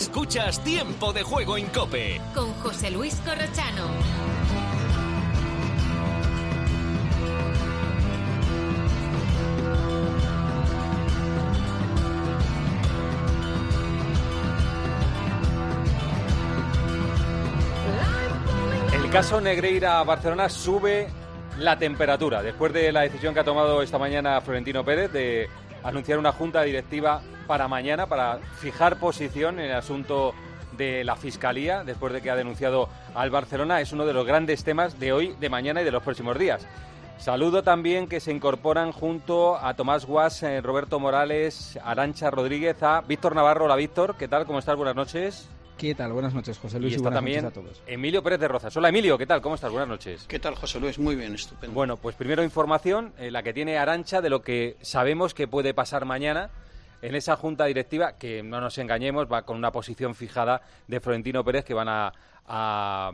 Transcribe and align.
Escuchas 0.00 0.64
Tiempo 0.64 1.12
de 1.12 1.22
Juego 1.22 1.58
en 1.58 1.66
Cope. 1.66 2.18
Con 2.34 2.54
José 2.54 2.90
Luis 2.90 3.16
Corrochano. 3.16 3.86
El 18.94 19.10
caso 19.10 19.38
Negreira-Barcelona 19.42 20.48
sube 20.48 21.08
la 21.58 21.78
temperatura 21.78 22.42
después 22.42 22.72
de 22.72 22.90
la 22.90 23.02
decisión 23.02 23.34
que 23.34 23.40
ha 23.40 23.44
tomado 23.44 23.82
esta 23.82 23.98
mañana 23.98 24.40
Florentino 24.40 24.82
Pérez 24.82 25.12
de 25.12 25.50
anunciar 25.84 26.18
una 26.18 26.32
junta 26.32 26.62
directiva 26.62 27.20
para 27.50 27.66
mañana 27.66 28.06
para 28.06 28.38
fijar 28.60 29.00
posición 29.00 29.58
en 29.58 29.72
el 29.72 29.76
asunto 29.76 30.32
de 30.78 31.02
la 31.02 31.16
Fiscalía 31.16 31.82
después 31.82 32.12
de 32.12 32.22
que 32.22 32.30
ha 32.30 32.36
denunciado 32.36 32.88
al 33.12 33.30
Barcelona. 33.30 33.80
Es 33.80 33.92
uno 33.92 34.06
de 34.06 34.12
los 34.12 34.24
grandes 34.24 34.62
temas 34.62 35.00
de 35.00 35.12
hoy, 35.12 35.34
de 35.40 35.50
mañana 35.50 35.82
y 35.82 35.84
de 35.84 35.90
los 35.90 36.00
próximos 36.00 36.38
días. 36.38 36.64
Saludo 37.18 37.64
también 37.64 38.06
que 38.06 38.20
se 38.20 38.30
incorporan 38.30 38.92
junto 38.92 39.56
a 39.56 39.74
Tomás 39.74 40.06
Guas, 40.06 40.44
eh, 40.44 40.60
Roberto 40.60 41.00
Morales, 41.00 41.76
Arancha 41.82 42.30
Rodríguez, 42.30 42.80
a 42.84 43.00
Víctor 43.00 43.34
Navarro. 43.34 43.64
Hola 43.64 43.74
Víctor, 43.74 44.14
¿qué 44.16 44.28
tal? 44.28 44.46
¿Cómo 44.46 44.60
estás? 44.60 44.76
Buenas 44.76 44.94
noches. 44.94 45.48
¿Qué 45.76 45.96
tal? 45.96 46.12
Buenas 46.12 46.32
noches, 46.32 46.56
José 46.56 46.78
Luis. 46.78 46.92
Y 46.92 46.94
Y, 46.94 46.96
está 46.98 47.08
buenas 47.08 47.18
también 47.18 47.42
noches 47.42 47.58
a 47.58 47.62
todos. 47.62 47.82
Emilio 47.88 48.22
Pérez 48.22 48.38
de 48.38 48.46
Rozas. 48.46 48.76
Hola 48.76 48.90
Emilio, 48.90 49.18
¿qué 49.18 49.26
tal? 49.26 49.42
¿Cómo 49.42 49.56
estás? 49.56 49.72
Buenas 49.72 49.88
noches. 49.88 50.24
¿Qué 50.28 50.38
tal, 50.38 50.54
José 50.54 50.78
Luis? 50.78 51.00
Muy 51.00 51.16
bien, 51.16 51.34
estupendo. 51.34 51.74
Bueno, 51.74 51.96
pues 51.96 52.14
primero 52.14 52.44
información, 52.44 53.12
eh, 53.18 53.32
la 53.32 53.42
que 53.42 53.52
tiene 53.52 53.76
Arancha 53.76 54.20
de 54.20 54.30
lo 54.30 54.40
que 54.42 54.76
sabemos 54.82 55.34
que 55.34 55.48
puede 55.48 55.74
pasar 55.74 56.04
mañana 56.04 56.50
en 57.02 57.14
esa 57.14 57.36
junta 57.36 57.64
directiva, 57.64 58.16
que 58.16 58.42
no 58.42 58.60
nos 58.60 58.78
engañemos, 58.78 59.26
va 59.30 59.42
con 59.42 59.56
una 59.56 59.72
posición 59.72 60.14
fijada 60.14 60.62
de 60.86 61.00
Florentino 61.00 61.44
Pérez 61.44 61.64
que 61.64 61.74
van 61.74 61.88
a, 61.88 62.12
a, 62.46 63.12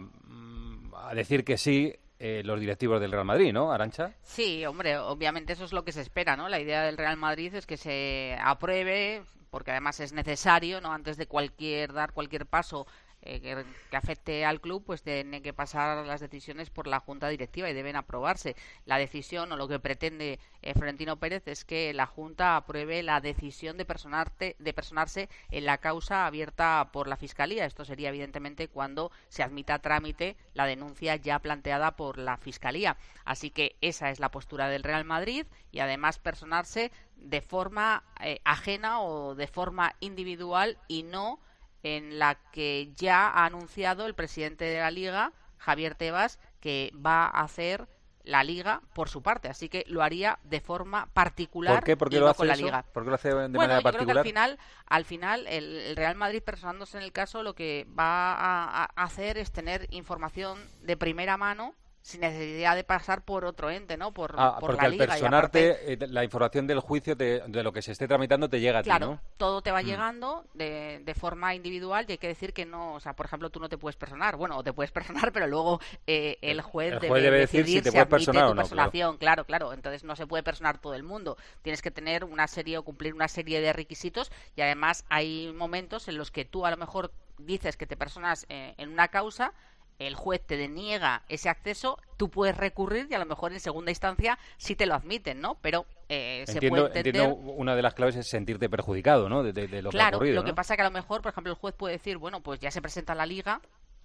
a 0.95 1.15
decir 1.15 1.45
que 1.45 1.57
sí 1.57 1.95
eh, 2.19 2.43
los 2.45 2.59
directivos 2.59 2.99
del 2.99 3.13
Real 3.13 3.27
Madrid, 3.27 3.53
¿no, 3.53 3.71
Arancha? 3.71 4.13
Sí, 4.23 4.65
hombre, 4.65 4.97
obviamente 4.97 5.53
eso 5.53 5.65
es 5.65 5.75
lo 5.75 5.85
que 5.85 5.93
se 5.93 6.01
espera, 6.01 6.35
¿no? 6.35 6.49
La 6.49 6.59
idea 6.59 6.83
del 6.83 6.97
Real 6.97 7.19
Madrid 7.19 7.55
es 7.55 7.67
que 7.67 7.77
se 7.77 8.39
apruebe, 8.43 9.23
porque 9.51 9.73
además 9.73 10.01
es 10.01 10.15
necesario, 10.15 10.81
¿no? 10.81 10.93
Antes 10.93 11.19
de 11.19 11.27
cualquier 11.27 11.93
dar 11.93 12.13
cualquier 12.13 12.47
paso 12.47 12.87
eh, 13.27 13.41
que, 13.41 13.97
afecte 13.97 14.45
al 14.45 14.61
club, 14.61 14.85
pues 14.85 15.03
tienen 15.03 15.43
que 15.43 15.53
pasar 15.53 16.07
las 16.07 16.21
decisiones 16.21 16.71
por 16.71 16.87
la 16.87 17.01
Junta 17.01 17.29
Directiva 17.29 17.69
y 17.69 17.75
deben 17.75 17.97
aprobarse. 17.97 18.57
La 18.85 18.99
decisión 18.99 19.53
o 19.53 19.57
lo 19.57 19.69
que 19.69 19.79
pretende 19.79 20.39
eh, 20.63 20.75
Florentino 20.75 21.17
Pérez 21.17 21.47
es 21.47 21.65
que 21.65 21.93
la 21.93 22.07
Junta 22.07 22.57
apruebe 22.57 23.03
la 23.03 23.21
decisión 23.21 23.77
de, 23.77 23.85
personarte, 23.85 24.57
de 24.59 24.73
personarse 24.73 25.29
en 25.51 25.67
la 25.67 25.79
causa 25.79 26.27
abierta 26.27 26.91
por 26.93 27.09
la 27.09 27.17
Fiscalía. 27.17 27.67
Esto 27.67 27.85
sería, 27.85 28.11
evidentemente, 28.11 28.69
cuando 28.69 29.11
se 29.29 29.43
admita 29.43 29.75
a 29.75 29.79
trámite 29.81 30.37
la 30.55 30.67
denuncia 30.67 31.17
ya 31.17 31.39
planteada 31.39 31.97
por 31.97 32.19
la 32.19 32.37
Fiscalía. 32.37 32.97
Así 33.25 33.51
que 33.51 33.77
esa 33.81 34.11
es 34.11 34.21
la 34.21 34.31
postura 34.31 34.69
del 34.69 34.83
Real 34.83 35.05
Madrid 35.05 35.47
y 35.73 35.81
además 35.81 36.19
personarse 36.19 36.93
de 37.17 37.41
forma 37.41 38.05
eh, 38.21 38.41
ajena 38.45 39.01
o 39.01 39.35
de 39.35 39.47
forma 39.47 39.95
individual 40.01 40.79
y 40.89 41.03
no 41.03 41.41
en 41.83 42.19
la 42.19 42.37
que 42.53 42.93
ya 42.97 43.29
ha 43.29 43.45
anunciado 43.47 44.07
el 44.07 44.15
presidente 44.15 44.65
de 44.65 44.81
la 44.81 44.91
Liga, 44.91 45.33
Javier 45.59 45.95
Tebas, 45.95 46.39
que 46.61 46.93
va 46.95 47.27
a 47.27 47.43
hacer 47.43 47.89
la 48.25 48.43
Liga 48.43 48.83
por 48.93 49.09
su 49.09 49.23
parte. 49.23 49.49
Así 49.49 49.69
que 49.69 49.85
lo 49.87 50.03
haría 50.03 50.39
de 50.43 50.61
forma 50.61 51.07
particular 51.15 51.75
¿Por 51.77 51.85
qué? 51.85 51.97
¿Por 51.97 52.11
qué 52.11 52.17
y 52.17 52.19
lo 52.19 52.29
hace 52.29 52.39
con 52.39 52.49
la 52.49 52.55
eso? 52.55 52.65
Liga. 52.65 52.83
¿Por 52.93 53.05
qué 53.05 53.11
lo 53.11 53.15
hace 53.15 53.29
de 53.29 53.35
bueno, 53.35 53.59
manera 53.59 53.81
yo 53.83 53.93
creo 53.93 54.07
que 54.07 54.15
particular? 54.15 54.19
al 54.19 54.25
final, 54.25 54.59
al 54.87 55.05
final 55.05 55.47
el, 55.47 55.77
el 55.77 55.97
Real 55.97 56.17
Madrid 56.17 56.43
personándose 56.43 56.99
en 56.99 57.05
el 57.05 57.13
caso 57.13 57.43
lo 57.43 57.55
que 57.55 57.87
va 57.99 58.33
a, 58.35 58.85
a 58.85 59.03
hacer 59.05 59.39
es 59.39 59.53
tener 59.53 59.87
información 59.91 60.59
de 60.83 60.97
primera 60.97 61.37
mano 61.37 61.75
sin 62.07 62.21
necesidad 62.21 62.77
de 62.77 62.85
pasar 62.85 63.23
por 63.23 63.45
otro 63.45 63.69
ente, 63.69 63.97
¿no? 63.97 64.13
Por, 64.13 64.37
Ah, 64.39 64.59
por 64.61 64.71
porque 64.71 64.77
la 64.77 64.83
al 64.85 64.91
Liga. 64.93 65.05
y 65.05 65.09
personarte, 65.09 65.71
aparte- 65.73 65.93
eh, 66.05 66.07
la 66.09 66.23
información 66.23 66.65
del 66.69 66.79
juicio, 66.79 67.17
te- 67.17 67.41
de 67.41 67.63
lo 67.65 67.73
que 67.73 67.83
se 67.83 67.91
esté 67.91 68.07
tramitando, 68.07 68.49
te 68.49 68.61
llega 68.61 68.79
a 68.79 68.83
ti, 68.85 68.91
Claro, 68.91 69.07
¿no? 69.07 69.21
todo 69.39 69.61
te 69.61 69.73
va 69.73 69.83
Mm. 69.83 69.87
llegando 69.87 70.45
de, 70.55 71.01
de 71.05 71.15
forma 71.17 71.57
individual 71.57 72.05
y 72.09 72.13
hay 72.13 72.19
que 72.19 72.29
decir 72.29 72.53
que 72.53 72.65
no, 72.65 72.95
o 72.95 73.01
sea, 73.01 73.15
por 73.15 73.27
ejemplo, 73.27 73.51
tú 73.51 73.59
no 73.59 73.69
te 73.69 73.77
puedes 73.77 73.97
personar. 73.97 74.37
Bueno, 74.37 74.57
o 74.57 74.63
te 74.63 74.73
puedes 74.73 74.93
personar, 75.29 75.33
pero 75.33 75.49
luego 75.49 75.81
eh, 76.07 76.39
el 76.43 76.61
juez, 76.61 76.93
El 76.93 77.09
juez 77.09 77.23
debe 77.25 77.39
decir 77.41 77.67
si 77.67 77.75
decidir 77.75 77.83
te 77.83 77.91
si 77.91 77.97
puedes 77.97 78.07
admite 78.07 78.17
personar 78.33 78.45
o 78.45 78.55
no. 78.55 79.19
Claro, 79.19 79.45
claro. 79.45 79.73
Entonces 79.73 80.05
no 80.05 80.15
se 80.15 80.29
puede 80.29 80.45
personar 80.45 80.79
todo 80.79 80.95
el 80.95 81.03
mundo. 81.03 81.37
Tienes 81.63 81.83
que 81.83 81.91
tener 81.91 82.23
una 82.25 82.47
serie 82.47 82.79
o 82.79 82.85
cumplir 82.85 83.15
una 83.15 83.27
serie 83.27 83.61
de 83.61 83.73
requisitos 83.73 84.31
y 84.55 84.61
además 84.61 85.05
hay 85.09 85.53
momentos 85.57 86.07
en 86.07 86.19
los 86.19 86.31
que 86.31 86.45
tú 86.45 86.67
a 86.67 86.71
lo 86.71 86.77
mejor 86.77 87.11
dices 87.39 87.77
que 87.77 87.87
te 87.89 87.97
personas 87.97 88.47
eh, 88.49 88.75
en 88.79 88.91
una 88.93 89.09
causa 89.09 89.53
el 89.99 90.15
juez 90.15 90.41
te 90.47 90.57
deniega 90.57 91.23
ese 91.29 91.49
acceso, 91.49 91.99
tú 92.17 92.31
puedes 92.31 92.57
recurrir 92.57 93.07
y 93.11 93.15
a 93.15 93.19
lo 93.19 93.27
mejor 93.27 93.53
en 93.53 93.61
segunda 93.61 93.91
instancia 93.91 94.39
sí 94.59 94.77
te 94.77 94.87
lo 94.87 94.95
admiten, 94.95 95.41
¿no? 95.41 95.57
Pero 95.63 95.87
eh, 96.09 96.45
se 96.47 96.53
Entiendo, 96.55 96.83
puede 96.83 96.99
entender 96.99 97.23
entiendo 97.23 97.53
una 97.53 97.75
de 97.75 97.83
las 97.83 97.95
claves 97.95 98.17
es 98.17 98.29
sentirte 98.29 98.69
perjudicado, 98.69 99.29
¿no? 99.29 99.43
De, 99.43 99.53
de- 99.53 99.69
de 99.69 99.83
lo 99.83 99.93
que 99.95 100.03
ha 100.03 100.05
claro, 100.05 100.17
ocurrido, 100.19 100.37
lo 100.37 100.45
que 100.45 100.55
pasa 100.55 100.77
que 100.77 100.83
a 100.83 100.87
lo 100.87 100.91
mejor, 100.91 101.23
por 101.23 101.33
ejemplo, 101.33 101.53
el 101.53 101.59
juez 101.59 101.75
puede 101.75 101.95
decir, 101.95 102.19
bueno, 102.19 102.43
pues 102.43 102.61
ya 102.61 102.71
se 102.71 102.83
presenta 102.83 103.15
la 103.15 103.27
liga, 103.27 103.61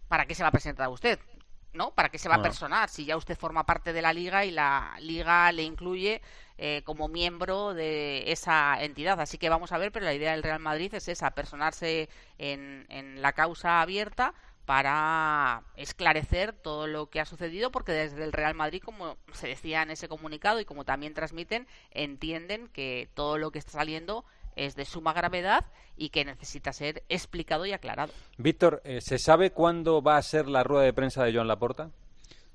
¿para 0.08 0.26
qué 0.26 0.36
se 0.36 0.44
va 0.44 0.50
a 0.50 0.52
presentar 0.52 0.88
usted? 0.90 1.20
¿No? 1.74 1.92
¿Para 1.92 2.10
qué 2.10 2.18
se 2.20 2.28
va 2.28 2.36
a 2.36 2.42
personar 2.42 2.90
si 2.90 3.06
ya 3.06 3.16
usted 3.16 3.38
forma 3.38 3.66
parte 3.66 3.94
de 3.94 4.02
la 4.02 4.12
liga 4.12 4.44
y 4.44 4.52
la 4.52 4.94
liga 5.00 5.50
le 5.54 5.64
incluye 5.64 6.22
eh, 6.58 6.82
como 6.84 7.08
miembro 7.08 7.74
de 7.74 8.30
esa 8.30 8.84
entidad? 8.84 9.22
Así 9.22 9.38
que 9.38 9.48
vamos 9.48 9.72
a 9.72 9.78
ver, 9.78 9.90
pero 9.94 10.04
la 10.06 10.14
idea 10.14 10.34
del 10.34 10.44
Real 10.44 10.60
Madrid 10.60 10.94
es 10.94 11.08
esa, 11.08 11.32
personarse 11.32 12.10
en, 12.38 12.86
en 12.90 13.22
la 13.22 13.32
causa 13.32 13.82
abierta 13.82 14.34
para 14.66 15.64
esclarecer 15.76 16.54
todo 16.54 16.88
lo 16.88 17.10
que 17.10 17.20
ha 17.20 17.26
sucedido, 17.26 17.72
porque 17.72 17.92
desde 17.92 18.24
el 18.24 18.32
Real 18.32 18.56
Madrid, 18.56 18.82
como 18.84 19.18
se 19.34 19.48
decía 19.48 19.82
en 19.82 19.92
ese 19.92 20.08
comunicado 20.08 20.60
y 20.60 20.66
como 20.66 20.86
también 20.86 21.14
transmiten, 21.14 21.68
entienden 21.92 22.68
que 22.68 23.10
todo 23.14 23.38
lo 23.38 23.52
que 23.52 23.60
está 23.60 23.72
saliendo 23.72 24.26
es 24.56 24.76
de 24.76 24.86
suma 24.86 25.14
gravedad 25.14 25.66
y 25.96 26.10
que 26.10 26.26
necesita 26.26 26.74
ser 26.74 27.04
explicado 27.10 27.66
y 27.66 27.74
aclarado. 27.74 28.14
Víctor, 28.38 28.82
eh, 28.84 29.02
¿se 29.02 29.18
sabe 29.18 29.52
cuándo 29.52 30.02
va 30.02 30.18
a 30.18 30.22
ser 30.22 30.48
la 30.48 30.64
rueda 30.64 30.84
de 30.84 30.94
prensa 30.94 31.24
de 31.24 31.34
Joan 31.34 31.48
Laporta? 31.48 31.92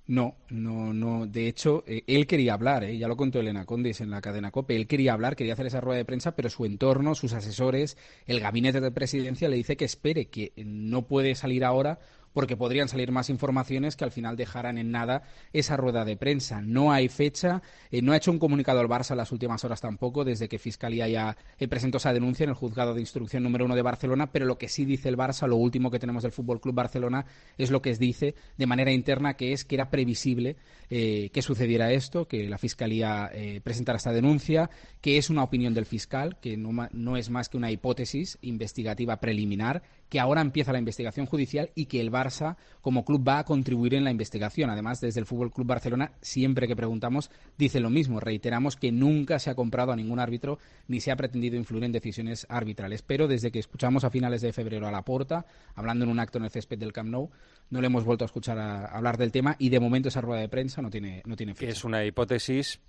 No, 0.08 0.36
no, 0.50 0.92
no. 0.94 1.26
De 1.26 1.48
hecho, 1.48 1.82
eh, 1.86 2.04
él 2.06 2.28
quería 2.28 2.54
hablar, 2.54 2.84
eh, 2.84 2.96
ya 2.96 3.08
lo 3.08 3.16
contó 3.16 3.40
Elena 3.40 3.64
Condis 3.66 4.00
en 4.00 4.10
la 4.10 4.20
cadena 4.20 4.52
COPE. 4.52 4.76
Él 4.76 4.86
quería 4.86 5.12
hablar, 5.12 5.34
quería 5.34 5.54
hacer 5.54 5.66
esa 5.66 5.80
rueda 5.80 5.98
de 5.98 6.04
prensa, 6.04 6.36
pero 6.36 6.48
su 6.48 6.64
entorno, 6.64 7.16
sus 7.16 7.32
asesores, 7.32 7.96
el 8.26 8.38
gabinete 8.38 8.80
de 8.80 8.92
presidencia 8.92 9.48
le 9.48 9.56
dice 9.56 9.76
que 9.76 9.84
espere, 9.84 10.26
que 10.26 10.52
no 10.56 11.02
puede 11.08 11.34
salir 11.34 11.64
ahora 11.64 11.98
porque 12.36 12.54
podrían 12.54 12.86
salir 12.86 13.12
más 13.12 13.30
informaciones 13.30 13.96
que 13.96 14.04
al 14.04 14.10
final 14.10 14.36
dejaran 14.36 14.76
en 14.76 14.90
nada 14.90 15.22
esa 15.54 15.78
rueda 15.78 16.04
de 16.04 16.18
prensa. 16.18 16.60
No 16.60 16.92
hay 16.92 17.08
fecha, 17.08 17.62
eh, 17.90 18.02
no 18.02 18.12
ha 18.12 18.18
hecho 18.18 18.30
un 18.30 18.38
comunicado 18.38 18.78
al 18.78 18.88
Barça 18.88 19.12
en 19.12 19.16
las 19.16 19.32
últimas 19.32 19.64
horas 19.64 19.80
tampoco, 19.80 20.22
desde 20.22 20.46
que 20.46 20.58
Fiscalía 20.58 21.08
ya 21.08 21.34
eh, 21.58 21.66
presentó 21.66 21.96
esa 21.96 22.12
denuncia 22.12 22.44
en 22.44 22.50
el 22.50 22.54
juzgado 22.54 22.92
de 22.92 23.00
instrucción 23.00 23.42
número 23.42 23.64
uno 23.64 23.74
de 23.74 23.80
Barcelona, 23.80 24.30
pero 24.32 24.44
lo 24.44 24.58
que 24.58 24.68
sí 24.68 24.84
dice 24.84 25.08
el 25.08 25.16
Barça, 25.16 25.48
lo 25.48 25.56
último 25.56 25.90
que 25.90 25.98
tenemos 25.98 26.24
del 26.24 26.32
Fútbol 26.32 26.60
Club 26.60 26.74
Barcelona, 26.74 27.24
es 27.56 27.70
lo 27.70 27.80
que 27.80 27.94
dice 27.94 28.34
de 28.58 28.66
manera 28.66 28.92
interna, 28.92 29.32
que 29.32 29.54
es 29.54 29.64
que 29.64 29.76
era 29.76 29.88
previsible 29.88 30.56
eh, 30.90 31.30
que 31.32 31.40
sucediera 31.40 31.90
esto, 31.90 32.28
que 32.28 32.50
la 32.50 32.58
Fiscalía 32.58 33.30
presentara 33.64 33.96
esta 33.96 34.12
denuncia, 34.12 34.68
que 35.00 35.16
es 35.16 35.30
una 35.30 35.42
opinión 35.42 35.72
del 35.72 35.86
fiscal, 35.86 36.36
que 36.38 36.58
no 36.58 37.16
es 37.16 37.30
más 37.30 37.48
que 37.48 37.56
una 37.56 37.70
hipótesis 37.70 38.36
investigativa 38.42 39.20
preliminar, 39.20 39.82
que 40.08 40.20
ahora 40.20 40.40
empieza 40.40 40.72
la 40.72 40.78
investigación 40.78 41.26
judicial 41.26 41.70
y 41.74 41.86
que 41.86 42.00
el 42.00 42.12
Barça 42.12 42.56
como 42.80 43.04
club 43.04 43.26
va 43.26 43.38
a 43.38 43.44
contribuir 43.44 43.94
en 43.94 44.04
la 44.04 44.10
investigación. 44.10 44.70
Además, 44.70 45.00
desde 45.00 45.20
el 45.20 45.26
Fútbol 45.26 45.52
Club 45.52 45.66
Barcelona, 45.66 46.12
siempre 46.20 46.68
que 46.68 46.76
preguntamos, 46.76 47.30
dice 47.58 47.80
lo 47.80 47.90
mismo. 47.90 48.20
Reiteramos 48.20 48.76
que 48.76 48.92
nunca 48.92 49.38
se 49.38 49.50
ha 49.50 49.54
comprado 49.54 49.92
a 49.92 49.96
ningún 49.96 50.20
árbitro 50.20 50.58
ni 50.88 51.00
se 51.00 51.10
ha 51.10 51.16
pretendido 51.16 51.56
influir 51.56 51.84
en 51.84 51.92
decisiones 51.92 52.46
arbitrales. 52.48 53.02
Pero 53.02 53.26
desde 53.28 53.50
que 53.50 53.58
escuchamos 53.58 54.04
a 54.04 54.10
finales 54.10 54.40
de 54.40 54.52
febrero 54.52 54.86
a 54.86 54.92
la 54.92 55.02
porta, 55.02 55.46
hablando 55.74 56.04
en 56.04 56.10
un 56.10 56.20
acto 56.20 56.38
en 56.38 56.44
el 56.44 56.50
césped 56.50 56.78
del 56.78 56.92
Camp 56.92 57.10
Nou, 57.10 57.30
no 57.70 57.80
le 57.80 57.86
hemos 57.88 58.04
vuelto 58.04 58.24
a 58.24 58.26
escuchar 58.26 58.58
a, 58.58 58.86
hablar 58.86 59.16
del 59.16 59.32
tema 59.32 59.56
y 59.58 59.70
de 59.70 59.80
momento 59.80 60.08
esa 60.08 60.20
rueda 60.20 60.40
de 60.40 60.48
prensa 60.48 60.82
no 60.82 60.90
tiene, 60.90 61.22
no 61.26 61.36
tiene 61.36 61.54
fecha. 61.54 61.72
es 61.72 61.84
una 61.84 62.04
hipótesis, 62.04 62.80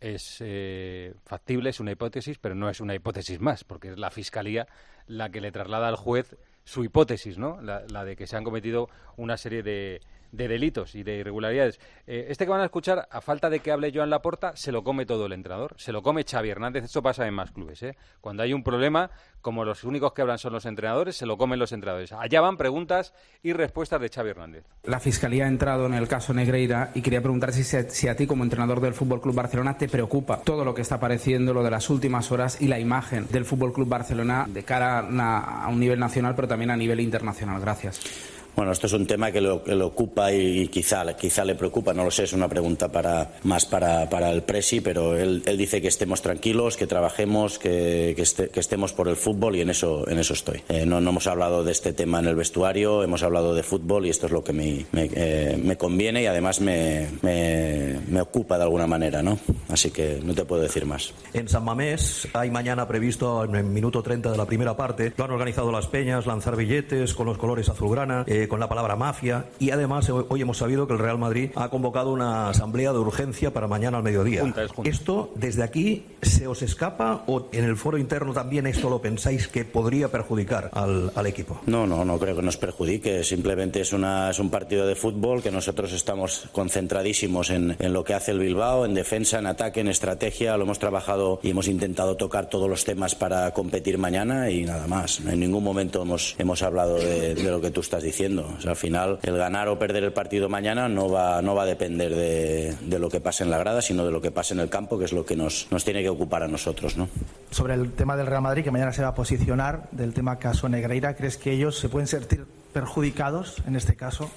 es 0.00 0.38
eh, 0.40 1.14
factible, 1.24 1.70
es 1.70 1.80
una 1.80 1.92
hipótesis, 1.92 2.38
pero 2.38 2.54
no 2.54 2.68
es 2.68 2.80
una 2.80 2.94
hipótesis 2.94 3.40
más, 3.40 3.64
porque 3.64 3.92
es 3.92 3.98
la 3.98 4.10
Fiscalía 4.10 4.66
la 5.06 5.30
que 5.30 5.40
le 5.40 5.52
traslada 5.52 5.88
al 5.88 5.96
juez 5.96 6.36
su 6.64 6.84
hipótesis, 6.84 7.38
¿no? 7.38 7.60
La, 7.62 7.84
la 7.88 8.04
de 8.04 8.16
que 8.16 8.26
se 8.26 8.36
han 8.36 8.44
cometido 8.44 8.88
una 9.16 9.36
serie 9.36 9.62
de, 9.62 10.00
de 10.32 10.48
delitos 10.48 10.94
y 10.94 11.02
de 11.02 11.16
irregularidades. 11.16 11.80
Eh, 12.06 12.26
este 12.28 12.44
que 12.44 12.50
van 12.50 12.60
a 12.60 12.64
escuchar, 12.64 13.08
a 13.10 13.20
falta 13.20 13.50
de 13.50 13.60
que 13.60 13.70
hable 13.70 13.92
Joan 13.94 14.10
Laporta, 14.10 14.56
se 14.56 14.72
lo 14.72 14.82
come 14.84 15.06
todo 15.06 15.26
el 15.26 15.32
entrenador, 15.32 15.74
se 15.78 15.92
lo 15.92 16.02
come 16.02 16.24
Xavi 16.24 16.50
Hernández, 16.50 16.84
eso 16.84 17.02
pasa 17.02 17.26
en 17.26 17.34
más 17.34 17.50
clubes, 17.50 17.82
¿eh? 17.82 17.96
Cuando 18.20 18.42
hay 18.42 18.52
un 18.52 18.62
problema 18.62 19.10
como 19.40 19.64
los 19.64 19.84
únicos 19.84 20.12
que 20.12 20.22
hablan 20.22 20.38
son 20.38 20.52
los 20.52 20.66
entrenadores, 20.66 21.16
se 21.16 21.26
lo 21.26 21.38
comen 21.38 21.58
los 21.58 21.72
entrenadores. 21.72 22.12
Allá 22.12 22.40
van 22.40 22.56
preguntas 22.56 23.14
y 23.42 23.52
respuestas 23.52 24.00
de 24.00 24.08
Xavi 24.08 24.30
Hernández. 24.30 24.64
La 24.84 25.00
Fiscalía 25.00 25.44
ha 25.44 25.48
entrado 25.48 25.86
en 25.86 25.94
el 25.94 26.08
caso 26.08 26.34
Negreira 26.34 26.90
y 26.94 27.02
quería 27.02 27.20
preguntar 27.20 27.52
si, 27.52 27.62
si 27.64 28.08
a 28.08 28.16
ti, 28.16 28.26
como 28.26 28.44
entrenador 28.44 28.80
del 28.80 28.94
Fútbol 28.94 29.20
Club 29.20 29.34
Barcelona, 29.34 29.78
te 29.78 29.88
preocupa 29.88 30.42
todo 30.42 30.64
lo 30.64 30.74
que 30.74 30.82
está 30.82 30.96
apareciendo, 30.96 31.54
lo 31.54 31.62
de 31.62 31.70
las 31.70 31.88
últimas 31.88 32.30
horas 32.32 32.60
y 32.60 32.66
la 32.66 32.78
imagen 32.78 33.26
del 33.28 33.44
Fútbol 33.44 33.72
Club 33.72 33.88
Barcelona 33.88 34.46
de 34.48 34.64
cara 34.64 34.98
a 34.98 35.68
un 35.68 35.80
nivel 35.80 35.98
nacional, 35.98 36.34
pero 36.34 36.48
también 36.48 36.70
a 36.70 36.76
nivel 36.76 37.00
internacional. 37.00 37.60
Gracias. 37.60 38.37
Bueno, 38.58 38.72
esto 38.72 38.88
es 38.88 38.92
un 38.92 39.06
tema 39.06 39.30
que 39.30 39.40
lo, 39.40 39.62
ocupa 39.86 40.32
y, 40.32 40.66
quizá, 40.66 41.16
quizá 41.16 41.44
le 41.44 41.54
preocupa, 41.54 41.94
no 41.94 42.02
lo 42.02 42.10
sé, 42.10 42.24
es 42.24 42.32
una 42.32 42.48
pregunta 42.48 42.90
para, 42.90 43.34
más 43.44 43.64
para, 43.64 44.10
para 44.10 44.32
el 44.32 44.42
Presi, 44.42 44.80
pero 44.80 45.16
él, 45.16 45.44
dice 45.56 45.80
que 45.80 45.86
estemos 45.86 46.22
tranquilos, 46.22 46.76
que 46.76 46.88
trabajemos, 46.88 47.60
que, 47.60 48.14
que, 48.16 48.58
estemos 48.58 48.92
por 48.92 49.06
el 49.06 49.14
fútbol 49.14 49.54
y 49.54 49.60
en 49.60 49.70
eso, 49.70 50.08
en 50.08 50.18
eso 50.18 50.34
estoy. 50.34 50.60
Eh, 50.68 50.84
no, 50.84 51.00
no, 51.00 51.10
hemos 51.10 51.28
hablado 51.28 51.62
de 51.62 51.70
este 51.70 51.92
tema 51.92 52.18
en 52.18 52.24
el 52.24 52.34
vestuario, 52.34 53.04
hemos 53.04 53.22
hablado 53.22 53.54
de 53.54 53.62
fútbol 53.62 54.06
y 54.06 54.10
esto 54.10 54.26
es 54.26 54.32
lo 54.32 54.42
que 54.42 54.52
me, 54.52 54.86
eh, 54.92 55.76
conviene 55.78 56.22
y 56.22 56.26
además 56.26 56.60
me, 56.60 57.06
me, 57.22 58.20
ocupa 58.20 58.56
de 58.56 58.64
alguna 58.64 58.88
manera, 58.88 59.22
¿no? 59.22 59.38
Así 59.68 59.92
que 59.92 60.20
no 60.24 60.34
te 60.34 60.44
puedo 60.44 60.62
decir 60.62 60.84
más. 60.84 61.14
En 61.32 61.48
San 61.48 61.64
Mamés 61.64 62.26
hay 62.32 62.50
mañana 62.50 62.88
previsto 62.88 63.44
en 63.44 63.54
el 63.54 63.66
minuto 63.66 64.02
30 64.02 64.32
de 64.32 64.36
la 64.36 64.46
primera 64.46 64.76
parte, 64.76 65.12
lo 65.16 65.24
han 65.24 65.30
organizado 65.30 65.70
las 65.70 65.86
peñas, 65.86 66.26
lanzar 66.26 66.56
billetes 66.56 67.14
con 67.14 67.26
los 67.26 67.38
colores 67.38 67.68
azulgrana. 67.68 68.24
Eh, 68.26 68.47
con 68.48 68.60
la 68.60 68.68
palabra 68.68 68.96
mafia 68.96 69.46
y 69.58 69.70
además 69.70 70.08
hoy 70.10 70.42
hemos 70.42 70.58
sabido 70.58 70.86
que 70.86 70.94
el 70.94 70.98
Real 70.98 71.18
Madrid 71.18 71.50
ha 71.54 71.68
convocado 71.68 72.12
una 72.12 72.48
asamblea 72.48 72.92
de 72.92 72.98
urgencia 72.98 73.52
para 73.52 73.68
mañana 73.68 73.98
al 73.98 74.02
mediodía. 74.02 74.42
¿Esto 74.84 75.30
desde 75.34 75.62
aquí 75.62 76.06
se 76.22 76.46
os 76.46 76.62
escapa 76.62 77.24
o 77.26 77.48
en 77.52 77.64
el 77.64 77.76
foro 77.76 77.98
interno 77.98 78.32
también 78.32 78.66
esto 78.66 78.90
lo 78.90 79.00
pensáis 79.00 79.48
que 79.48 79.64
podría 79.64 80.08
perjudicar 80.08 80.70
al, 80.72 81.12
al 81.14 81.26
equipo? 81.26 81.60
No, 81.66 81.86
no, 81.86 82.04
no 82.04 82.18
creo 82.18 82.36
que 82.36 82.42
nos 82.42 82.56
perjudique. 82.56 83.24
Simplemente 83.24 83.80
es, 83.80 83.92
una, 83.92 84.30
es 84.30 84.38
un 84.38 84.50
partido 84.50 84.86
de 84.86 84.94
fútbol 84.94 85.42
que 85.42 85.50
nosotros 85.50 85.92
estamos 85.92 86.48
concentradísimos 86.52 87.50
en, 87.50 87.76
en 87.78 87.92
lo 87.92 88.04
que 88.04 88.14
hace 88.14 88.32
el 88.32 88.38
Bilbao, 88.38 88.84
en 88.84 88.94
defensa, 88.94 89.38
en 89.38 89.46
ataque, 89.46 89.80
en 89.80 89.88
estrategia. 89.88 90.56
Lo 90.56 90.64
hemos 90.64 90.78
trabajado 90.78 91.40
y 91.42 91.50
hemos 91.50 91.68
intentado 91.68 92.16
tocar 92.16 92.48
todos 92.48 92.68
los 92.68 92.84
temas 92.84 93.14
para 93.14 93.52
competir 93.52 93.98
mañana 93.98 94.50
y 94.50 94.64
nada 94.64 94.86
más. 94.86 95.20
En 95.20 95.40
ningún 95.40 95.64
momento 95.64 96.02
hemos, 96.02 96.34
hemos 96.38 96.62
hablado 96.62 96.96
de, 96.96 97.34
de 97.34 97.50
lo 97.50 97.60
que 97.60 97.70
tú 97.70 97.80
estás 97.80 98.02
diciendo 98.02 98.37
al 98.66 98.76
final, 98.76 99.18
el 99.22 99.36
ganar 99.36 99.68
o 99.68 99.78
perder 99.78 100.04
el 100.04 100.12
partido 100.12 100.48
mañana 100.48 100.88
no 100.88 101.08
va, 101.08 101.42
no 101.42 101.54
va 101.54 101.62
a 101.62 101.66
depender 101.66 102.14
de, 102.14 102.98
lo 102.98 103.08
que 103.08 103.20
pase 103.20 103.44
en 103.44 103.50
la 103.50 103.58
grada, 103.58 103.82
sino 103.82 104.04
de 104.04 104.10
lo 104.10 104.20
que 104.20 104.30
pase 104.30 104.54
en 104.54 104.60
el 104.60 104.68
campo, 104.68 104.98
que 104.98 105.04
es 105.04 105.12
lo 105.12 105.24
que 105.24 105.36
nos, 105.36 105.68
nos 105.70 105.84
tiene 105.84 106.02
que 106.02 106.08
ocupar 106.08 106.42
a 106.42 106.48
nosotros. 106.48 106.96
¿no? 106.96 107.08
Sobre 107.50 107.74
el 107.74 107.92
tema 107.92 108.16
del 108.16 108.26
Real 108.26 108.42
Madrid, 108.42 108.64
que 108.64 108.70
mañana 108.70 108.92
se 108.92 109.02
va 109.02 109.08
a 109.08 109.14
posicionar, 109.14 109.88
del 109.92 110.14
tema 110.14 110.38
caso 110.38 110.68
Negreira, 110.68 111.14
¿crees 111.14 111.36
que 111.36 111.52
ellos 111.52 111.78
se 111.78 111.88
pueden 111.88 112.06
sentir 112.06 112.46
perjudicados 112.72 113.56
en 113.66 113.76
este 113.76 113.96
caso? 113.96 114.30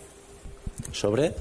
¿Sobre? 0.92 1.34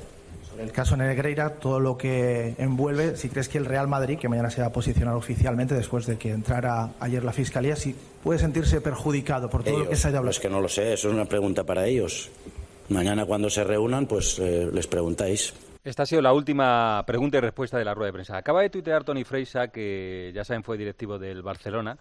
El 0.61 0.73
caso 0.73 0.97
Negreira, 0.97 1.55
todo 1.55 1.81
lo 1.81 1.97
que 1.97 2.55
envuelve, 2.59 3.17
si 3.17 3.29
crees 3.31 3.49
que 3.49 3.59
el 3.59 3.65
Real 3.65 3.89
Madrid, 3.89 4.19
que 4.19 4.29
mañana 4.29 4.51
se 4.51 4.61
va 4.61 4.69
a 4.69 4.73
posicionar 4.73 5.15
oficialmente 5.15 5.75
después 5.75 6.07
de 6.07 6.19
que 6.19 6.31
entrara 6.31 6.91
ayer 7.01 7.25
la 7.25 7.33
Fiscalía, 7.33 7.77
si 7.77 7.95
puede 8.23 8.39
sentirse 8.39 8.81
perjudicado 8.81 9.49
por 9.49 9.65
todo 9.65 9.79
lo 9.79 9.89
que 9.89 9.97
se 9.97 10.09
haya 10.09 10.19
hablado. 10.19 10.31
Es 10.31 10.41
que 10.41 10.51
no 10.51 10.61
lo 10.61 10.69
sé, 10.69 10.93
eso 10.93 11.09
es 11.09 11.15
una 11.15 11.25
pregunta 11.25 11.65
para 11.65 11.87
ellos. 11.87 12.31
Mañana 12.91 13.25
cuando 13.25 13.49
se 13.49 13.65
reúnan, 13.65 14.07
pues 14.07 14.39
eh, 14.39 14.69
les 14.73 14.87
preguntáis. 14.87 15.55
Esta 15.83 16.03
ha 16.03 16.07
sido 16.07 16.21
la 16.21 16.35
última 16.35 17.03
pregunta 17.07 17.39
y 17.39 17.41
respuesta 17.41 17.79
de 17.79 17.85
la 17.85 17.95
rueda 17.95 18.09
de 18.09 18.13
prensa. 18.13 18.37
Acaba 18.37 18.61
de 18.61 18.69
tuitear 18.69 19.03
Tony 19.03 19.25
Freisa, 19.25 19.69
que 19.69 20.31
ya 20.35 20.45
saben 20.45 20.63
fue 20.63 20.77
directivo 20.77 21.19
del 21.19 21.43
Barcelona, 21.43 21.97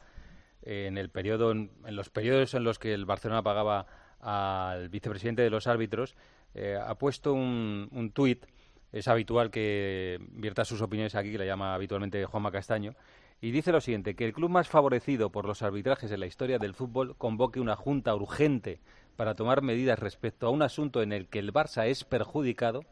en 0.64 0.98
el 0.98 1.10
periodo, 1.10 1.52
en 1.52 1.70
los 1.88 2.10
periodos 2.10 2.54
en 2.56 2.66
los 2.66 2.78
que 2.78 2.94
el 2.94 3.06
Barcelona 3.06 3.42
pagaba 3.42 3.86
al 4.20 4.90
vicepresidente 4.90 5.44
de 5.44 5.50
los 5.50 5.68
árbitros, 5.68 6.16
eh, 6.54 6.78
ha 6.81 6.96
puesto 6.96 7.34
un, 7.34 7.88
un 7.92 8.12
tuit, 8.12 8.46
es 8.92 9.07
habitual 9.07 9.51
que 9.51 10.19
vierta 10.31 10.66
sus 10.66 10.81
opiniones 10.81 11.16
aquí, 11.16 11.31
que 11.31 11.38
le 11.38 11.46
llama 11.46 11.74
habitualmente 11.74 12.25
Juanma 12.25 12.51
Castaño, 12.51 12.96
y 13.42 13.51
dice 13.51 13.72
lo 13.72 13.80
siguiente, 13.80 14.16
que 14.16 14.25
el 14.25 14.34
club 14.34 14.50
más 14.50 14.68
favorecido 14.68 15.31
por 15.31 15.46
los 15.46 15.62
arbitrajes 15.62 16.12
en 16.12 16.19
la 16.19 16.25
historia 16.25 16.60
del 16.60 16.74
fútbol 16.74 17.16
convoque 17.18 17.60
una 17.60 17.75
junta 17.75 18.13
urgente 18.13 18.81
para 19.16 19.36
tomar 19.36 19.62
medidas 19.62 20.00
respecto 20.00 20.48
a 20.48 20.50
un 20.50 20.62
asunto 20.62 21.01
en 21.01 21.13
el 21.13 21.28
que 21.28 21.40
el 21.40 21.54
Barça 21.54 21.88
es 21.88 22.04
perjudicado, 22.04 22.84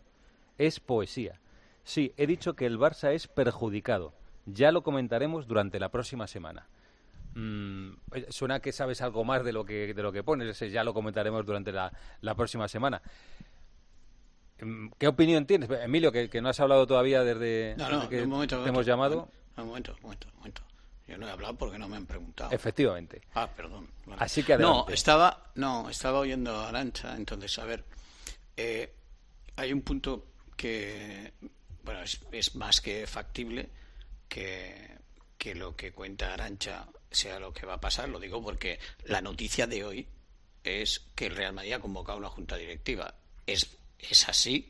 es 0.58 0.80
poesía. 0.80 1.40
Sí, 1.84 2.14
he 2.18 2.28
dicho 2.28 2.54
que 2.54 2.66
el 2.66 2.80
Barça 2.80 3.14
es 3.14 3.28
perjudicado. 3.28 4.14
Ya 4.46 4.72
lo 4.72 4.84
comentaremos 4.84 5.48
durante 5.48 5.80
la 5.80 5.90
próxima 5.90 6.28
semana. 6.28 6.68
Mm, 7.34 7.92
suena 8.30 8.60
que 8.60 8.72
sabes 8.72 9.02
algo 9.02 9.24
más 9.24 9.44
de 9.44 9.54
lo 9.54 9.64
que, 9.64 9.94
de 9.94 10.02
lo 10.02 10.12
que 10.12 10.24
pones, 10.24 10.60
ya 10.60 10.84
lo 10.84 10.94
comentaremos 10.94 11.46
durante 11.46 11.72
la, 11.72 11.92
la 12.22 12.36
próxima 12.36 12.68
semana. 12.68 13.02
Mm, 14.62 14.90
¿Qué 14.98 15.08
opinión 15.08 15.46
tienes? 15.46 15.70
Emilio, 15.70 16.12
que, 16.12 16.42
no 16.42 16.50
has 16.50 16.60
hablado 16.60 16.88
todavía 16.88 17.24
desde, 17.24 17.76
que 18.10 18.18
te 18.18 18.24
hemos 18.70 18.86
llamado. 18.86 19.30
Un 19.58 19.68
momento, 19.68 19.96
un 19.96 20.02
momento, 20.02 20.28
un 20.28 20.38
momento. 20.38 20.62
Yo 21.08 21.18
no 21.18 21.28
he 21.28 21.32
hablado 21.32 21.56
porque 21.56 21.80
no 21.80 21.88
me 21.88 21.96
han 21.96 22.06
preguntado. 22.06 22.52
Efectivamente. 22.52 23.22
Ah, 23.34 23.48
perdón. 23.48 23.88
Así 24.18 24.44
que 24.44 24.54
adelante. 24.54 24.78
No, 24.90 24.94
estaba, 24.94 25.52
no, 25.56 25.90
estaba 25.90 26.20
oyendo 26.20 26.54
a 26.54 26.68
Arancha, 26.68 27.16
entonces, 27.16 27.58
a 27.60 27.66
ver, 27.66 27.86
eh, 28.58 28.94
hay 29.56 29.72
un 29.72 29.82
punto 29.82 30.26
que, 30.58 31.34
bueno, 31.84 32.02
es, 32.02 32.20
es 32.32 32.56
más 32.56 32.82
que 32.82 33.08
factible 33.08 33.70
que, 34.28 34.98
que 35.38 35.56
lo 35.56 35.76
que 35.76 35.94
cuenta 35.94 36.34
Arancha 36.34 36.86
sea 37.12 37.40
lo 37.40 37.54
que 37.54 37.66
va 37.66 37.76
a 37.76 37.82
pasar. 37.82 38.10
Lo 38.10 38.20
digo 38.20 38.42
porque 38.42 38.80
la 39.06 39.22
noticia 39.22 39.68
de 39.68 39.84
hoy 39.84 40.08
es 40.64 41.02
que 41.16 41.28
el 41.28 41.36
Real 41.36 41.54
Madrid 41.54 41.74
ha 41.74 41.80
convocado 41.80 42.18
una 42.18 42.30
junta 42.30 42.58
directiva. 42.58 43.14
Es 43.46 43.78
es 44.00 44.30
así 44.30 44.70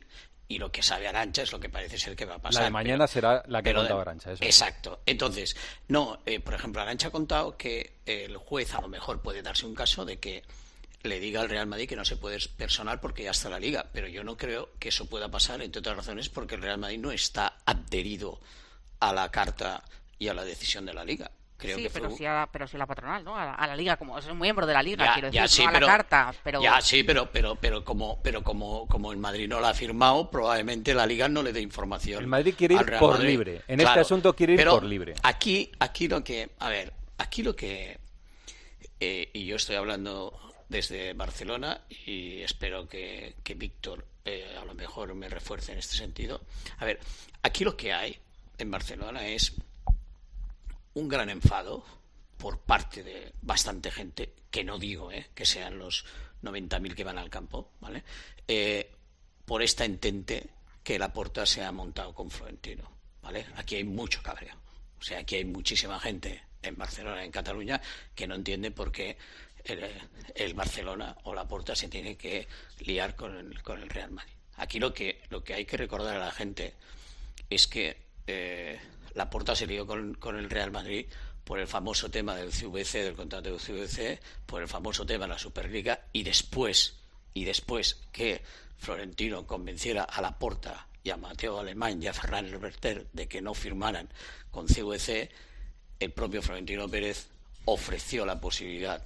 y 0.50 0.58
lo 0.58 0.72
que 0.72 0.82
sabe 0.82 1.06
Arancha 1.08 1.42
es 1.42 1.52
lo 1.52 1.60
que 1.60 1.68
parece 1.68 1.98
ser 1.98 2.16
que 2.16 2.24
va 2.24 2.36
a 2.36 2.38
pasar. 2.38 2.62
La 2.62 2.66
de 2.66 2.70
mañana 2.70 3.06
será 3.06 3.42
la 3.48 3.62
que 3.62 3.74
contaba 3.74 4.00
Arancha. 4.00 4.32
Exacto. 4.40 5.02
Entonces, 5.04 5.56
no, 5.88 6.20
eh, 6.24 6.40
por 6.40 6.54
ejemplo, 6.54 6.80
Arancha 6.80 7.08
ha 7.08 7.10
contado 7.10 7.56
que 7.56 7.98
el 8.06 8.36
juez 8.38 8.74
a 8.74 8.80
lo 8.80 8.88
mejor 8.88 9.20
puede 9.20 9.42
darse 9.42 9.66
un 9.66 9.74
caso 9.74 10.06
de 10.06 10.18
que 10.18 10.44
le 11.02 11.20
diga 11.20 11.42
al 11.42 11.50
Real 11.50 11.66
Madrid 11.66 11.88
que 11.88 11.96
no 11.96 12.04
se 12.04 12.16
puede 12.16 12.38
personal 12.56 12.98
porque 12.98 13.24
ya 13.24 13.30
está 13.32 13.50
la 13.50 13.60
liga, 13.60 13.86
pero 13.92 14.08
yo 14.08 14.24
no 14.24 14.36
creo 14.36 14.70
que 14.78 14.88
eso 14.88 15.06
pueda 15.06 15.30
pasar, 15.30 15.60
entre 15.60 15.80
otras 15.80 15.96
razones, 15.96 16.28
porque 16.30 16.54
el 16.54 16.62
Real 16.62 16.78
Madrid 16.78 16.98
no 16.98 17.12
está 17.12 17.58
adherido 17.66 18.40
a 19.00 19.12
la 19.12 19.30
carta 19.30 19.84
y 20.18 20.28
a 20.28 20.34
la 20.34 20.44
decisión 20.44 20.86
de 20.86 20.94
la 20.94 21.04
liga 21.04 21.30
sí, 21.58 21.88
pero, 21.92 22.10
si 22.10 22.24
a, 22.24 22.48
pero 22.50 22.68
si 22.68 22.76
la 22.76 22.86
patronal, 22.86 23.24
¿no? 23.24 23.36
A, 23.36 23.66
la 23.66 23.76
liga, 23.76 23.96
como 23.96 24.18
es 24.18 24.26
un 24.26 24.38
miembro 24.38 24.66
de 24.66 24.72
la 24.72 24.82
liga, 24.82 25.12
quiero 25.14 25.30
decir, 25.30 25.64
no 25.64 25.70
a 25.70 25.80
la 25.80 25.86
carta. 25.86 26.34
Pero... 26.42 26.62
Ya, 26.62 26.80
sí, 26.80 27.02
pero, 27.02 27.30
pero, 27.30 27.56
pero, 27.56 27.84
como, 27.84 28.20
pero 28.22 28.42
como, 28.42 28.86
como 28.86 29.12
el 29.12 29.18
Madrid 29.18 29.48
no 29.48 29.60
la 29.60 29.70
ha 29.70 29.74
firmado, 29.74 30.30
probablemente 30.30 30.94
la 30.94 31.06
liga 31.06 31.28
no 31.28 31.42
le 31.42 31.52
dé 31.52 31.60
información. 31.60 32.22
El 32.22 32.28
Madrid 32.28 32.54
quiere 32.56 32.74
ir 32.74 32.98
por 32.98 33.20
libre. 33.20 33.62
En 33.66 33.80
este 33.80 34.00
asunto 34.00 34.34
quiere 34.34 34.54
ir 34.54 34.64
por 34.64 34.84
libre. 34.84 35.14
Aquí, 35.22 35.70
aquí 35.78 36.08
lo 36.08 36.22
que, 36.22 36.50
a 36.58 36.68
ver, 36.68 36.92
aquí 37.18 37.42
lo 37.42 37.56
que, 37.56 37.98
eh, 39.00 39.30
y 39.32 39.46
yo 39.46 39.56
estoy 39.56 39.76
hablando 39.76 40.38
desde 40.68 41.14
Barcelona 41.14 41.80
y 42.06 42.42
espero 42.42 42.88
que, 42.88 43.36
que 43.42 43.54
Víctor 43.54 44.04
eh, 44.24 44.56
a 44.60 44.64
lo 44.64 44.74
mejor 44.74 45.14
me 45.14 45.28
refuerce 45.28 45.72
en 45.72 45.78
este 45.78 45.96
sentido. 45.96 46.42
A 46.78 46.84
ver, 46.84 47.00
aquí 47.42 47.64
lo 47.64 47.76
que 47.76 47.92
hay 47.92 48.18
en 48.58 48.70
Barcelona 48.70 49.26
es 49.26 49.54
un 50.98 51.08
gran 51.08 51.30
enfado 51.30 51.84
por 52.36 52.60
parte 52.60 53.02
de 53.02 53.32
bastante 53.42 53.90
gente, 53.90 54.34
que 54.50 54.64
no 54.64 54.78
digo 54.78 55.10
eh, 55.10 55.28
que 55.34 55.44
sean 55.44 55.78
los 55.78 56.04
90.000 56.42 56.94
que 56.94 57.04
van 57.04 57.18
al 57.18 57.30
campo, 57.30 57.72
¿vale? 57.80 58.04
Eh, 58.46 58.90
por 59.44 59.62
esta 59.62 59.84
entente 59.84 60.50
que 60.82 60.98
la 60.98 61.12
porta 61.12 61.46
se 61.46 61.64
ha 61.64 61.72
montado 61.72 62.14
con 62.14 62.30
Florentino, 62.30 62.90
¿vale? 63.22 63.46
Aquí 63.56 63.76
hay 63.76 63.84
mucho 63.84 64.22
cabreo. 64.22 64.54
O 64.98 65.02
sea, 65.02 65.20
aquí 65.20 65.36
hay 65.36 65.44
muchísima 65.44 65.98
gente 66.00 66.42
en 66.62 66.76
Barcelona, 66.76 67.24
en 67.24 67.30
Cataluña, 67.30 67.80
que 68.14 68.26
no 68.26 68.34
entiende 68.34 68.70
por 68.70 68.90
qué 68.90 69.16
el, 69.64 70.54
Barcelona 70.54 71.16
o 71.24 71.34
la 71.34 71.46
porta 71.46 71.76
se 71.76 71.88
tiene 71.88 72.16
que 72.16 72.48
liar 72.80 73.14
con 73.14 73.36
el, 73.36 73.88
Real 73.88 74.10
Madrid. 74.10 74.32
Aquí 74.56 74.78
lo 74.78 74.92
que, 74.92 75.22
lo 75.30 75.44
que 75.44 75.54
hay 75.54 75.64
que 75.64 75.76
recordar 75.76 76.16
a 76.16 76.26
la 76.26 76.32
gente 76.32 76.74
es 77.48 77.66
que 77.66 77.96
eh, 78.26 78.80
la 79.18 79.30
Porta 79.30 79.56
se 79.56 79.66
lió 79.66 79.84
con, 79.84 80.16
el 80.38 80.48
Real 80.48 80.70
Madrid 80.70 81.06
por 81.42 81.58
el 81.58 81.66
famoso 81.66 82.08
tema 82.08 82.36
del 82.36 82.50
CVC, 82.50 83.02
del 83.02 83.16
contrato 83.16 83.50
del 83.50 83.58
CVC, 83.58 84.20
por 84.46 84.62
el 84.62 84.68
famoso 84.68 85.04
tema 85.04 85.24
de 85.24 85.32
la 85.32 85.38
Superliga 85.40 86.02
y 86.12 86.22
después, 86.22 86.94
y 87.34 87.44
después 87.44 88.00
que 88.12 88.42
Florentino 88.76 89.44
convenciera 89.44 90.04
a 90.04 90.22
la 90.22 90.38
Porta 90.38 90.86
y 91.02 91.10
a 91.10 91.16
Mateo 91.16 91.58
Alemán 91.58 92.00
y 92.00 92.06
a 92.06 92.12
Ferran 92.12 92.46
Herberter 92.46 93.08
de 93.12 93.26
que 93.26 93.42
no 93.42 93.54
firmaran 93.54 94.08
con 94.52 94.66
CVC, 94.68 95.30
el 95.98 96.12
propio 96.12 96.40
Florentino 96.40 96.88
Pérez 96.88 97.26
ofreció 97.64 98.24
la 98.24 98.40
posibilidad 98.40 99.04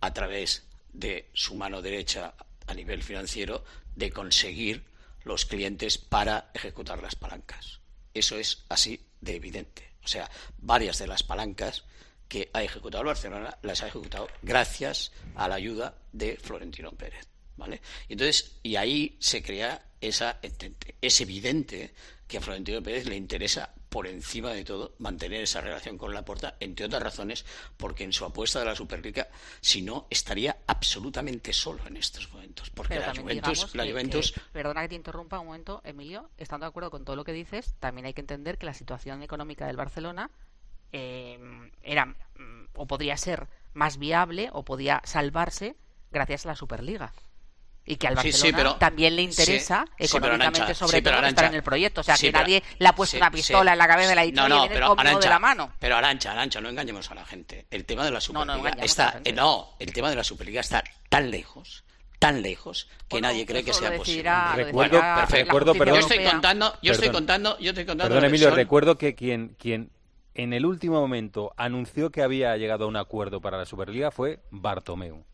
a 0.00 0.14
través 0.14 0.64
de 0.94 1.28
su 1.34 1.54
mano 1.54 1.82
derecha 1.82 2.32
a 2.66 2.72
nivel 2.72 3.02
financiero 3.02 3.62
de 3.94 4.10
conseguir 4.10 4.84
los 5.24 5.44
clientes 5.44 5.98
para 5.98 6.50
ejecutar 6.54 7.02
las 7.02 7.14
palancas. 7.14 7.79
Eso 8.14 8.36
es 8.36 8.64
así 8.68 9.00
de 9.20 9.36
evidente. 9.36 9.90
O 10.04 10.08
sea, 10.08 10.30
varias 10.58 10.98
de 10.98 11.06
las 11.06 11.22
palancas 11.22 11.84
que 12.28 12.48
ha 12.52 12.62
ejecutado 12.62 13.02
el 13.02 13.08
Barcelona 13.08 13.58
las 13.62 13.82
ha 13.82 13.88
ejecutado 13.88 14.28
gracias 14.42 15.12
a 15.34 15.48
la 15.48 15.56
ayuda 15.56 15.96
de 16.12 16.36
Florentino 16.36 16.92
Pérez. 16.92 17.26
¿Vale? 17.56 17.82
Y 18.08 18.14
entonces, 18.14 18.56
y 18.62 18.76
ahí 18.76 19.16
se 19.18 19.42
crea 19.42 19.84
esa. 20.00 20.40
Es 21.02 21.20
evidente 21.20 21.92
que 22.26 22.38
a 22.38 22.40
Florentino 22.40 22.82
Pérez 22.82 23.06
le 23.06 23.16
interesa 23.16 23.74
por 23.90 24.06
encima 24.06 24.50
de 24.50 24.64
todo 24.64 24.94
mantener 24.98 25.42
esa 25.42 25.60
relación 25.60 25.98
con 25.98 26.14
Laporta, 26.14 26.56
entre 26.60 26.86
otras 26.86 27.02
razones, 27.02 27.44
porque 27.76 28.04
en 28.04 28.12
su 28.12 28.24
apuesta 28.24 28.60
de 28.60 28.64
la 28.64 28.76
Superliga, 28.76 29.28
si 29.60 29.82
no, 29.82 30.06
estaría 30.08 30.56
absolutamente 30.66 31.52
solo 31.52 31.84
en 31.86 31.96
estos 31.96 32.32
momentos. 32.32 32.70
Porque 32.70 32.98
la 32.98 33.12
Juventus, 33.14 33.74
la 33.74 33.84
Juventus... 33.84 34.32
perdona 34.52 34.82
que 34.82 34.90
te 34.90 34.94
interrumpa 34.94 35.40
un 35.40 35.46
momento, 35.46 35.82
Emilio, 35.84 36.30
estando 36.38 36.64
de 36.64 36.68
acuerdo 36.68 36.90
con 36.90 37.04
todo 37.04 37.16
lo 37.16 37.24
que 37.24 37.32
dices, 37.32 37.74
también 37.80 38.06
hay 38.06 38.14
que 38.14 38.20
entender 38.20 38.58
que 38.58 38.66
la 38.66 38.74
situación 38.74 39.22
económica 39.22 39.66
del 39.66 39.76
Barcelona 39.76 40.30
eh, 40.92 41.38
era 41.82 42.06
mm, 42.06 42.68
o 42.74 42.86
podría 42.86 43.16
ser 43.16 43.48
más 43.74 43.98
viable 43.98 44.50
o 44.52 44.64
podía 44.64 45.02
salvarse 45.04 45.76
gracias 46.12 46.46
a 46.46 46.50
la 46.50 46.56
Superliga 46.56 47.12
y 47.84 47.96
que 47.96 48.06
al 48.06 48.14
Barcelona 48.14 48.78
también 48.78 49.16
le 49.16 49.22
interesa 49.22 49.84
económicamente 49.98 50.74
sobre 50.74 51.02
todo 51.02 51.24
estar 51.24 51.46
en 51.46 51.54
el 51.54 51.62
proyecto. 51.62 52.00
O 52.02 52.04
sea, 52.04 52.16
que 52.16 52.32
nadie 52.32 52.62
le 52.78 52.88
ha 52.88 52.94
puesto 52.94 53.16
una 53.16 53.30
pistola 53.30 53.72
en 53.72 53.78
la 53.78 53.88
cabeza 53.88 54.10
de 54.10 54.14
la 54.14 54.24
editorial 54.24 54.50
no, 54.50 54.66
no, 54.66 54.96
pero 54.96 55.18
de 55.18 55.28
la 55.28 55.38
mano. 55.38 55.72
Pero 55.78 55.96
Arancha, 55.96 56.32
Arancha, 56.32 56.60
no 56.60 56.68
engañemos 56.68 57.10
a 57.10 57.14
la 57.14 57.24
gente. 57.24 57.66
El 57.70 57.84
tema 57.84 58.04
de 58.04 58.10
la 58.10 58.20
Superliga 58.20 58.74
está... 58.80 59.20
Eh, 59.24 59.32
no, 59.32 59.74
el 59.78 59.92
tema 59.92 60.10
de 60.10 60.16
la 60.16 60.24
Superliga 60.24 60.60
está 60.60 60.84
tan 61.08 61.30
lejos 61.30 61.84
tan 62.20 62.42
lejos 62.42 62.86
que 63.08 63.20
nadie 63.22 63.46
cree 63.46 63.64
que 63.64 63.72
sea 63.72 63.96
posible. 63.96 64.30
Recuerdo, 64.54 65.00
recuerdo, 65.30 65.74
perdón, 65.74 65.94
yo 65.94 66.00
estoy 66.00 66.22
contando, 66.22 66.74
yo 66.82 66.92
estoy 66.92 67.08
contando, 67.08 67.58
yo 67.58 67.70
estoy 67.70 67.86
contando. 67.86 68.14
Perdón, 68.14 68.28
Emilio, 68.28 68.50
recuerdo 68.50 68.98
que 68.98 69.14
quien, 69.14 69.56
quien 69.58 69.90
en 70.34 70.52
el 70.52 70.66
último 70.66 71.00
momento 71.00 71.52
anunció 71.56 72.10
que 72.10 72.22
había 72.22 72.56
llegado 72.58 72.84
a 72.84 72.88
un 72.88 72.96
acuerdo 72.96 73.40
para 73.40 73.56
la 73.56 73.64
Superliga 73.64 74.10
fue 74.10 74.40
Bartomeu. 74.50 75.24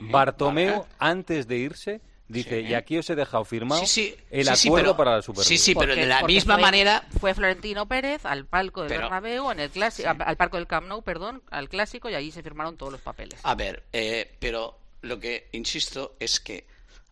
Bartomeu, 0.00 0.86
antes 0.98 1.46
de 1.46 1.56
irse, 1.56 2.00
dice, 2.28 2.60
y 2.62 2.74
aquí 2.74 2.98
os 2.98 3.08
he 3.10 3.14
dejado 3.14 3.44
firmado 3.44 3.82
el 4.30 4.48
acuerdo 4.48 4.96
para 4.96 5.16
la 5.16 5.22
Superliga. 5.22 5.48
Sí, 5.48 5.58
sí, 5.58 5.74
pero 5.74 5.94
de 5.94 6.06
la 6.06 6.22
misma 6.22 6.56
manera... 6.56 7.06
Fue 7.20 7.34
Florentino 7.34 7.86
Pérez 7.86 8.24
al 8.24 8.46
palco 8.46 8.82
del 8.82 8.98
Bernabéu, 8.98 9.50
en 9.50 9.60
el 9.60 9.70
clásico, 9.70 10.08
al 10.08 10.36
palco 10.36 10.56
del 10.56 10.66
Camp 10.66 10.86
Nou, 10.88 11.02
perdón, 11.02 11.42
al 11.50 11.68
clásico, 11.68 12.08
y 12.08 12.14
allí 12.14 12.30
se 12.30 12.42
firmaron 12.42 12.76
todos 12.76 12.92
los 12.92 13.00
papeles. 13.00 13.38
A 13.42 13.54
ver, 13.54 13.84
eh, 13.92 14.34
pero 14.38 14.78
lo 15.02 15.18
que 15.18 15.48
insisto 15.52 16.16
es 16.18 16.40
que 16.40 16.66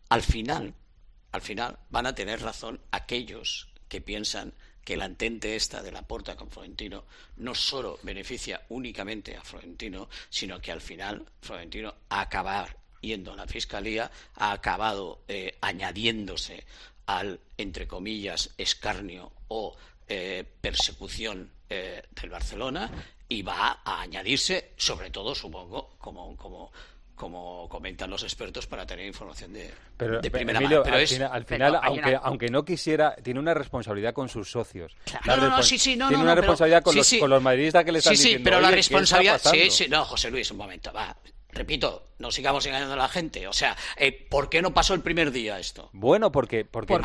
al 0.08 0.22
final, 0.22 0.74
al 1.32 1.40
final 1.40 1.78
van 1.90 2.06
a 2.06 2.14
tener 2.14 2.40
razón 2.40 2.80
aquellos 2.90 3.68
que 3.88 4.00
piensan 4.00 4.54
que 4.90 4.96
la 4.96 5.04
entente 5.04 5.54
esta 5.54 5.84
de 5.84 5.92
la 5.92 6.02
porta 6.02 6.34
con 6.34 6.50
Florentino 6.50 7.04
no 7.36 7.54
solo 7.54 8.00
beneficia 8.02 8.62
únicamente 8.70 9.36
a 9.36 9.44
Florentino, 9.44 10.08
sino 10.28 10.60
que 10.60 10.72
al 10.72 10.80
final 10.80 11.24
Florentino 11.40 11.94
a 12.08 12.22
acabar 12.22 12.76
yendo 13.00 13.32
a 13.32 13.36
la 13.36 13.46
fiscalía, 13.46 14.10
ha 14.34 14.50
acabado 14.50 15.20
eh, 15.28 15.56
añadiéndose 15.60 16.66
al, 17.06 17.38
entre 17.56 17.86
comillas, 17.86 18.50
escarnio 18.58 19.30
o 19.46 19.76
eh, 20.08 20.44
persecución 20.60 21.52
eh, 21.68 22.02
del 22.20 22.30
Barcelona 22.30 22.90
y 23.28 23.42
va 23.42 23.82
a 23.84 24.00
añadirse, 24.02 24.72
sobre 24.76 25.10
todo, 25.10 25.36
supongo, 25.36 25.94
como, 26.00 26.36
como 26.36 26.72
como 27.20 27.68
comentan 27.68 28.08
los 28.08 28.22
expertos, 28.22 28.66
para 28.66 28.86
tener 28.86 29.04
información 29.04 29.52
de, 29.52 29.70
primera 30.30 30.58
mano. 30.58 30.82
Pero 30.82 30.96
al, 31.30 31.44
final, 31.44 31.78
aunque, 31.82 32.18
aunque 32.22 32.48
no 32.48 32.64
quisiera, 32.64 33.14
tiene 33.16 33.38
una 33.38 33.52
responsabilidad 33.52 34.14
con 34.14 34.30
sus 34.30 34.50
socios. 34.50 34.96
Claro. 35.22 35.50
No, 35.50 35.62
sí, 35.62 35.78
sí, 35.78 35.96
no, 35.96 36.08
tiene 36.08 36.22
una 36.22 36.34
responsabilidad 36.34 36.82
con, 36.82 36.96
los, 36.96 37.14
con, 37.20 37.28
los, 37.28 37.42
madridistas 37.42 37.84
que 37.84 37.92
le 37.92 37.98
están 37.98 38.16
sí, 38.16 38.22
diciendo. 38.22 38.38
Sí, 38.38 38.44
pero 38.44 38.60
la 38.62 38.70
responsabilidad. 38.70 39.38
Sí, 39.38 39.70
sí, 39.70 39.86
no, 39.90 40.06
José 40.06 40.30
Luis, 40.30 40.50
un 40.50 40.56
momento, 40.56 40.94
va. 40.94 41.14
Repito, 41.52 42.04
no 42.20 42.30
sigamos 42.30 42.64
engañando 42.64 42.94
a 42.94 42.96
la 42.96 43.08
gente. 43.08 43.46
O 43.46 43.52
sea, 43.52 43.76
eh, 43.98 44.12
¿por 44.12 44.48
qué 44.48 44.62
no 44.62 44.72
pasó 44.72 44.94
el 44.94 45.02
primer 45.02 45.30
día 45.30 45.58
esto? 45.58 45.90
Bueno, 45.92 46.32
porque 46.32 46.64
porque, 46.64 46.98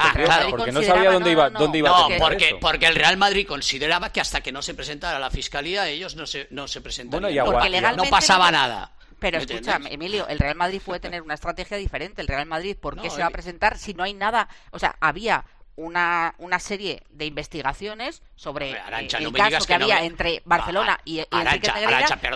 porque, 0.49 0.71
no 0.71 0.81
sabía 0.81 1.11
dónde 1.11 1.31
iba, 1.31 1.49
dónde 1.49 1.79
iba 1.79 1.89
no, 1.89 2.07
porque, 2.19 2.55
porque 2.61 2.85
el 2.85 2.95
Real 2.95 3.17
Madrid 3.17 3.45
consideraba 3.45 4.13
que 4.13 4.21
hasta 4.21 4.39
que 4.39 4.53
no 4.53 4.61
se 4.61 4.75
presentara 4.75 5.19
la 5.19 5.29
fiscalía 5.29 5.89
ellos 5.89 6.15
no 6.15 6.25
se 6.25 6.47
no 6.51 6.69
se 6.69 6.79
presentarían. 6.79 7.45
Bueno, 7.45 7.95
no 7.97 8.03
pasaba 8.05 8.49
nada. 8.49 8.93
Pero 9.19 9.37
escucha, 9.37 9.79
Emilio, 9.89 10.27
el 10.27 10.39
Real 10.39 10.55
Madrid 10.55 10.81
puede 10.83 10.99
tener 10.99 11.21
una 11.21 11.33
estrategia 11.33 11.77
diferente. 11.77 12.21
El 12.21 12.27
Real 12.27 12.45
Madrid, 12.45 12.75
¿por 12.75 12.99
qué 12.99 13.09
se 13.09 13.21
va 13.21 13.27
a 13.27 13.31
presentar 13.31 13.77
si 13.77 13.93
no 13.93 14.03
hay 14.03 14.13
nada? 14.13 14.49
O 14.71 14.79
sea, 14.79 14.95
había 14.99 15.45
una, 15.75 16.35
una 16.37 16.59
serie 16.59 17.03
de 17.09 17.25
investigaciones 17.25 18.21
sobre 18.35 18.71
eh, 18.71 18.77
el 19.19 19.33
caso 19.33 19.65
que, 19.65 19.73
había 19.73 20.03
entre 20.03 20.41
Barcelona 20.45 20.99
y, 21.05 21.19
y, 21.19 21.23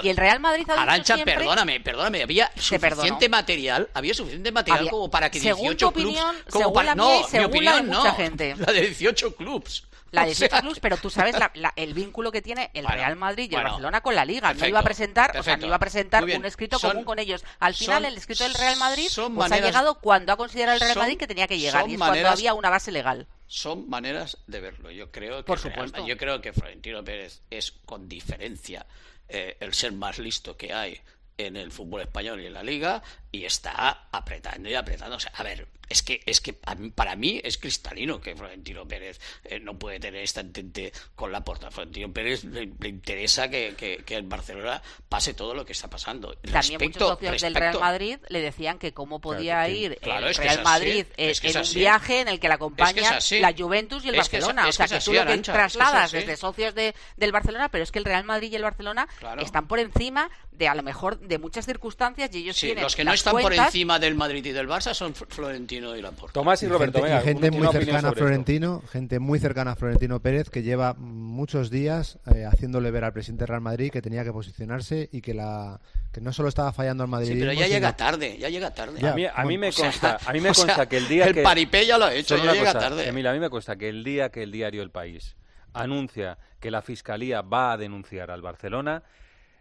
y 0.03 0.09
el 0.09 0.17
Real 0.17 0.39
Madrid 0.39 0.69
ha 0.69 0.81
Arancha, 0.81 1.15
siempre... 1.15 1.35
perdóname, 1.35 1.81
perdóname, 1.81 2.23
había 2.23 2.49
suficiente 2.55 3.27
material, 3.27 3.89
había 3.93 4.13
suficiente 4.13 4.51
material 4.51 4.89
como 4.89 5.11
para 5.11 5.29
que 5.29 5.39
18 5.39 5.77
según 5.77 5.83
opinión, 5.83 6.35
clubs, 6.45 6.63
según 6.63 6.85
la 6.85 6.95
no, 6.95 7.27
mi 7.31 7.39
opinión, 7.39 7.75
la 7.75 7.81
de 7.81 7.83
mucha 7.83 8.13
gente. 8.13 8.55
La 8.57 8.71
de 8.71 8.81
18 8.81 9.35
clubs. 9.35 9.83
La 10.11 10.25
de 10.25 10.33
sea... 10.33 10.49
Clubs, 10.61 10.79
pero 10.79 10.97
tú 10.97 11.09
sabes 11.09 11.35
el 11.75 11.93
vínculo 11.93 12.31
que 12.31 12.41
tiene 12.41 12.71
el 12.73 12.87
Real 12.87 13.15
Madrid 13.15 13.51
y 13.51 13.55
el 13.55 13.63
Barcelona 13.63 14.01
con 14.01 14.15
la 14.15 14.25
Liga. 14.25 14.53
no 14.53 14.67
iba 14.67 14.79
a 14.79 14.83
presentar, 14.83 15.37
o 15.37 15.43
sea, 15.43 15.57
no 15.57 15.67
iba 15.67 15.75
a 15.75 15.79
presentar 15.79 16.23
un 16.23 16.45
escrito 16.45 16.79
común 16.79 17.03
con 17.03 17.19
ellos. 17.19 17.43
Al 17.59 17.75
final, 17.75 18.05
el 18.05 18.17
escrito 18.17 18.43
del 18.43 18.53
Real 18.53 18.77
Madrid 18.77 19.09
pues, 19.35 19.51
ha 19.51 19.59
llegado 19.59 19.99
cuando 19.99 20.33
ha 20.33 20.37
considerado 20.37 20.75
el 20.75 20.81
Real 20.81 20.97
Madrid 20.97 21.17
que 21.17 21.27
tenía 21.27 21.47
que 21.47 21.59
llegar 21.59 21.89
y 21.89 21.93
es 21.93 21.99
cuando 21.99 22.29
había 22.29 22.53
una 22.53 22.69
base 22.69 22.91
legal 22.91 23.27
son 23.49 23.89
maneras 23.89 24.37
de 24.45 24.61
verlo. 24.61 24.91
Yo 24.91 25.11
creo 25.11 25.37
que, 25.37 25.43
Por 25.43 25.57
supuesto. 25.57 26.05
yo 26.05 26.15
creo 26.17 26.39
que 26.39 26.53
Florentino 26.53 27.03
Pérez 27.03 27.41
es 27.49 27.71
con 27.71 28.07
diferencia 28.07 28.85
eh, 29.27 29.57
el 29.59 29.73
ser 29.73 29.91
más 29.91 30.19
listo 30.19 30.55
que 30.55 30.71
hay 30.71 31.01
en 31.39 31.55
el 31.55 31.72
fútbol 31.72 32.01
español 32.01 32.41
y 32.41 32.48
en 32.48 32.53
la 32.53 32.63
liga 32.63 33.01
y 33.31 33.46
está 33.46 34.08
apretando 34.12 34.69
y 34.69 34.75
apretando. 34.75 35.15
O 35.15 35.19
sea, 35.19 35.31
a 35.36 35.43
ver, 35.43 35.67
es 35.89 36.03
que, 36.03 36.22
es 36.25 36.39
que 36.39 36.53
para 36.53 37.15
mí 37.15 37.41
es 37.43 37.58
cristalino 37.58 38.22
que 38.22 38.36
Florentino 38.36 38.88
Pérez 38.88 39.19
eh, 39.43 39.60
no 39.60 39.77
puede 39.77 40.00
tener 40.00 40.24
esta 40.24 40.41
entente 40.41 40.93
con 41.15 41.31
la 41.31 41.43
porta. 41.43 41.72
Florentino 41.72 42.13
Pérez 42.13 42.43
le, 42.43 42.69
interesa 42.88 43.50
que, 43.50 43.75
que, 43.75 44.15
en 44.15 44.29
Barcelona 44.29 44.81
pase 45.08 45.34
todo 45.34 45.55
lo 45.55 45.65
que 45.65 45.74
está 45.74 45.89
pasando. 45.89 46.36
También 46.51 46.79
muchos 46.81 47.10
socios 47.10 47.41
del 47.41 47.55
Real 47.55 47.79
Madrid 47.79 48.17
le 48.29 48.41
decían 48.41 48.77
que 48.77 48.93
cómo 48.93 49.19
podía 49.19 49.67
ir 49.67 49.98
el 50.01 50.36
Real 50.36 50.63
Madrid 50.63 51.05
en 51.17 51.58
un 51.58 51.74
viaje 51.74 52.22
en 52.22 52.27
el 52.27 52.39
que 52.39 52.48
le 52.48 52.53
acompaña 52.53 53.19
la 53.39 53.53
Juventus 53.58 54.05
y 54.05 54.10
el 54.10 54.15
Barcelona. 54.15 54.67
o 54.67 54.72
sea, 54.72 54.88
que 54.88 55.00
tú 55.00 55.13
lo 55.13 55.25
que 55.25 55.38
trasladas 55.39 56.12
desde 56.12 56.38
socios 56.38 56.75
de, 56.75 56.93
del 57.17 57.31
Barcelona, 57.31 57.69
pero 57.69 57.84
es 57.84 57.91
que 57.91 58.00
el 58.00 58.05
Real 58.05 58.24
Madrid 58.24 58.51
y 58.51 58.55
el 58.55 58.63
Barcelona 58.63 59.08
están 59.39 59.67
por 59.67 59.79
encima 59.79 60.29
de 60.59 60.67
a 60.67 60.75
lo 60.75 60.83
mejor 60.83 61.17
de 61.19 61.39
muchas 61.39 61.65
circunstancias 61.65 62.29
y 62.35 62.39
ellos 62.39 62.57
tienen 62.57 62.83
los 62.83 62.93
que 62.93 63.05
no 63.05 63.13
están 63.13 63.37
por 63.37 63.53
encima 63.53 63.97
del 63.97 64.13
Madrid 64.13 64.45
y 64.45 64.51
del 64.51 64.67
Barça 64.67 64.93
son 64.93 65.15
Florentino 65.15 65.95
y 65.95 66.01
Laporta. 66.01 66.33
Tomás 66.33 66.61
y 66.63 66.67
Roberto, 66.67 67.01
gente, 67.01 67.21
gente 67.21 67.51
muy 67.51 67.67
cercana 67.69 68.09
a 68.09 68.11
Florentino, 68.11 68.83
gente 68.91 69.19
muy 69.19 69.39
cercana 69.39 69.71
a 69.71 69.75
Florentino 69.75 70.19
Pérez 70.19 70.49
que 70.49 70.61
lleva 70.61 70.95
muchos 70.95 71.69
días 71.69 72.19
eh, 72.35 72.43
haciéndole 72.43 72.91
ver 72.91 73.05
al 73.05 73.13
presidente 73.13 73.45
Real 73.45 73.61
Madrid 73.61 73.89
que 73.89 74.01
tenía 74.01 74.25
que 74.25 74.33
posicionarse 74.33 75.07
y 75.13 75.21
que 75.21 75.33
la 75.33 75.79
que 76.11 76.19
no 76.19 76.33
solo 76.33 76.49
estaba 76.49 76.73
fallando 76.73 77.03
al 77.03 77.09
Madrid. 77.09 77.37
pero 77.39 77.53
ya 77.53 77.67
llega 77.67 77.95
tarde, 77.95 78.37
ya 78.37 78.49
llega 78.49 78.73
tarde. 78.73 78.99
a, 79.33 79.45
mí, 79.45 79.57
me 79.57 79.71
consta, 79.71 80.19
a 80.25 80.33
mí 80.33 80.41
me 80.41 80.53
consta 80.53 80.89
que 80.89 80.97
el 80.97 81.07
día 81.07 81.25
el 81.25 81.35
que 81.35 81.41
paripé 81.41 81.85
ya 81.85 81.97
lo 81.97 82.05
ha 82.05 82.13
hecho, 82.13 82.35
ya 82.35 82.51
llega 82.51 82.73
tarde. 82.73 83.07
a 83.07 83.13
mí 83.13 83.39
me 83.39 83.49
consta 83.49 83.77
que 83.77 83.87
el 83.87 84.03
día 84.03 84.29
que 84.29 84.43
el 84.43 84.51
diario 84.51 84.83
El 84.83 84.91
País 84.91 85.37
anuncia 85.73 86.37
que 86.59 86.69
la 86.69 86.81
fiscalía 86.81 87.41
va 87.41 87.71
a 87.71 87.77
denunciar 87.77 88.31
al 88.31 88.41
Barcelona 88.41 89.03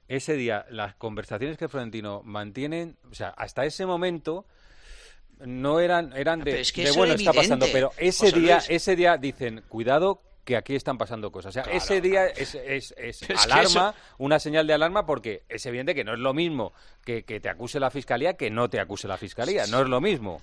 ese 0.09 0.35
día, 0.35 0.67
las 0.71 0.95
conversaciones 0.95 1.57
que 1.59 1.69
Florentino 1.69 2.23
mantienen, 2.25 2.97
o 3.11 3.15
sea, 3.15 3.29
hasta 3.29 3.65
ese 3.65 3.87
momento 3.87 4.47
no 5.41 5.79
eran 5.79 6.13
eran 6.17 6.41
de, 6.41 6.65
bueno 6.97 7.15
está 7.15 7.33
pasando, 7.33 7.67
pero 7.73 7.93
ese 7.97 8.33
día 8.33 8.61
ese 8.69 8.97
día 8.97 9.17
dicen 9.17 9.63
cuidado 9.69 10.21
que 10.45 10.57
aquí 10.57 10.75
están 10.75 10.97
pasando 10.97 11.31
cosas. 11.31 11.51
O 11.57 11.63
sea, 11.63 11.73
ese 11.75 12.01
día 12.01 12.27
es, 12.27 12.55
es, 12.55 12.95
es 12.97 13.23
alarma, 13.45 13.95
una 14.17 14.39
señal 14.39 14.67
de 14.67 14.73
alarma, 14.73 15.05
porque 15.05 15.43
es 15.47 15.67
evidente 15.67 15.95
que 15.95 16.05
no 16.05 16.15
es 16.15 16.19
lo 16.19 16.33
mismo 16.33 16.73
que, 17.05 17.25
que 17.25 17.39
te 17.39 17.51
acuse 17.51 17.79
la 17.79 17.91
fiscalía 17.91 18.33
que 18.35 18.51
no 18.51 18.71
te 18.71 18.81
acuse 18.81 19.07
la 19.07 19.19
fiscalía. 19.19 19.67
No 19.67 19.83
es 19.83 19.89
lo 19.89 20.01
mismo 20.01 20.41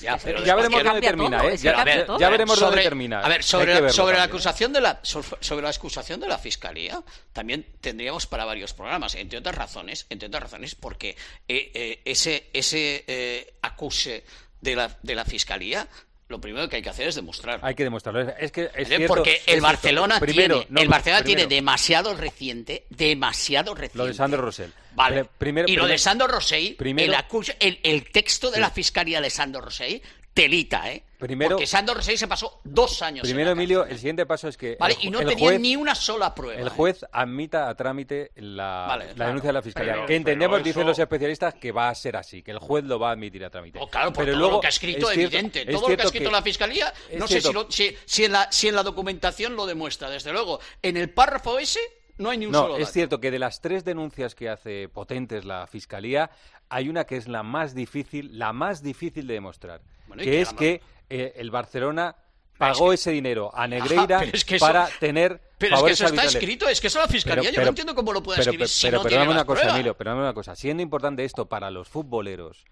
ya, 0.00 0.16
veremos 0.56 0.82
dónde 0.82 1.00
termina, 1.00 1.44
¿eh? 1.44 1.56
Ya, 1.56 2.30
veremos 2.30 2.58
dónde 2.58 2.82
termina. 2.82 3.20
A 3.20 3.28
ver, 3.28 3.42
sobre, 3.42 3.90
sobre 3.90 4.16
la 4.16 4.24
acusación 4.24 4.72
de 4.72 4.80
la 4.80 5.00
sobre 5.02 5.62
la 5.62 5.68
acusación 5.68 6.20
de 6.20 6.28
la 6.28 6.38
fiscalía, 6.38 7.02
también 7.32 7.66
tendríamos 7.80 8.26
para 8.26 8.44
varios 8.44 8.74
programas, 8.74 9.14
entre 9.14 9.38
otras 9.38 9.54
razones, 9.54 10.06
entre 10.10 10.28
otras 10.28 10.42
razones, 10.42 10.74
porque 10.74 11.16
eh, 11.48 11.70
eh, 11.74 12.00
ese 12.04 12.48
ese 12.52 13.04
eh, 13.06 13.54
acuse 13.62 14.24
de 14.60 14.74
la 14.74 14.98
de 15.02 15.14
la 15.14 15.24
fiscalía 15.24 15.86
lo 16.28 16.40
primero 16.40 16.68
que 16.68 16.76
hay 16.76 16.82
que 16.82 16.90
hacer 16.90 17.06
es 17.06 17.14
demostrar. 17.14 17.60
Hay 17.62 17.74
que 17.74 17.84
demostrarlo. 17.84 18.20
Es 18.38 18.50
que 18.50 18.68
es 18.74 18.88
cierto, 18.88 19.06
porque 19.06 19.42
el 19.46 19.60
Barcelona 19.60 20.18
tiene, 20.20 20.66
el 20.76 20.88
Barcelona 20.88 21.22
tiene 21.22 21.46
demasiado 21.46 22.14
reciente, 22.14 22.86
demasiado 22.90 23.74
reciente. 23.74 23.98
Lo 23.98 24.06
de 24.06 24.14
Sandro 24.14 24.42
Rosell. 24.42 24.72
Vale. 24.94 25.24
Primero, 25.38 25.68
y 25.68 25.76
lo 25.76 25.86
de 25.86 25.98
Sandro 25.98 26.26
Rosell, 26.26 26.76
el, 26.78 28.10
texto 28.10 28.50
de 28.50 28.60
la 28.60 28.70
fiscalía 28.70 29.20
de 29.20 29.30
Sandro 29.30 29.60
Rosell, 29.60 30.02
telita, 30.36 30.90
¿eh? 30.92 31.02
Primero, 31.18 31.52
Porque 31.56 31.66
Sandro 31.66 31.94
Rosell 31.94 32.18
se 32.18 32.28
pasó 32.28 32.60
dos 32.62 33.00
años. 33.00 33.22
Primero, 33.22 33.52
Emilio, 33.52 33.78
cárcel. 33.78 33.92
el 33.94 33.98
siguiente 33.98 34.26
paso 34.26 34.48
es 34.48 34.58
que. 34.58 34.76
Vale, 34.78 34.96
el, 35.00 35.06
y 35.06 35.10
no 35.10 35.20
tenía 35.20 35.48
juez, 35.48 35.58
ni 35.60 35.74
una 35.74 35.94
sola 35.94 36.34
prueba. 36.34 36.60
El 36.60 36.66
¿eh? 36.66 36.70
juez 36.70 37.06
admita 37.10 37.70
a 37.70 37.74
trámite 37.74 38.32
la, 38.36 38.84
Vale, 38.86 39.06
la 39.06 39.14
claro. 39.14 39.28
denuncia 39.30 39.48
de 39.48 39.52
la 39.54 39.62
fiscalía. 39.62 39.92
Pero- 39.94 40.06
que 40.06 40.14
entendemos, 40.16 40.62
dicen 40.62 40.86
los 40.86 40.98
especialistas, 40.98 41.54
que 41.54 41.72
va 41.72 41.88
a 41.88 41.94
ser 41.94 42.16
así, 42.18 42.42
que 42.42 42.50
el 42.50 42.58
juez 42.58 42.84
lo 42.84 42.98
va 42.98 43.08
a 43.08 43.12
admitir 43.12 43.42
a 43.46 43.50
trámite. 43.50 43.78
Oh, 43.80 43.88
claro, 43.88 44.12
por 44.12 44.24
Pero 44.24 44.32
todo 44.34 44.40
luego, 44.40 44.54
lo 44.56 44.60
que 44.60 44.66
ha 44.66 44.70
escrito, 44.70 45.08
es 45.10 45.14
cierto- 45.16 45.36
evidente. 45.36 45.60
es 45.62 45.66
Todo 45.74 45.88
lo 45.88 45.96
que 45.96 46.02
ha 46.02 46.04
escrito 46.04 46.30
la 46.30 46.42
fiscalía, 46.42 46.92
es 47.10 47.18
no 47.18 47.26
sé 47.26 47.40
si, 47.40 47.52
lo- 47.52 47.70
si, 47.70 47.96
si 48.04 48.24
en 48.26 48.32
la, 48.32 48.52
si 48.52 48.68
en 48.68 48.74
la 48.74 48.82
documentación 48.82 49.56
lo 49.56 49.64
demuestra, 49.64 50.10
desde 50.10 50.32
luego. 50.32 50.60
En 50.82 50.98
el 50.98 51.08
párrafo 51.08 51.58
ese 51.58 51.80
no 52.18 52.28
hay 52.28 52.36
ni 52.36 52.44
un 52.46 52.52
No, 52.52 52.60
solo 52.62 52.74
es 52.74 52.80
dato. 52.80 52.92
cierto 52.92 53.20
que 53.20 53.30
de 53.30 53.38
las 53.38 53.62
tres 53.62 53.84
denuncias 53.86 54.34
que 54.34 54.50
hace 54.50 54.90
potentes 54.90 55.46
la 55.46 55.66
fiscalía, 55.66 56.30
hay 56.68 56.90
una 56.90 57.04
que 57.04 57.16
es 57.16 57.26
la 57.26 57.42
más 57.42 57.74
difícil, 57.74 58.38
la 58.38 58.52
más 58.52 58.82
difícil 58.82 59.26
de 59.26 59.32
demostrar, 59.34 59.80
Bueno, 60.08 60.22
¿y 60.22 60.26
que 60.26 60.40
es 60.40 60.52
que 60.52 60.80
eh, 61.10 61.32
el 61.36 61.50
Barcelona 61.50 62.14
pagó 62.58 62.92
ese 62.92 63.10
dinero 63.10 63.50
a 63.54 63.66
Negreira 63.68 64.18
pero 64.20 64.30
es 64.32 64.44
que 64.44 64.56
eso- 64.56 64.66
para 64.66 64.86
tener 64.98 65.40
Pero 65.58 65.76
es 65.76 65.82
que 65.82 65.90
eso 65.92 66.06
está 66.06 66.24
escrito, 66.24 66.68
es 66.68 66.80
que 66.80 66.86
eso 66.86 66.98
la 66.98 67.08
fiscalía, 67.08 67.42
Pero- 67.42 67.50
yo 67.52 67.54
pero- 67.56 67.64
no 67.64 67.68
entiendo 67.70 67.94
cómo 67.94 68.12
lo 68.12 68.22
puede 68.22 68.38
pero, 68.38 68.50
escribir 68.50 68.60
pero, 68.60 68.68
si 68.68 68.86
pero 68.86 68.98
no 69.02 69.04
tiene 69.08 69.24
las 69.24 69.34
una 69.34 69.44
cosa, 69.44 69.60
pruebas. 69.60 69.76
Emilio, 69.76 69.94
perdóname 69.96 70.22
una 70.22 70.34
cosa. 70.34 70.56
Siendo 70.56 70.82
importante 70.82 71.24
esto 71.24 71.46
para 71.46 71.70
los 71.70 71.88
futboleros, 71.88 72.64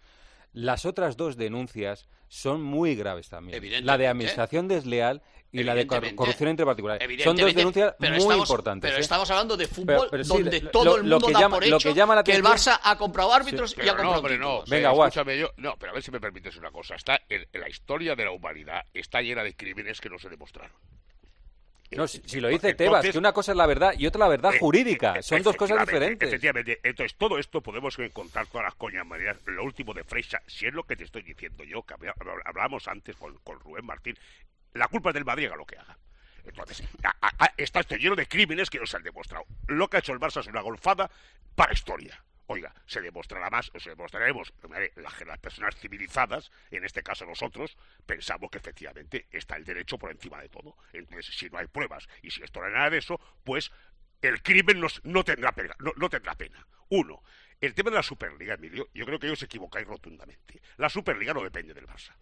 las 0.52 0.84
otras 0.84 1.16
dos 1.16 1.36
denuncias 1.36 2.06
son 2.34 2.62
muy 2.62 2.96
graves 2.96 3.28
también. 3.28 3.62
La 3.86 3.96
de 3.96 4.08
administración 4.08 4.66
desleal 4.66 5.22
y 5.52 5.62
la 5.62 5.74
de 5.76 5.86
corrupción 5.86 6.48
entre 6.48 6.66
particulares. 6.66 7.22
Son 7.22 7.36
dos 7.36 7.54
denuncias 7.54 7.94
muy 8.00 8.08
estamos- 8.16 8.38
importantes. 8.38 8.88
Pero 8.90 8.98
¿eh? 8.98 9.00
estamos 9.00 9.30
hablando 9.30 9.56
de 9.56 9.68
fútbol 9.68 9.86
Pero- 9.86 10.10
pero 10.10 10.24
sí, 10.24 10.28
donde 10.30 10.60
lo- 10.62 10.70
todo 10.72 10.84
lo- 10.84 10.96
el 10.96 11.08
lo 11.08 11.14
mundo 11.16 11.26
que 11.28 11.32
da 11.32 11.38
llama- 11.40 11.56
por 11.56 11.66
lo 11.68 11.76
hecho 11.76 11.88
que 11.88 11.94
llama 11.94 12.14
la 12.16 12.24
que 12.24 12.32
el 12.34 12.42
Barça 12.42 12.80
ha 12.82 12.98
comprado 12.98 13.32
árbitros 13.32 13.76
y 13.78 13.82
ha 13.82 13.84
no, 13.84 13.90
comprado 13.90 14.16
hombre, 14.16 14.38
no. 14.38 14.64
Venga, 14.66 14.90
Eh, 14.90 14.92
escúchame, 14.94 15.38
yo, 15.38 15.50
no, 15.58 15.76
pero 15.78 15.92
a 15.92 15.94
ver 15.94 16.02
si 16.02 16.10
me 16.10 16.20
permites 16.20 16.56
una 16.56 16.72
cosa. 16.72 16.96
Está 16.96 17.20
en, 17.28 17.46
en 17.52 17.60
la 17.60 17.68
historia 17.68 18.16
de 18.16 18.24
la 18.24 18.32
humanidad 18.32 18.82
está 18.92 19.22
llena 19.22 19.44
de 19.44 19.54
crímenes 19.54 20.00
que 20.00 20.10
no 20.10 20.18
se 20.18 20.28
demostraron. 20.28 20.72
No, 21.92 22.08
si, 22.08 22.20
si 22.26 22.40
lo 22.40 22.48
dice 22.48 22.70
Entonces- 22.70 22.76
Tebas, 22.76 23.06
que 23.12 23.18
una 23.18 23.32
cosa 23.32 23.52
es 23.52 23.56
la 23.58 23.66
verdad 23.66 23.94
y 23.96 24.06
otra 24.06 24.20
la 24.20 24.28
verdad 24.28 24.54
Eh, 24.54 24.58
jurídica. 24.58 25.14
eh, 25.18 25.22
Son 25.22 25.42
dos 25.42 25.54
cosas 25.56 25.78
diferentes. 25.86 26.26
Efectivamente. 26.28 26.80
Entonces, 26.82 27.16
todo 27.16 27.38
esto 27.38 27.60
podemos 27.60 27.96
encontrar 27.98 28.46
todas 28.48 28.64
las 28.64 28.74
coñas 28.74 29.06
maneras. 29.06 29.36
Lo 29.46 29.62
último 29.64 29.94
de 29.94 30.02
Freixa, 30.02 30.42
si 30.46 30.66
es 30.66 30.74
lo 30.74 30.82
que 30.84 30.96
te 30.96 31.04
estoy 31.04 31.22
diciendo 31.22 31.62
yo, 31.64 31.82
que 31.82 31.94
hablábamos 32.46 32.88
antes 32.88 33.14
con, 33.16 33.36
con 33.44 33.60
Rubén 33.60 33.84
Martín, 33.84 34.18
la 34.72 34.88
culpa 34.88 35.10
es 35.10 35.14
del 35.14 35.24
Madrid, 35.24 35.46
haga 35.46 35.56
lo 35.56 35.66
que 35.66 35.76
haga. 35.78 35.96
Entonces, 36.44 36.82
a- 37.04 37.16
a- 37.26 37.44
a- 37.44 37.54
está 37.56 37.80
esto 37.80 37.96
lleno 37.96 38.16
de 38.16 38.26
crímenes 38.26 38.68
que 38.70 38.78
no 38.80 38.86
se 38.86 38.96
han 38.96 39.02
demostrado. 39.02 39.44
Lo 39.68 39.88
que 39.88 39.96
ha 39.96 40.00
hecho 40.00 40.12
el 40.12 40.18
Barça 40.20 40.40
es 40.40 40.46
una 40.48 40.60
golfada 40.62 41.10
para 41.54 41.72
historia. 41.72 42.22
Oiga, 42.46 42.74
se 42.86 43.00
demostrará 43.00 43.48
más, 43.48 43.70
o 43.74 43.80
se 43.80 43.90
demostraremos, 43.90 44.52
las, 44.96 45.38
personas 45.38 45.76
civilizadas, 45.76 46.50
en 46.70 46.84
este 46.84 47.02
caso 47.02 47.24
nosotros, 47.24 47.76
pensamos 48.04 48.50
que 48.50 48.58
efectivamente 48.58 49.26
está 49.30 49.56
el 49.56 49.64
derecho 49.64 49.98
por 49.98 50.10
encima 50.10 50.40
de 50.42 50.50
todo. 50.50 50.76
Entonces, 50.92 51.34
si 51.34 51.48
no 51.48 51.58
hay 51.58 51.66
pruebas 51.66 52.06
y 52.22 52.30
si 52.30 52.42
esto 52.42 52.60
no 52.60 52.68
nada 52.68 52.90
de 52.90 52.98
eso, 52.98 53.18
pues 53.44 53.72
el 54.20 54.42
crimen 54.42 54.78
no, 54.78 54.88
no 55.04 55.24
tendrá 55.24 55.52
pena. 55.52 55.74
No, 55.78 55.92
no 55.96 56.10
tendrá 56.10 56.34
pena. 56.34 56.66
Uno, 56.90 57.22
el 57.60 57.74
tema 57.74 57.90
de 57.90 57.96
la 57.96 58.02
Superliga, 58.02 58.54
Emilio, 58.54 58.90
yo 58.92 59.06
creo 59.06 59.18
que 59.18 59.26
ellos 59.26 59.38
se 59.38 59.46
equivocáis 59.46 59.86
rotundamente. 59.86 60.60
La 60.76 60.90
Superliga 60.90 61.32
no 61.32 61.42
depende 61.42 61.72
del 61.72 61.86
Barça. 61.86 62.14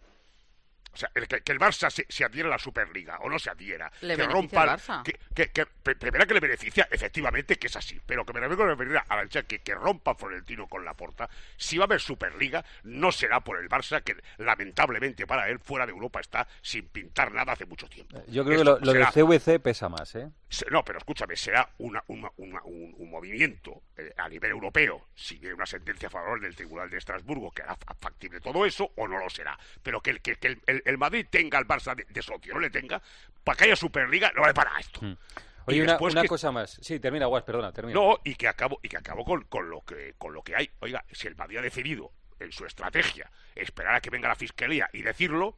O 0.93 0.97
sea, 0.97 1.09
el 1.15 1.27
que, 1.27 1.41
que 1.41 1.51
el 1.51 1.59
Barça 1.59 1.89
se, 1.89 2.05
se 2.07 2.23
adhiera 2.23 2.47
a 2.47 2.51
la 2.51 2.59
Superliga 2.59 3.17
o 3.21 3.29
no 3.29 3.39
se 3.39 3.49
adhiera, 3.49 3.91
Le 4.01 4.15
que 4.15 4.21
rompa, 4.33 4.65
Barça. 4.77 5.03
que, 5.03 5.19
que, 5.33 5.49
que- 5.49 5.65
pri- 5.65 5.95
primera 5.95 6.25
que 6.27 6.35
le 6.35 6.39
beneficia, 6.39 6.87
efectivamente 6.91 7.57
que 7.57 7.67
es 7.67 7.75
así, 7.75 7.99
pero 8.05 8.23
que 8.25 8.33
me 8.33 8.39
refiero 8.39 8.63
a 8.63 8.67
referir 8.67 8.97
a 9.07 9.15
la 9.15 9.27
que, 9.27 9.59
que 9.59 9.73
rompa 9.75 10.13
Florentino 10.13 10.67
con 10.67 10.85
la 10.85 10.93
porta, 10.93 11.27
si 11.57 11.77
va 11.77 11.85
a 11.85 11.87
haber 11.87 11.99
Superliga, 11.99 12.63
no 12.83 13.11
será 13.11 13.39
por 13.39 13.57
el 13.59 13.67
Barça, 13.69 14.03
que 14.03 14.15
lamentablemente 14.37 15.25
para 15.27 15.49
él 15.49 15.59
fuera 15.59 15.85
de 15.85 15.91
Europa 15.91 16.19
está 16.19 16.47
sin 16.61 16.87
pintar 16.87 17.31
nada 17.31 17.53
hace 17.53 17.65
mucho 17.65 17.87
tiempo. 17.89 18.21
Yo 18.27 18.45
creo 18.45 18.59
que 18.59 18.63
lo, 18.63 18.79
lo 18.79 18.91
será- 18.91 19.11
del 19.11 19.25
CVC 19.39 19.59
pesa 19.59 19.89
más, 19.89 20.13
¿eh? 20.15 20.29
No, 20.69 20.85
pero 20.85 20.99
escúchame, 20.99 21.35
será 21.35 21.67
una, 21.79 22.03
una- 22.07 22.31
una- 22.37 22.61
un, 22.65 22.93
un 22.97 23.09
movimiento 23.09 23.81
eh, 23.97 24.13
a 24.17 24.29
nivel 24.29 24.51
europeo, 24.51 25.07
si 25.15 25.37
viene 25.39 25.55
una 25.55 25.65
sentencia 25.65 26.07
a 26.07 26.11
favor 26.11 26.39
del 26.39 26.55
Tribunal 26.55 26.89
de 26.91 26.97
Estrasburgo 26.99 27.51
que 27.51 27.63
hará 27.63 27.75
fa- 27.75 27.95
factible 27.99 28.39
todo 28.39 28.63
eso, 28.65 28.91
o 28.95 29.07
no 29.07 29.17
lo 29.17 29.29
será. 29.29 29.57
Pero 29.81 30.01
que 30.01 30.11
el, 30.11 30.21
que, 30.21 30.35
que 30.35 30.47
el, 30.49 30.61
el- 30.67 30.82
el 30.85 30.97
Madrid 30.97 31.25
tenga 31.29 31.57
al 31.57 31.67
Barça 31.67 31.95
de, 31.95 32.05
de 32.09 32.21
socio, 32.21 32.53
no 32.53 32.59
le 32.59 32.69
tenga, 32.69 33.01
para 33.43 33.57
que 33.57 33.63
haya 33.65 33.75
Superliga, 33.75 34.31
no 34.35 34.41
vale 34.41 34.53
para 34.53 34.79
esto. 34.79 34.99
Mm. 35.01 35.11
Y 35.11 35.71
Oye, 35.71 35.81
una, 35.83 35.91
después 35.93 36.13
una 36.13 36.21
que- 36.23 36.27
cosa 36.27 36.51
más. 36.51 36.77
Sí, 36.81 36.99
termina, 36.99 37.25
Guas, 37.27 37.43
perdona, 37.43 37.71
termina. 37.71 37.97
No, 37.99 38.19
y 38.25 38.35
que 38.35 38.47
acabo, 38.49 38.79
y 38.83 38.89
que 38.89 38.97
acabo 38.97 39.23
con, 39.23 39.43
con 39.45 39.69
lo 39.69 39.81
que 39.81 40.13
con 40.17 40.33
lo 40.33 40.41
que 40.43 40.55
hay. 40.55 40.69
Oiga, 40.79 41.05
si 41.11 41.27
el 41.27 41.35
Madrid 41.37 41.57
ha 41.57 41.61
decidido 41.61 42.11
en 42.39 42.51
su 42.51 42.65
estrategia 42.65 43.31
esperar 43.55 43.95
a 43.95 44.01
que 44.01 44.09
venga 44.09 44.27
la 44.27 44.35
fiscalía 44.35 44.89
y 44.91 45.01
decirlo, 45.03 45.57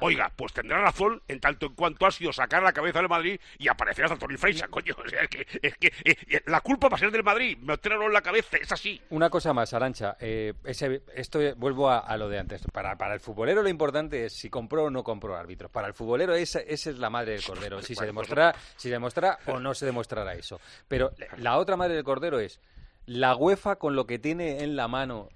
oiga, 0.00 0.30
pues 0.36 0.52
tendrá 0.52 0.80
razón 0.80 1.20
en 1.28 1.40
tanto 1.40 1.66
en 1.66 1.74
cuanto 1.74 2.06
ha 2.06 2.10
sido 2.10 2.32
sacar 2.32 2.62
la 2.62 2.72
cabeza 2.72 3.00
del 3.00 3.08
Madrid 3.08 3.40
y 3.58 3.68
aparecer 3.68 4.04
hasta 4.04 4.16
Tony 4.18 4.36
Freixa, 4.36 4.68
coño. 4.68 4.94
O 5.04 5.08
sea, 5.08 5.22
es 5.22 5.28
que, 5.28 5.46
es 5.62 5.76
que 5.78 5.86
eh, 6.04 6.16
eh, 6.28 6.42
la 6.46 6.60
culpa 6.60 6.88
va 6.88 6.96
a 6.96 6.98
ser 7.00 7.10
del 7.10 7.24
Madrid, 7.24 7.56
meterlo 7.58 8.06
en 8.06 8.12
la 8.12 8.22
cabeza, 8.22 8.56
es 8.58 8.70
así. 8.70 9.00
Una 9.10 9.28
cosa 9.30 9.52
más, 9.52 9.72
Arancha. 9.74 10.16
eh, 10.20 10.54
ese- 10.64 11.02
esto 11.14 11.40
eh, 11.40 11.54
vuelvo 11.56 11.88
a, 11.90 11.98
a 11.98 12.16
lo 12.16 12.28
de 12.28 12.38
antes. 12.38 12.62
Para, 12.72 12.96
para 12.96 13.14
el 13.14 13.20
futbolero 13.20 13.62
lo 13.62 13.68
importante 13.68 14.26
es 14.26 14.32
si 14.34 14.48
compró 14.50 14.84
o 14.84 14.90
no 14.90 15.02
compró 15.02 15.36
árbitros. 15.36 15.70
Para 15.70 15.88
el 15.88 15.94
futbolero 15.94 16.34
esa, 16.34 16.60
esa 16.60 16.90
es 16.90 16.98
la 16.98 17.10
madre 17.10 17.32
del 17.32 17.42
cordero. 17.44 17.82
Si 17.82 17.94
se 17.94 18.06
demostrará, 18.06 18.54
si 18.76 18.88
demostrará 18.90 19.38
o 19.46 19.58
no 19.58 19.74
se 19.74 19.86
demostrará 19.86 20.34
eso. 20.34 20.60
Pero 20.88 21.12
la 21.38 21.56
otra 21.58 21.76
madre 21.76 21.94
del 21.94 22.04
cordero 22.04 22.38
es 22.38 22.60
la 23.06 23.34
UEFA 23.34 23.76
con 23.76 23.96
lo 23.96 24.06
que 24.06 24.18
tiene 24.18 24.62
en 24.62 24.76
la 24.76 24.86
mano 24.86 25.28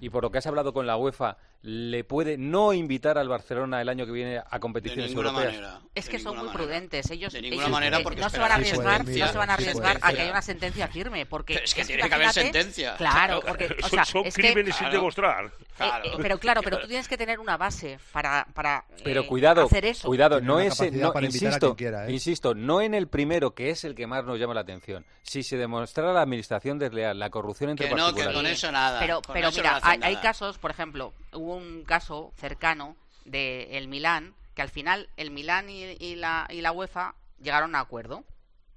y 0.00 0.10
por 0.10 0.22
lo 0.22 0.30
que 0.30 0.38
has 0.38 0.46
hablado 0.46 0.72
con 0.72 0.86
la 0.86 0.96
UEFA 0.96 1.38
le 1.62 2.04
puede 2.04 2.38
no 2.38 2.72
invitar 2.72 3.18
al 3.18 3.28
Barcelona 3.28 3.80
el 3.82 3.88
año 3.88 4.06
que 4.06 4.12
viene 4.12 4.38
a 4.38 4.44
De 4.52 4.60
competiciones 4.60 5.08
ninguna 5.08 5.30
europeas. 5.30 5.54
manera. 5.54 5.80
Es 5.96 6.04
de 6.04 6.10
que 6.12 6.18
son 6.20 6.36
muy 6.36 6.46
manera. 6.46 6.58
prudentes. 6.64 7.10
Ellos, 7.10 7.32
De 7.32 7.42
ninguna 7.42 7.62
ellos, 7.62 7.72
manera 7.72 7.98
eh, 7.98 8.02
porque 8.04 8.20
no 8.20 8.30
se 8.30 8.38
van 8.38 8.52
a 8.52 8.56
Sí 8.56 8.60
arriesgar, 8.70 9.04
mira, 9.04 9.26
no 9.26 9.32
se 9.32 9.38
van 9.38 9.50
a 9.50 9.56
sí 9.56 9.62
arriesgar 9.64 9.98
a 10.00 10.12
que 10.12 10.20
haya 10.22 10.30
una 10.30 10.42
sentencia 10.42 10.88
firme, 10.88 11.26
porque 11.26 11.54
Pero 11.54 11.64
es 11.64 11.74
que 11.74 11.80
es 11.80 11.86
tiene 11.88 12.08
que 12.08 12.14
haber 12.14 12.30
sentencia. 12.30 12.94
Claro, 12.96 13.40
Claro, 13.40 13.40
porque 13.46 13.64
o 13.78 13.80
son 13.80 13.90
sea, 13.90 14.04
son 14.04 14.26
es 14.26 14.34
que- 14.34 14.42
crímenes 14.42 14.74
sin 14.76 14.84
Claro. 14.84 14.92
demostrar. 14.98 15.50
Claro. 15.76 16.04
Eh, 16.04 16.08
eh, 16.14 16.18
pero 16.22 16.38
claro, 16.38 16.60
pero 16.62 16.78
tú 16.80 16.86
tienes 16.86 17.08
que 17.08 17.16
tener 17.18 17.38
una 17.40 17.56
base 17.56 17.98
para, 18.12 18.46
para 18.54 18.84
Pero 19.02 19.22
eh, 19.22 19.26
cuidado, 19.26 19.64
hacer 19.64 19.84
eso. 19.86 20.06
cuidado, 20.08 20.40
no 20.40 20.60
es, 20.60 20.80
no, 20.92 21.12
para 21.12 21.26
invitar 21.26 21.48
a 21.48 21.50
insisto, 21.56 21.76
quiera, 21.76 22.06
¿eh? 22.06 22.12
insisto, 22.12 22.54
no 22.54 22.80
en 22.80 22.94
el 22.94 23.08
primero 23.08 23.54
que 23.54 23.70
es 23.70 23.84
el 23.84 23.94
que 23.94 24.06
más 24.06 24.24
nos 24.24 24.38
llama 24.38 24.54
la 24.54 24.60
atención. 24.60 25.04
Si 25.22 25.42
se 25.42 25.56
demostrara 25.56 26.12
la 26.12 26.22
administración 26.22 26.78
desleal, 26.78 27.18
la 27.18 27.30
corrupción 27.30 27.70
entre 27.70 27.88
Que 27.88 27.94
no, 27.96 28.14
que 28.14 28.24
con 28.32 28.46
eso 28.46 28.70
nada. 28.70 29.00
Pero, 29.00 29.20
mira, 29.34 29.80
hay, 29.82 30.16
casos, 30.16 30.56
por 30.58 30.70
ejemplo, 30.70 31.12
hubo 31.36 31.54
un 31.56 31.84
caso 31.84 32.32
cercano 32.36 32.96
de 33.24 33.78
el 33.78 33.88
Milán, 33.88 34.34
que 34.54 34.62
al 34.62 34.70
final 34.70 35.08
el 35.16 35.30
Milán 35.30 35.68
y, 35.70 35.84
y 36.00 36.16
la, 36.16 36.46
y 36.50 36.60
la 36.60 36.72
UEFA 36.72 37.14
llegaron 37.40 37.74
a 37.74 37.80
acuerdo. 37.80 38.24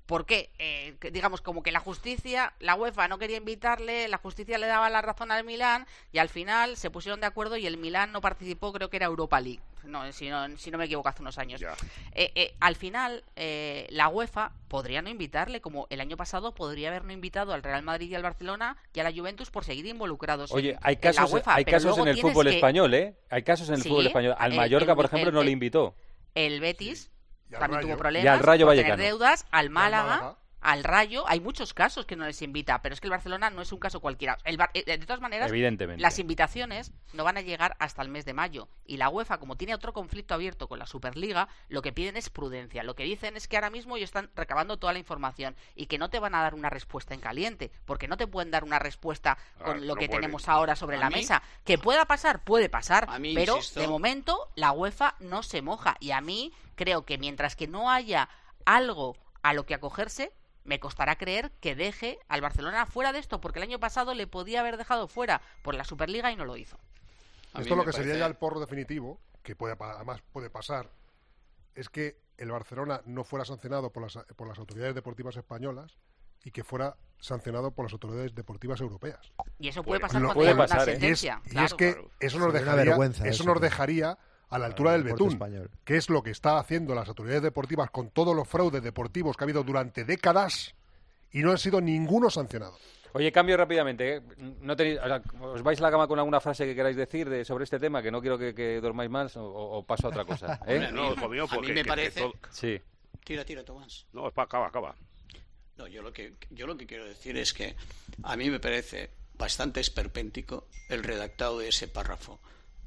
¿Por 0.10 0.26
qué? 0.26 0.50
Eh, 0.58 0.95
digamos, 1.12 1.39
como 1.41 1.62
que 1.62 1.72
la 1.72 1.80
justicia, 1.80 2.52
la 2.60 2.74
UEFA 2.74 3.08
no 3.08 3.19
quería 3.19 3.38
invitarle, 3.38 4.08
la 4.08 4.17
justicia 4.17 4.58
le 4.58 4.65
daba 4.65 4.89
la 4.89 5.04
razón 5.04 5.32
al 5.32 5.43
Milán 5.43 5.86
y 6.12 6.17
al 6.17 6.30
final 6.30 6.78
se 6.78 6.89
pusieron 6.89 7.19
de 7.22 7.28
acuerdo 7.28 7.58
y 7.58 7.67
el 7.67 7.78
Milán 7.78 8.12
no 8.12 8.19
participó, 8.19 8.74
creo 8.74 8.89
que 8.89 8.98
era 8.98 9.06
Europa 9.06 9.39
League, 9.39 9.60
no, 9.84 10.12
si, 10.12 10.28
no, 10.30 10.58
si 10.58 10.72
no 10.72 10.80
me 10.80 10.86
equivoco, 10.86 11.10
hace 11.10 11.22
unos 11.22 11.38
años. 11.38 11.62
Eh, 11.62 12.32
eh, 12.34 12.56
al 12.60 12.76
final, 12.76 13.24
eh, 13.36 13.86
la 13.91 14.08
UEFA 14.08 14.52
podría 14.67 15.04
no 15.04 15.10
invitarle, 15.12 15.62
como 15.62 15.86
el 15.91 16.02
año 16.02 16.17
pasado 16.17 16.56
podría 16.56 16.89
haber 16.89 17.06
no 17.06 17.13
invitado 17.13 17.54
al 17.54 17.62
Real 17.62 17.84
Madrid 17.84 18.10
y 18.10 18.15
al 18.15 18.24
Barcelona 18.24 18.78
y 18.95 19.02
a 19.02 19.04
la 19.04 19.12
Juventus 19.13 19.52
por 19.52 19.63
seguir 19.63 19.86
involucrados. 19.86 20.52
Oye, 20.52 20.72
en- 20.72 20.80
hay 20.82 20.95
en 20.95 21.02
la 21.02 21.12
casos, 21.13 21.34
UEFA, 21.34 21.54
hay 21.54 21.65
casos 21.65 21.95
en 22.00 22.08
el 22.08 22.17
fútbol 22.17 22.48
que- 22.48 22.56
español, 22.56 22.91
¿eh? 22.95 23.13
Hay 23.30 23.43
casos 23.43 23.69
en 23.69 23.76
el 23.76 23.84
Sí, 23.84 23.89
fútbol 23.89 24.08
español. 24.08 24.34
Al 24.39 24.54
el- 24.54 24.58
Mallorca, 24.58 24.93
el- 24.93 24.95
por 24.95 25.06
ejemplo, 25.06 25.30
el- 25.30 25.36
no 25.36 25.43
le 25.43 25.52
invitó. 25.52 25.93
El 26.34 26.60
Betis 26.62 27.12
también 27.57 27.81
Rayo. 27.81 27.88
tuvo 27.88 27.97
problemas 27.97 28.25
Y 28.25 28.27
al 28.27 28.39
Rayo 28.39 28.65
por 28.65 28.75
tener 28.75 28.97
deudas, 28.97 29.45
al 29.51 29.69
Málaga, 29.69 30.03
Málaga. 30.03 30.35
Al 30.62 30.84
Rayo. 30.84 31.24
Hay 31.28 31.39
muchos 31.39 31.74
casos 31.74 32.06
que 32.06 32.15
no 32.15 32.26
les 32.26 32.41
invita, 32.41 32.82
pero 32.82 32.93
es 32.93 33.00
que 33.02 33.08
el 33.08 33.12
Barcelona 33.12 33.50
no 33.50 33.62
es 33.62 33.72
un 33.72 33.80
caso 33.80 34.00
cualquiera. 34.00 34.38
El 34.43 34.58
Bar- 34.58 34.72
eh, 34.74 34.84
de 34.86 34.98
todas 35.06 35.22
maneras, 35.22 35.50
Evidentemente. 35.50 36.02
las 36.02 36.19
invitaciones 36.19 36.91
no 37.13 37.24
van 37.24 37.38
a 37.38 37.41
llegar 37.41 37.76
hasta 37.80 38.02
el 38.02 38.10
mes 38.10 38.26
de 38.26 38.34
mayo. 38.34 38.67
Y 38.86 38.98
la 38.98 39.10
UEFA, 39.10 39.38
como 39.39 39.56
tiene 39.56 39.74
otro 39.76 39.93
conflicto 39.93 40.34
abierto 40.34 40.67
con 40.67 40.80
la 40.80 40.86
Superliga, 40.88 41.48
lo 41.67 41.82
que 41.82 41.93
piden 41.93 42.17
es 42.17 42.30
prudencia. 42.30 42.84
Lo 42.84 42.95
que 42.95 43.04
dicen 43.04 43.38
es 43.38 43.48
que 43.48 43.58
ahora 43.58 43.69
mismo 43.69 43.95
ellos 43.98 44.10
están 44.10 44.30
recabando 44.36 44.78
toda 44.78 44.93
la 44.93 45.00
información 45.00 45.56
y 45.76 45.86
que 45.86 45.98
no 45.98 46.10
te 46.10 46.19
van 46.19 46.36
a 46.36 46.41
dar 46.41 46.54
una 46.56 46.69
respuesta 46.69 47.13
en 47.13 47.19
caliente, 47.22 47.72
porque 47.86 48.08
no 48.08 48.17
te 48.17 48.28
pueden 48.28 48.52
dar 48.52 48.63
una 48.63 48.80
respuesta 48.80 49.38
con 49.63 49.78
Ah, 49.78 49.80
lo 49.80 49.86
no 49.88 49.95
que 49.95 50.08
pueden. 50.08 50.22
tenemos 50.22 50.48
ahora 50.50 50.76
sobre 50.76 50.98
la 50.98 51.10
mí- 51.10 51.15
mesa. 51.15 51.41
Que 51.63 51.78
pueda 51.78 52.06
pasar, 52.06 52.43
puede 52.43 52.69
pasar, 52.69 53.06
A 53.10 53.19
mí, 53.19 53.34
pero 53.36 53.58
insisto- 53.58 53.80
de 53.80 53.88
momento 53.88 54.50
la 54.56 54.72
UEFA 54.72 55.15
no 55.19 55.43
se 55.43 55.62
moja. 55.62 55.95
Y 56.00 56.12
a 56.12 56.22
mí 56.22 56.52
creo 56.76 57.06
que 57.06 57.17
mientras 57.17 57.56
que 57.56 57.67
no 57.67 57.89
haya 57.89 58.30
algo 58.65 59.17
a 59.41 59.54
lo 59.54 59.65
que 59.65 59.74
acogerse, 59.74 60.32
me 60.69 60.79
costará 60.79 61.15
creer 61.17 61.51
que 61.60 61.75
deje 61.75 62.19
al 62.27 62.41
Barcelona 62.41 62.86
fuera 62.86 63.12
de 63.12 63.17
esto, 63.17 63.41
porque 63.41 63.58
el 63.58 63.63
año 63.63 63.79
pasado 63.79 64.13
le 64.13 64.27
podía 64.27 64.60
haber 64.60 64.77
dejado 64.77 65.08
fuera 65.08 65.41
por 65.63 65.73
la 65.73 65.84
Superliga 65.84 66.32
y 66.32 66.36
no 66.36 66.45
lo 66.45 66.55
hizo. 66.58 66.77
A 67.53 67.62
Esto 67.62 67.75
lo 67.75 67.84
que 67.84 67.91
sería 67.91 68.15
ya 68.15 68.27
el 68.27 68.36
porro 68.36 68.60
definitivo, 68.60 69.19
que 69.41 69.55
puede, 69.55 69.75
además 69.79 70.21
puede 70.32 70.51
pasar, 70.51 70.91
es 71.73 71.89
que 71.89 72.17
el 72.38 72.51
Barcelona 72.51 73.01
no 73.05 73.23
fuera 73.23 73.45
sancionado 73.45 73.91
por 73.91 74.03
las, 74.03 74.15
por 74.36 74.47
las 74.47 74.60
autoridades 74.60 74.93
deportivas 74.93 75.36
españolas 75.36 75.97
y 76.43 76.51
que 76.51 76.63
fuera 76.63 76.95
sancionado 77.19 77.71
por 77.71 77.86
las 77.86 77.93
autoridades 77.93 78.36
deportivas 78.36 78.79
europeas. 78.79 79.34
Y 79.58 79.69
eso 79.69 79.84
puede 79.84 79.99
pasar 79.99 80.21
Lo- 80.21 80.34
cuando 80.36 80.53
una 80.53 80.67
pasar, 80.67 80.88
¿eh? 80.88 80.91
Y 81.01 81.05
es, 81.08 81.19
sentencia. 81.19 81.41
y 81.51 81.65
es 81.65 81.73
que 81.73 81.99
eso 82.19 82.38
nos 82.38 82.53
dejaría, 82.53 82.75
vergüenza 82.86 83.23
eso 83.23 83.32
eso, 83.32 83.43
nos 83.45 83.55
¿no? 83.55 83.60
dejaría 83.60 84.17
a 84.49 84.57
la 84.59 84.65
altura 84.65 84.93
del 84.93 85.03
betún, 85.03 85.29
español. 85.29 85.69
que 85.85 85.97
es 85.97 86.09
lo 86.09 86.23
que 86.23 86.31
está 86.31 86.57
haciendo 86.59 86.95
las 86.95 87.07
autoridades 87.07 87.43
deportivas 87.43 87.89
con 87.91 88.09
todos 88.09 88.35
los 88.35 88.47
fraudes 88.47 88.81
deportivos 88.83 89.38
que 89.38 89.43
ha 89.43 89.45
habido 89.45 89.63
durante 89.63 90.03
décadas 90.05 90.73
y 91.31 91.39
no 91.41 91.51
han 91.51 91.57
sido 91.57 91.79
ninguno 91.81 92.29
sancionado. 92.29 92.77
Oye, 93.13 93.31
cambio 93.31 93.57
rápidamente. 93.57 94.17
¿eh? 94.17 94.21
No 94.62 94.75
tenéis, 94.75 94.99
o 94.99 95.05
sea, 95.07 95.21
¿Os 95.41 95.63
vais 95.63 95.79
a 95.79 95.83
la 95.83 95.91
cama 95.91 96.07
con 96.07 96.19
alguna 96.19 96.39
frase 96.39 96.65
que 96.65 96.75
queráis 96.75 96.95
decir 96.95 97.27
de, 97.29 97.43
sobre 97.43 97.63
este 97.63 97.79
tema? 97.79 98.01
Que 98.03 98.12
no 98.12 98.21
quiero 98.21 98.38
que, 98.38 98.53
que 98.53 98.79
dormáis 98.81 99.09
más 99.09 99.35
o, 99.35 99.45
o 99.45 99.83
paso 99.83 100.07
a 100.07 100.09
otra 100.12 100.25
cosa. 100.25 100.59
¿eh? 100.67 100.75
Hombre, 100.75 100.91
No, 100.91 101.13
hijo 101.13 101.29
mío, 101.29 101.43
a 101.43 101.45
mí 101.47 101.51
porque 101.55 101.67
me 101.69 101.73
que- 101.75 101.81
que 101.83 101.88
parece... 101.89 102.19
todo- 102.21 102.33
Sí. 102.51 102.79
Tira, 103.23 103.43
tira, 103.45 103.63
Tomás. 103.63 104.05
No, 104.13 104.27
es 104.27 104.33
pa- 104.33 104.43
acaba, 104.43 104.67
acaba. 104.67 104.95
No, 105.77 105.88
yo 105.88 106.01
lo 106.01 106.12
que 106.13 106.33
yo 106.51 106.67
lo 106.67 106.75
que 106.77 106.85
quiero 106.85 107.05
decir 107.05 107.38
es 107.38 107.53
que 107.53 107.75
a 108.23 108.35
mí 108.35 108.49
me 108.49 108.59
parece 108.59 109.09
bastante 109.35 109.79
esperpéntico 109.79 110.67
el 110.89 111.03
redactado 111.03 111.59
de 111.59 111.69
ese 111.69 111.88
párrafo 111.88 112.39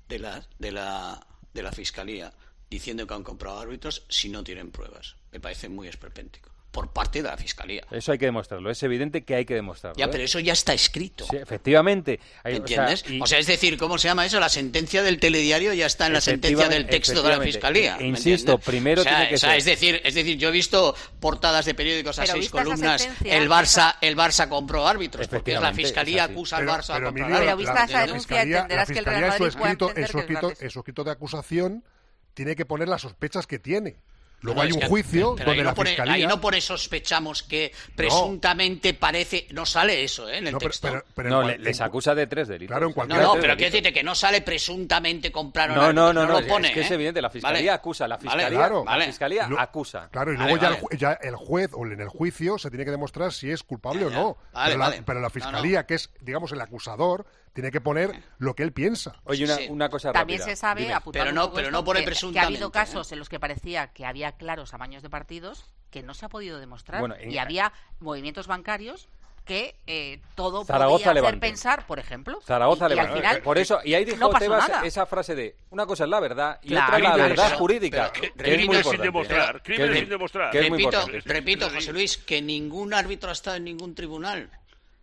de 0.09 0.19
la 0.19 0.43
de 0.59 0.73
la 0.73 1.27
de 1.53 1.63
la 1.63 1.73
fiscalía 1.73 2.33
diciendo 2.71 3.07
que 3.07 3.15
han 3.15 3.25
comprado 3.25 3.61
árbitros 3.61 4.05
si 4.09 4.29
no 4.29 4.43
tienen 4.45 4.71
pruebas. 4.71 5.17
Me 5.31 5.41
parece 5.41 5.69
muy 5.69 5.89
esperpéntico 5.89 6.52
por 6.73 6.91
parte 6.91 7.23
de 7.23 7.29
la 7.29 7.37
fiscalía. 7.37 7.83
Eso 7.91 8.13
hay 8.13 8.19
que 8.19 8.25
demostrarlo. 8.25 8.71
Es 8.71 8.83
evidente 8.83 9.25
que 9.25 9.35
hay 9.35 9.45
que 9.45 9.55
demostrarlo. 9.55 9.99
Ya, 9.99 10.07
¿eh? 10.07 10.09
pero 10.11 10.25
eso 10.25 10.41
ya 10.41 10.55
está 10.55 10.73
escrito. 10.73 11.27
Sí, 11.31 11.37
efectivamente. 11.37 12.19
Hay- 12.43 12.55
o 12.55 12.67
sea, 12.67 12.87
¿Entiendes? 12.87 13.05
y- 13.11 13.21
O 13.21 13.27
sea, 13.27 13.39
es 13.39 13.47
decir, 13.47 13.77
¿cómo 13.77 13.99
se 13.99 14.09
llama 14.09 14.25
eso? 14.25 14.41
La 14.41 14.49
sentencia 14.49 15.03
del 15.03 15.21
telediario 15.21 15.75
ya 15.75 15.85
está 15.85 16.07
en 16.07 16.15
la 16.15 16.23
sentencia 16.23 16.69
del 16.71 16.87
texto 16.87 17.23
de 17.23 17.29
la 17.29 17.41
fiscalía. 17.43 17.97
E- 17.97 18.01
¿me 18.01 18.09
insisto, 18.09 18.57
primero 18.59 19.03
o 19.03 19.05
sea, 19.05 19.13
tiene 19.17 19.29
que 19.29 19.35
o 19.35 19.39
sea, 19.39 19.51
ser- 19.51 19.59
Es 19.59 19.65
decir, 19.67 20.01
es 20.03 20.15
decir, 20.15 20.39
yo 20.39 20.49
he 20.49 20.53
visto 20.53 20.97
portadas 21.21 21.67
de 21.67 21.75
periódicos 21.75 22.19
a 22.19 22.23
Pero 22.23 22.33
seis 22.35 22.49
columnas. 22.51 23.07
El 23.23 23.51
Barça, 23.51 23.97
el 24.01 24.17
Barça 24.17 24.49
compró 24.49 24.89
árbitros, 24.89 25.29
porque 25.29 25.53
es 25.55 25.61
la 25.61 25.75
fiscalía 25.75 26.25
acusa 26.25 26.57
al 26.57 26.67
Barça 26.67 26.95
de 26.95 27.01
pero, 27.01 27.07
comprar 27.09 27.29
Emilio, 27.29 27.39
Pero 27.41 27.51
árbitros. 27.53 27.59
vista 27.59 27.75
la- 27.75 27.85
esa 27.85 28.07
denuncia, 28.07 28.43
entenderás 28.43 28.89
la 28.89 28.93
que 28.95 28.99
el 28.99 29.05
Real 29.05 29.25
en 29.25 29.33
su 29.33 29.43
Madrid 29.43 29.59
puede 29.59 29.73
entender 29.73 29.95
que 29.95 30.01
es 30.01 30.15
escrito, 30.15 30.41
gratis. 30.49 30.63
en 30.63 30.71
su 30.71 30.79
escrito 30.79 31.05
de 31.05 31.11
acusación 31.11 31.85
tiene 32.33 32.57
que 32.57 32.65
poner 32.65 32.89
las 32.89 33.03
sospechas 33.03 33.47
que 33.47 33.59
tiene. 33.59 33.99
Luego 34.43 34.57
No, 34.61 34.63
hay 34.67 34.73
un 34.73 34.81
que- 34.81 34.87
juicio 34.89 35.35
pero 35.37 35.51
donde 35.51 35.63
no 35.63 35.71
la 35.71 35.75
pone, 35.75 35.91
fiscalía 35.91 36.13
Ahí 36.15 36.27
no 36.27 36.41
pone 36.41 36.61
sospechamos 36.61 37.43
que 37.45 37.73
presuntamente 37.95 38.95
parece... 38.95 39.47
No 39.51 39.65
sale 39.67 40.03
eso, 40.05 40.29
¿eh? 40.29 40.39
En 40.39 40.47
el 40.49 40.53
No, 40.53 40.59
pero- 40.59 40.71
texto. 40.71 40.89
pero- 40.89 41.05
pero 41.15 41.29
en 41.29 41.35
no, 41.35 41.41
cual- 41.43 41.57
le- 41.59 41.65
les 41.65 41.81
acusa 41.81 42.15
de 42.15 42.27
tres 42.27 42.49
delitos. 42.49 42.73
Claro, 42.73 42.87
en 42.87 42.91
no, 42.91 42.95
cualquier- 42.95 43.21
no, 43.23 43.33
Tres 43.33 43.43
pero 43.43 43.57
quiero 43.57 43.71
decirte 43.71 43.93
que 43.93 44.03
no 44.03 44.15
sale 44.15 44.41
presuntamente 44.43 45.31
compraron 45.33 45.77
No, 45.77 45.93
no, 45.93 46.13
no, 46.13 46.25
no, 46.27 46.33
lo 46.33 46.39
es- 46.41 46.47
pone, 46.47 46.69
es 46.69 46.75
que 46.75 46.81
es 46.81 46.91
¿eh? 46.91 46.95
evidente, 46.95 47.23
la 47.23 47.31
fiscalía 47.31 47.59
Vale. 47.59 47.71
acusa, 47.71 48.09
la 48.09 48.17
Vale, 48.17 48.29
fiscalía, 48.31 48.59
claro. 48.59 48.85
la 48.85 49.05
fiscalía 49.07 49.49
Lo- 49.49 49.61
acusa. 49.61 50.09
Claro, 50.11 50.33
y 50.33 50.37
Vale, 50.37 50.51
luego 50.51 50.63
ya, 50.63 50.71
vale. 50.71 50.83
el 50.91 50.99
ya 50.99 51.13
el 51.23 51.37
juez 51.37 51.71
o 51.75 51.87
en 51.87 52.01
el 52.01 52.09
juicio 52.09 52.59
se 52.59 52.69
tiene 52.71 52.85
que 52.85 52.91
demostrar 52.91 53.33
si 53.33 53.51
es 53.51 53.63
culpable 53.63 54.07
o 54.07 54.11
no. 54.11 54.37
vale, 54.53 54.71
pero, 54.73 54.79
la, 54.79 54.85
vale. 54.91 55.03
pero 55.07 55.21
la 55.21 55.27
No, 55.27 55.31
fiscalía, 55.31 55.87
que 55.87 55.95
es, 55.95 56.11
digamos, 56.21 56.53
el 56.53 56.61
acusador, 56.61 57.27
tiene 57.53 57.71
que 57.71 57.81
poner 57.81 58.23
lo 58.39 58.55
que 58.55 58.63
él 58.63 58.73
piensa. 58.73 59.17
Oye, 59.25 59.45
una, 59.45 59.57
Sí. 59.57 59.67
una 59.69 59.89
cosa 59.89 60.13
También 60.13 60.41
rápida. 60.41 60.55
se 60.55 60.61
sabe, 60.61 60.91
Pero 61.13 61.33
no- 61.33 61.53
pero 61.53 61.71
no 61.71 61.85
pone 61.85 62.05
que- 62.05 62.13
que, 62.33 62.39
ha 62.39 62.43
habido 62.47 62.69
¿eh? 62.69 62.73
casos 62.73 63.13
en 63.13 63.19
los 63.19 63.29
que 63.29 63.39
parecía 63.39 63.89
que 63.89 64.07
había 64.07 64.33
claros 64.33 64.73
amaños 64.75 65.03
de 65.03 65.11
partidos 65.11 65.65
que 65.91 66.03
no 66.03 66.15
se 66.15 66.25
ha 66.25 66.29
podido 66.29 66.59
demostrar 66.59 67.01
Bueno, 67.01 67.15
en- 67.19 67.31
y 67.31 67.39
había 67.39 67.73
movimientos 68.01 68.47
bancarios 68.47 69.09
que 69.45 69.75
eh, 69.89 70.21
todo 70.37 70.65
Zaragoza 70.65 71.11
podía 71.13 71.23
hacer 71.29 71.41
pensar, 71.41 71.85
por 71.89 71.99
ejemplo. 71.99 72.41
Zaragoza 72.43 72.89
y, 72.89 72.95
y 72.95 72.99
al 73.01 73.13
final 73.13 73.43
Por 73.43 73.59
eso, 73.59 73.81
y 73.85 73.95
ahí 73.95 74.05
dijo 74.05 74.17
no 74.19 74.31
Tebas 74.39 74.69
nada. 74.69 74.87
esa 74.87 75.05
frase 75.05 75.35
de 75.35 75.57
una 75.71 75.85
cosa 75.85 76.05
es 76.05 76.11
la 76.11 76.21
verdad 76.21 76.61
y 76.63 76.69
Claro, 76.69 76.87
otra 76.87 76.99
la 77.01 77.13
pero 77.15 77.29
verdad 77.29 77.47
eso- 77.49 77.57
jurídica. 77.59 78.11
pero 78.13 78.21
que 78.21 78.27
es 78.29 78.35
muy 78.37 78.45
crímenes 78.45 78.87
sin 78.87 78.95
importante. 78.95 79.03
demostrar, 79.03 79.57
Que 79.57 79.63
crímenes 79.75 79.95
es- 79.95 80.01
sin 80.01 80.09
demostrar. 80.09 80.51
que 80.53 80.59
es 80.61 80.69
muy 80.71 80.79
repito, 80.79 81.01
importante. 81.03 81.29
repito, 81.35 81.71
José 81.71 81.93
Luis, 81.93 82.17
que 82.19 82.41
ningún 82.41 82.95
árbitro 82.95 83.31
ha 83.31 83.33
estado 83.33 83.57
en 83.57 83.65
ningún 83.65 83.95
tribunal. 83.97 84.49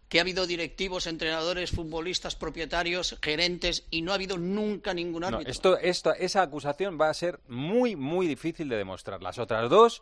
Que 0.10 0.18
ha 0.18 0.22
habido 0.22 0.48
directivos, 0.48 1.06
entrenadores, 1.08 1.70
futbolistas, 1.72 2.36
propietarios, 2.36 3.16
gerentes 3.22 3.84
y 3.92 4.02
no 4.02 4.12
ha 4.12 4.16
habido 4.16 4.38
nunca 4.38 4.94
ningún 4.94 5.22
No, 5.22 5.28
árbitro. 5.28 5.52
esto, 5.52 5.78
esto, 5.78 6.14
esa 6.16 6.42
acusación 6.42 7.00
va 7.00 7.10
a 7.10 7.14
ser 7.14 7.40
muy, 7.48 7.96
muy 7.96 8.28
difícil 8.28 8.68
de 8.70 8.76
demostrar. 8.78 9.22
Las 9.22 9.38
otras 9.38 9.70
dos, 9.70 10.02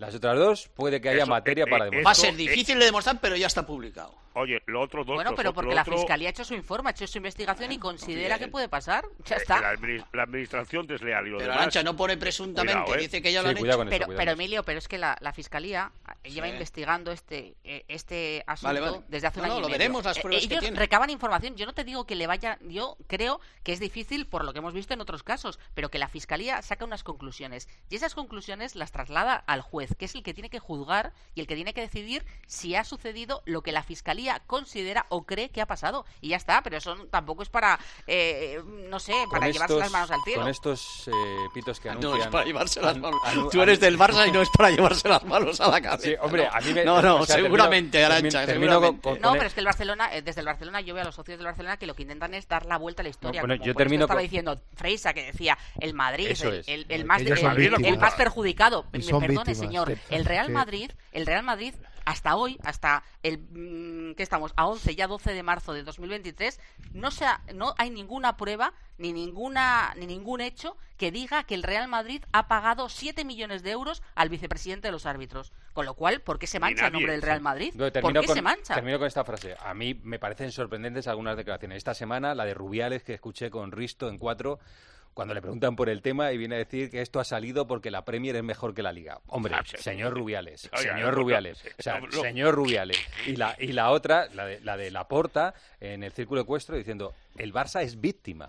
las 0.00 0.14
otras 0.14 0.36
dos 0.36 0.68
puede 0.74 1.00
que 1.00 1.10
haya 1.10 1.22
Eso, 1.22 1.30
materia 1.30 1.64
eh, 1.64 1.70
para 1.70 1.86
eh, 1.86 1.90
demostrar. 1.90 2.06
Va 2.06 2.10
a 2.10 2.14
ser 2.14 2.34
eh, 2.34 2.36
difícil 2.36 2.78
de 2.78 2.86
demostrar, 2.86 3.18
pero 3.20 3.36
ya 3.36 3.46
está 3.46 3.66
publicado. 3.66 4.18
Oye, 4.32 4.62
lo 4.66 4.80
otro 4.80 5.04
dos. 5.04 5.16
Bueno, 5.16 5.34
pero 5.34 5.52
porque 5.52 5.74
la 5.74 5.84
Fiscalía 5.84 6.28
ha 6.28 6.30
hecho 6.30 6.44
su 6.44 6.54
informe, 6.54 6.88
ha 6.90 6.92
hecho 6.92 7.04
su 7.08 7.18
investigación 7.18 7.72
y 7.72 7.78
considera 7.80 8.36
bien. 8.36 8.48
que 8.48 8.52
puede 8.52 8.68
pasar. 8.68 9.04
Ya 9.24 9.34
eh, 9.34 9.38
está. 9.40 9.60
La, 9.60 9.74
la 10.12 10.22
administración 10.22 10.86
desleal 10.86 11.26
y 11.26 11.30
lo 11.30 11.38
Pero 11.38 11.48
demás. 11.50 11.58
Arancha 11.62 11.82
no 11.82 11.96
pone 11.96 12.16
presuntamente, 12.16 12.80
Cuidado, 12.84 12.94
¿eh? 12.94 13.02
dice 13.02 13.20
que 13.20 13.32
ya 13.32 13.40
Sí, 13.40 13.44
lo 13.44 13.50
han 13.50 13.56
hecho. 13.56 13.66
eso, 13.66 13.84
Pero, 13.90 14.06
pero. 14.16 14.30
Emilio, 14.30 14.62
pero 14.62 14.78
es 14.78 14.86
que 14.86 14.98
la, 14.98 15.18
la 15.20 15.32
fiscalía 15.32 15.90
lleva 16.22 16.46
Sí. 16.46 16.52
investigando 16.52 17.10
este 17.10 17.56
eh, 17.64 17.84
este 17.88 18.44
asunto 18.46 18.68
Vale, 18.68 18.80
vale. 18.80 19.00
desde 19.08 19.26
hace 19.26 19.40
un 19.40 19.46
No, 19.46 19.48
no, 19.48 19.54
año 19.54 19.58
y 19.58 19.62
lo 19.62 19.68
medio. 19.68 19.78
veremos 19.80 20.04
las 20.04 20.16
Eh, 20.16 20.20
pruebas 20.22 20.42
que 20.46 20.46
Ellos 20.54 20.60
tiene. 20.60 20.78
recaban 20.78 21.10
información. 21.10 21.56
Yo 21.56 21.66
no 21.66 21.72
te 21.72 21.82
digo 21.82 22.06
que 22.06 22.14
le 22.14 22.28
vaya. 22.28 22.56
Yo 22.62 22.96
creo 23.08 23.40
que 23.64 23.72
es 23.72 23.80
difícil 23.80 24.26
por 24.28 24.44
lo 24.44 24.52
que 24.52 24.60
hemos 24.60 24.74
visto 24.74 24.94
en 24.94 25.00
otros 25.00 25.24
casos, 25.24 25.58
pero 25.74 25.88
que 25.90 25.98
la 25.98 26.06
fiscalía 26.08 26.62
saca 26.62 26.84
unas 26.84 27.02
conclusiones 27.02 27.68
y 27.90 27.96
esas 27.96 28.14
conclusiones 28.14 28.76
las 28.76 28.92
traslada 28.92 29.34
al 29.34 29.60
juez, 29.60 29.89
que 29.96 30.04
es 30.06 30.14
el 30.14 30.22
que 30.22 30.34
tiene 30.34 30.50
que 30.50 30.58
juzgar 30.58 31.12
y 31.34 31.40
el 31.40 31.46
que 31.46 31.54
tiene 31.54 31.74
que 31.74 31.80
decidir 31.80 32.24
si 32.46 32.74
ha 32.74 32.84
sucedido 32.84 33.42
lo 33.46 33.62
que 33.62 33.72
la 33.72 33.82
fiscalía 33.82 34.42
considera 34.46 35.06
o 35.08 35.22
cree 35.24 35.48
que 35.50 35.60
ha 35.60 35.66
pasado 35.66 36.04
y 36.20 36.28
ya 36.30 36.36
está. 36.36 36.62
Pero 36.62 36.76
eso 36.78 36.94
tampoco 37.10 37.42
es 37.42 37.48
para, 37.48 37.78
eh, 38.06 38.60
no 38.88 38.98
sé, 39.00 39.14
para 39.30 39.48
llevarse 39.48 39.76
las 39.78 39.90
manos 39.90 40.10
al 40.10 40.20
cielo. 40.24 40.42
Con 40.42 40.50
estos 40.50 41.08
eh, 41.08 41.12
pitos 41.54 41.80
que 41.80 41.90
anuncian... 41.90 42.12
No 42.18 42.22
es 42.24 42.26
para 42.28 42.44
llevarse 42.44 42.80
las 42.80 42.96
manos. 42.98 43.20
Tú 43.50 43.62
eres 43.62 43.80
del 43.80 43.98
Barça 43.98 44.28
y 44.28 44.32
no 44.32 44.42
es 44.42 44.48
para 44.50 44.70
llevarse 44.70 45.08
las 45.08 45.24
manos 45.24 45.60
a 45.60 45.68
la 45.68 45.80
cabeza. 45.80 46.08
Sí, 46.08 46.14
hombre, 46.20 46.46
a 46.46 46.60
mí 46.60 46.72
me... 46.72 46.84
No, 46.84 47.00
no, 47.02 47.16
o 47.16 47.26
sea, 47.26 47.36
termino- 47.36 47.46
seguramente, 47.56 47.98
termino- 47.98 48.14
Arancha, 48.16 48.46
termino 48.46 48.72
seguramente. 48.72 49.02
con- 49.02 49.12
con- 49.14 49.22
No, 49.22 49.32
pero 49.32 49.46
es 49.46 49.54
que 49.54 49.60
el 49.60 49.66
Barcelona, 49.66 50.14
eh, 50.16 50.22
desde 50.22 50.40
el 50.40 50.46
Barcelona, 50.46 50.80
yo 50.80 50.94
veo 50.94 51.02
a 51.02 51.06
los 51.06 51.14
socios 51.14 51.38
del 51.38 51.46
Barcelona 51.46 51.76
que 51.76 51.86
lo 51.86 51.94
que 51.94 52.02
intentan 52.02 52.34
es 52.34 52.48
dar 52.48 52.66
la 52.66 52.78
vuelta 52.78 53.02
a 53.02 53.04
la 53.04 53.08
historia. 53.10 53.40
bueno, 53.42 53.54
como 53.56 53.66
yo 53.66 53.74
termino 53.74 54.04
estaba 54.04 54.18
con- 54.20 54.24
diciendo 54.24 54.60
Freisa, 54.74 55.12
que 55.12 55.24
decía 55.26 55.56
el 55.80 55.94
Madrid, 55.94 56.26
el, 56.26 56.32
es. 56.32 56.42
el- 56.68 56.86
el 56.88 57.00
No, 57.02 57.06
más, 57.06 57.20
el, 57.22 57.98
más 57.98 58.14
perjudicado. 58.14 58.84
Me 58.92 59.00
perdone, 59.00 59.28
víctimas, 59.28 59.58
señor. 59.58 59.79
El 60.10 60.24
Real 60.24 60.50
Madrid, 60.50 60.90
el 61.12 61.26
Real 61.26 61.42
Madrid, 61.42 61.74
hasta 62.06 62.34
hoy, 62.34 62.58
hasta 62.64 63.02
el 63.22 63.38
mm, 63.38 64.14
que 64.14 64.22
estamos 64.22 64.52
a 64.56 64.66
11, 64.66 64.94
ya 64.96 65.06
12 65.06 65.32
de 65.34 65.42
marzo 65.42 65.72
de 65.72 65.82
2023, 65.84 66.58
no 66.92 67.10
se 67.10 67.24
ha- 67.26 67.40
no 67.54 67.74
hay 67.78 67.90
ninguna 67.90 68.36
prueba 68.36 68.72
ni 68.98 69.12
ninguna 69.12 69.94
ni 69.96 70.06
ningún 70.06 70.40
hecho 70.40 70.76
que 70.96 71.10
diga 71.12 71.44
que 71.44 71.54
el 71.54 71.62
Real 71.62 71.88
Madrid 71.88 72.22
ha 72.32 72.48
pagado 72.48 72.88
7 72.88 73.24
millones 73.24 73.62
de 73.62 73.70
euros 73.70 74.02
al 74.14 74.28
vicepresidente 74.28 74.88
de 74.88 74.92
los 74.92 75.06
árbitros. 75.06 75.52
Con 75.72 75.86
lo 75.86 75.94
cual, 75.94 76.20
¿por 76.20 76.38
qué 76.38 76.46
se 76.46 76.58
mancha 76.58 76.88
el 76.88 76.92
nombre 76.92 77.12
del 77.12 77.22
Real 77.22 77.40
Madrid? 77.40 77.72
No, 77.74 77.90
¿Por 77.92 78.12
qué 78.12 78.26
con, 78.26 78.34
se 78.34 78.42
mancha? 78.42 78.74
termino 78.74 78.98
con 78.98 79.06
esta 79.06 79.24
frase. 79.24 79.56
A 79.60 79.72
mí 79.72 79.98
me 80.02 80.18
parecen 80.18 80.50
sorprendentes 80.52 81.06
algunas 81.06 81.36
declaraciones. 81.36 81.78
Esta 81.78 81.94
semana, 81.94 82.34
la 82.34 82.44
de 82.44 82.52
Rubiales 82.54 83.02
que 83.02 83.14
escuché 83.14 83.50
con 83.50 83.72
Risto 83.72 84.08
en 84.08 84.18
cuatro, 84.18 84.58
cuando 85.14 85.34
le 85.34 85.42
preguntan 85.42 85.76
por 85.76 85.88
el 85.88 86.02
tema 86.02 86.32
y 86.32 86.38
viene 86.38 86.54
a 86.54 86.58
decir 86.58 86.90
que 86.90 87.00
esto 87.02 87.20
ha 87.20 87.24
salido 87.24 87.66
porque 87.66 87.90
la 87.90 88.04
Premier 88.04 88.36
es 88.36 88.42
mejor 88.42 88.74
que 88.74 88.82
la 88.82 88.92
Liga. 88.92 89.20
Hombre, 89.26 89.54
Ah, 89.56 89.62
sí. 89.66 89.76
señor 89.78 90.14
Rubiales, 90.14 90.70
Oiga, 90.72 90.94
señor 90.94 91.14
Rubiales, 91.14 91.62
o 91.78 91.82
sea, 91.82 92.00
no, 92.00 92.10
señor 92.10 92.54
Rubiales. 92.54 92.98
Y 93.26 93.36
la, 93.36 93.54
y 93.58 93.72
la 93.72 93.90
otra, 93.90 94.28
la 94.34 94.46
de, 94.46 94.60
la 94.60 94.76
de 94.76 94.90
Laporta, 94.90 95.54
en 95.80 96.02
el 96.04 96.12
círculo 96.12 96.40
ecuestro, 96.42 96.76
diciendo, 96.76 97.14
el 97.36 97.52
Barça 97.52 97.82
es 97.82 98.00
víctima. 98.00 98.48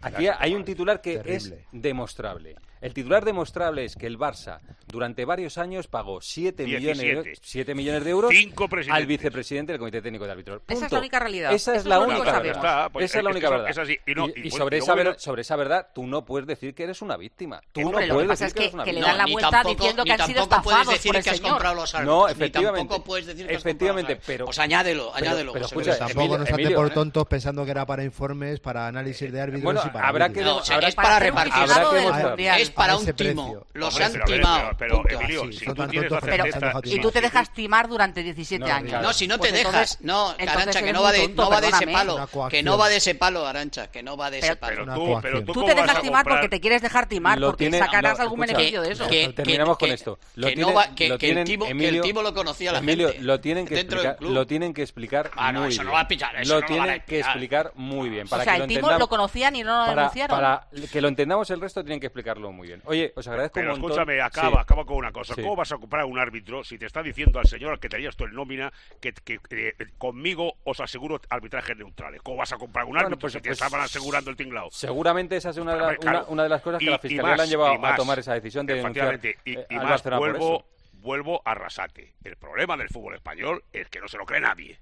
Aquí 0.00 0.26
hay 0.26 0.54
un 0.54 0.64
titular 0.64 1.00
que 1.00 1.22
es 1.24 1.54
demostrable. 1.70 2.56
El 2.82 2.92
titular 2.94 3.24
demostrable 3.24 3.84
es 3.84 3.96
que 3.96 4.06
el 4.06 4.18
Barça 4.18 4.58
durante 4.88 5.24
varios 5.24 5.56
años 5.56 5.86
pagó 5.86 6.20
7 6.20 6.64
millones, 6.64 6.98
de, 6.98 7.04
17. 7.04 7.40
7 7.42 7.74
millones 7.74 8.04
de 8.04 8.10
euros 8.10 8.30
Cinco 8.34 8.68
al 8.90 9.06
vicepresidente 9.06 9.72
del 9.72 9.78
Comité 9.78 10.02
Técnico 10.02 10.26
de 10.26 10.32
Árbitros. 10.32 10.62
Esa 10.68 10.86
es 10.86 10.92
la 10.92 10.98
única 10.98 11.18
realidad. 11.18 11.52
Esa 11.52 11.74
es 11.76 11.84
la 11.86 12.00
única 12.00 12.42
que 12.42 12.48
verdad. 12.48 12.90
pues, 12.92 13.04
Esa 13.06 13.18
es 13.18 13.24
la 13.24 13.30
es 13.30 13.34
que 13.34 13.38
única 13.38 13.50
verdad. 13.50 13.70
es 13.70 13.78
así. 13.78 13.98
Y 14.06 14.14
no- 14.14 14.28
y 14.28 14.48
y 14.48 14.50
sobre, 14.50 14.78
esa 14.78 14.86
luego 14.86 14.96
ver- 14.96 15.06
viene- 15.06 15.18
sobre 15.18 15.42
esa 15.42 15.56
verdad, 15.56 15.86
tú 15.94 16.06
no 16.06 16.24
puedes 16.24 16.46
decir 16.46 16.74
que 16.74 16.82
eres 16.84 17.00
una 17.02 17.16
víctima. 17.16 17.60
Tú 17.72 17.80
Hombre, 17.82 17.92
no 17.92 18.00
lo 18.00 18.06
que 18.06 18.12
puedes 18.14 18.28
pasa 18.28 18.44
decir 18.44 18.46
es 18.48 18.52
que, 18.54 18.58
que- 18.58 18.64
eres 18.64 18.74
una 18.74 18.84
que 18.84 18.92
le 18.92 18.98
víctima. 18.98 19.08
dan 19.12 19.18
la 19.18 19.24
ni 19.26 19.32
vuelta 19.32 19.50
tampoco- 19.50 19.74
diciendo 19.74 20.02
ni 20.02 20.06
que 20.06 20.12
han 20.12 20.26
sido 20.26 20.40
tampoco 20.48 20.62
puedes 20.62 20.78
estafados 20.80 20.94
decir 20.94 21.08
por 21.10 21.16
el 21.16 21.24
que 21.24 21.30
has 21.30 21.40
comprado 21.40 21.74
los 21.76 21.94
árbitros. 21.94 22.16
No, 22.18 22.26
Ni 22.26 22.32
efectivamente. 22.32 22.78
tampoco 22.80 23.04
puedes 23.04 23.26
decir 23.26 23.46
que 23.46 23.54
has 23.54 23.60
Efectivamente, 23.60 24.12
comprado 24.16 24.18
los 24.18 24.26
pero- 24.26 24.32
árbitros. 24.42 24.46
Pues 24.48 24.58
añádelo, 24.58 25.14
añádelo. 25.14 25.52
pero 25.52 25.66
escucha. 25.66 25.98
Tampoco 25.98 26.38
nos 26.38 26.50
hace 26.50 26.70
por 26.72 26.86
eh. 26.88 26.90
tontos 26.90 27.26
pensando 27.26 27.64
que 27.64 27.70
era 27.70 27.86
para 27.86 28.04
informes, 28.04 28.60
para 28.60 28.86
análisis 28.88 29.32
de 29.32 29.40
árbitros 29.40 29.62
Bueno, 29.64 29.80
y 29.86 29.90
para 29.90 30.08
habrá 30.08 30.28
que- 30.30 30.42
No, 30.42 30.58
habrá- 30.58 30.88
es 30.88 30.94
para 30.94 31.18
repartir. 31.20 31.52
Habrá 31.54 32.34
que. 32.36 32.62
Es 32.62 32.70
para 32.72 32.92
A 32.94 32.96
un 32.96 33.04
timo. 33.06 33.14
precio. 33.16 33.66
Los 33.74 33.88
Hombre, 33.94 34.04
han 34.04 34.12
pero 34.12 34.24
timado. 34.24 34.70
pero-. 34.78 35.02
Emilio, 35.08 35.42
Sí, 35.44 35.52
si 35.58 35.64
tú 35.66 35.74
tienes 35.74 36.10
la 36.10 36.20
no 36.20 36.26
certeza- 36.26 36.80
Y 36.84 37.00
tú 37.00 37.10
te 37.10 37.20
dejas 37.20 37.52
timar 37.52 37.88
durante 37.88 38.22
17 38.22 38.64
No, 38.66 38.72
años. 38.74 38.88
claro. 38.90 39.06
No, 39.08 39.12
si 39.12 39.26
no 39.28 39.38
Pues 39.38 39.52
te 39.52 39.58
entonces- 39.58 39.98
dejas, 39.98 40.00
no, 40.02 40.30
Arancha, 40.30 40.82
que 40.82 40.92
no 40.92 41.02
va 41.02 41.12
de, 41.12 41.20
tonto, 41.20 41.42
no 41.42 41.50
va 41.50 41.60
de 41.60 41.68
ese 41.68 41.86
palo, 41.86 42.28
que 42.50 42.62
no 42.62 42.78
va 42.78 42.88
de 42.88 42.96
ese 42.96 43.14
palo, 43.14 43.46
Arancha, 43.46 43.90
que 43.90 44.02
no 44.02 44.16
va 44.16 44.30
de 44.30 44.38
ese 44.38 44.56
palo. 44.56 44.72
Pero 44.84 44.94
tú, 44.94 45.00
coacción. 45.06 45.22
pero 45.22 45.40
tú, 45.40 45.46
Tú 45.46 45.52
¿cómo 45.60 45.66
te 45.66 45.74
dejas 45.74 46.00
timar 46.02 46.22
comprar- 46.24 46.40
porque 46.40 46.48
te 46.48 46.60
quieres 46.60 46.82
dejar 46.82 47.06
timar, 47.08 47.38
Lo 47.38 47.48
porque 47.48 47.64
tiene- 47.64 47.78
sacarás 47.78 48.18
no, 48.18 48.22
algún 48.24 48.40
escucha, 48.40 48.56
beneficio 48.58 48.82
de 48.82 48.92
eso. 48.92 49.08
que- 49.08 49.28
Terminamos 49.32 49.78
con 49.78 49.90
esto. 49.90 50.16
que 50.16 50.40
Lo 50.40 50.48
no 50.48 50.54
tienen- 50.54 50.76
va- 50.76 50.94
que- 50.94 51.08
lo 51.08 51.18
que 51.18 51.30
el 51.30 51.44
timo- 51.44 51.64
que 51.66 51.70
el 51.72 51.78
Emilio- 51.78 52.02
timo 52.02 52.22
lo 52.22 52.34
conocía 52.34 52.72
la 52.72 52.78
Emilio, 52.78 53.08
gente 53.08 53.22
lo 53.22 53.40
tienen 53.40 53.66
que 53.66 53.74
dentro 53.74 53.98
del 53.98 54.06
explicar, 54.06 54.18
club. 54.18 54.34
lo 54.34 54.46
tienen 54.46 54.74
que 54.74 54.82
explicar 54.82 55.30
Ah, 55.36 55.52
no, 55.52 55.60
muy 55.60 55.68
eso 55.70 55.82
no 55.82 55.90
bien. 55.90 55.96
va 55.96 56.00
a 56.02 56.08
pillar, 56.08 56.36
eso 56.36 56.48
lo 56.48 56.54
no 56.54 56.60
lo 56.60 56.66
tienen 56.66 56.86
van 56.86 56.94
a 57.00 57.04
que 57.04 57.18
explicar 57.20 57.72
muy 57.74 58.08
bien 58.08 58.26
O 58.26 58.30
para 58.30 58.44
sea, 58.44 58.52
que 58.54 58.58
lo 58.58 58.64
el 58.64 58.68
Timo 58.68 58.78
entendamos. 58.78 59.00
lo 59.00 59.08
conocían 59.08 59.56
y 59.56 59.62
no 59.62 59.78
lo 59.80 59.86
para, 59.86 59.94
denunciaron. 60.02 60.36
para 60.36 60.66
que 60.90 61.00
lo 61.00 61.08
entendamos 61.08 61.50
el 61.50 61.60
resto 61.60 61.82
tienen 61.82 62.00
que 62.00 62.06
explicarlo 62.06 62.52
muy 62.52 62.61
bien. 62.61 62.61
Oye, 62.84 63.12
os 63.16 63.26
agradezco 63.28 63.54
Pero 63.54 63.74
un 63.74 63.80
montón. 63.80 63.90
escúchame, 64.00 64.20
acaba, 64.20 64.50
Sí. 64.50 64.56
acaba 64.60 64.84
con 64.84 64.96
una 64.96 65.12
cosa. 65.12 65.34
Sí. 65.34 65.42
¿Cómo 65.42 65.56
vas 65.56 65.72
a 65.72 65.76
comprar 65.78 66.02
a 66.02 66.06
un 66.06 66.18
árbitro 66.18 66.62
si 66.64 66.78
te 66.78 66.86
está 66.86 67.02
diciendo 67.02 67.38
al 67.38 67.46
señor 67.46 67.72
al 67.72 67.80
que 67.80 67.88
tenías 67.88 68.16
tú 68.16 68.24
en 68.24 68.34
nómina 68.34 68.72
que, 69.00 69.12
que, 69.12 69.40
eh, 69.50 69.74
conmigo 69.98 70.54
os 70.64 70.80
aseguro 70.80 71.20
arbitrajes 71.30 71.76
neutrales? 71.76 72.20
¿Cómo 72.22 72.38
vas 72.38 72.52
a 72.52 72.56
comprar 72.58 72.82
a 72.82 72.86
un 72.86 72.92
Bueno, 72.92 73.06
árbitro 73.06 73.20
pues- 73.20 73.32
si 73.34 73.40
te 73.40 73.48
pues- 73.50 73.60
estaban 73.62 73.80
asegurando 73.84 74.30
el 74.30 74.36
tinglao? 74.36 74.68
Seguramente 74.70 75.36
esa 75.36 75.50
es 75.50 75.56
una 75.58 75.74
de, 75.74 75.96
claro. 75.98 76.18
una, 76.20 76.28
una 76.28 76.42
de 76.44 76.48
las 76.48 76.62
cosas 76.62 76.78
que 76.78 76.84
Y- 76.84 76.88
la 76.90 76.98
Fiscalía 76.98 77.22
más, 77.22 77.36
le 77.36 77.42
han 77.44 77.48
llevado 77.48 77.78
más. 77.78 77.92
a 77.92 77.96
tomar 77.96 78.18
esa 78.18 78.34
decisión 78.34 78.66
de 78.66 78.78
Efectivamente, 78.80 79.38
y, 79.44 79.58
eh, 79.58 79.66
y 79.70 79.74
más, 79.76 80.02
vuelvo, 80.04 80.64
vuelvo 80.94 81.42
a 81.44 81.54
Rasate. 81.54 82.14
El 82.24 82.36
problema 82.36 82.76
del 82.76 82.88
fútbol 82.88 83.14
español 83.14 83.64
es 83.72 83.88
que 83.88 84.00
no 84.00 84.08
se 84.08 84.16
lo 84.18 84.24
cree 84.24 84.40
nadie. 84.40 84.78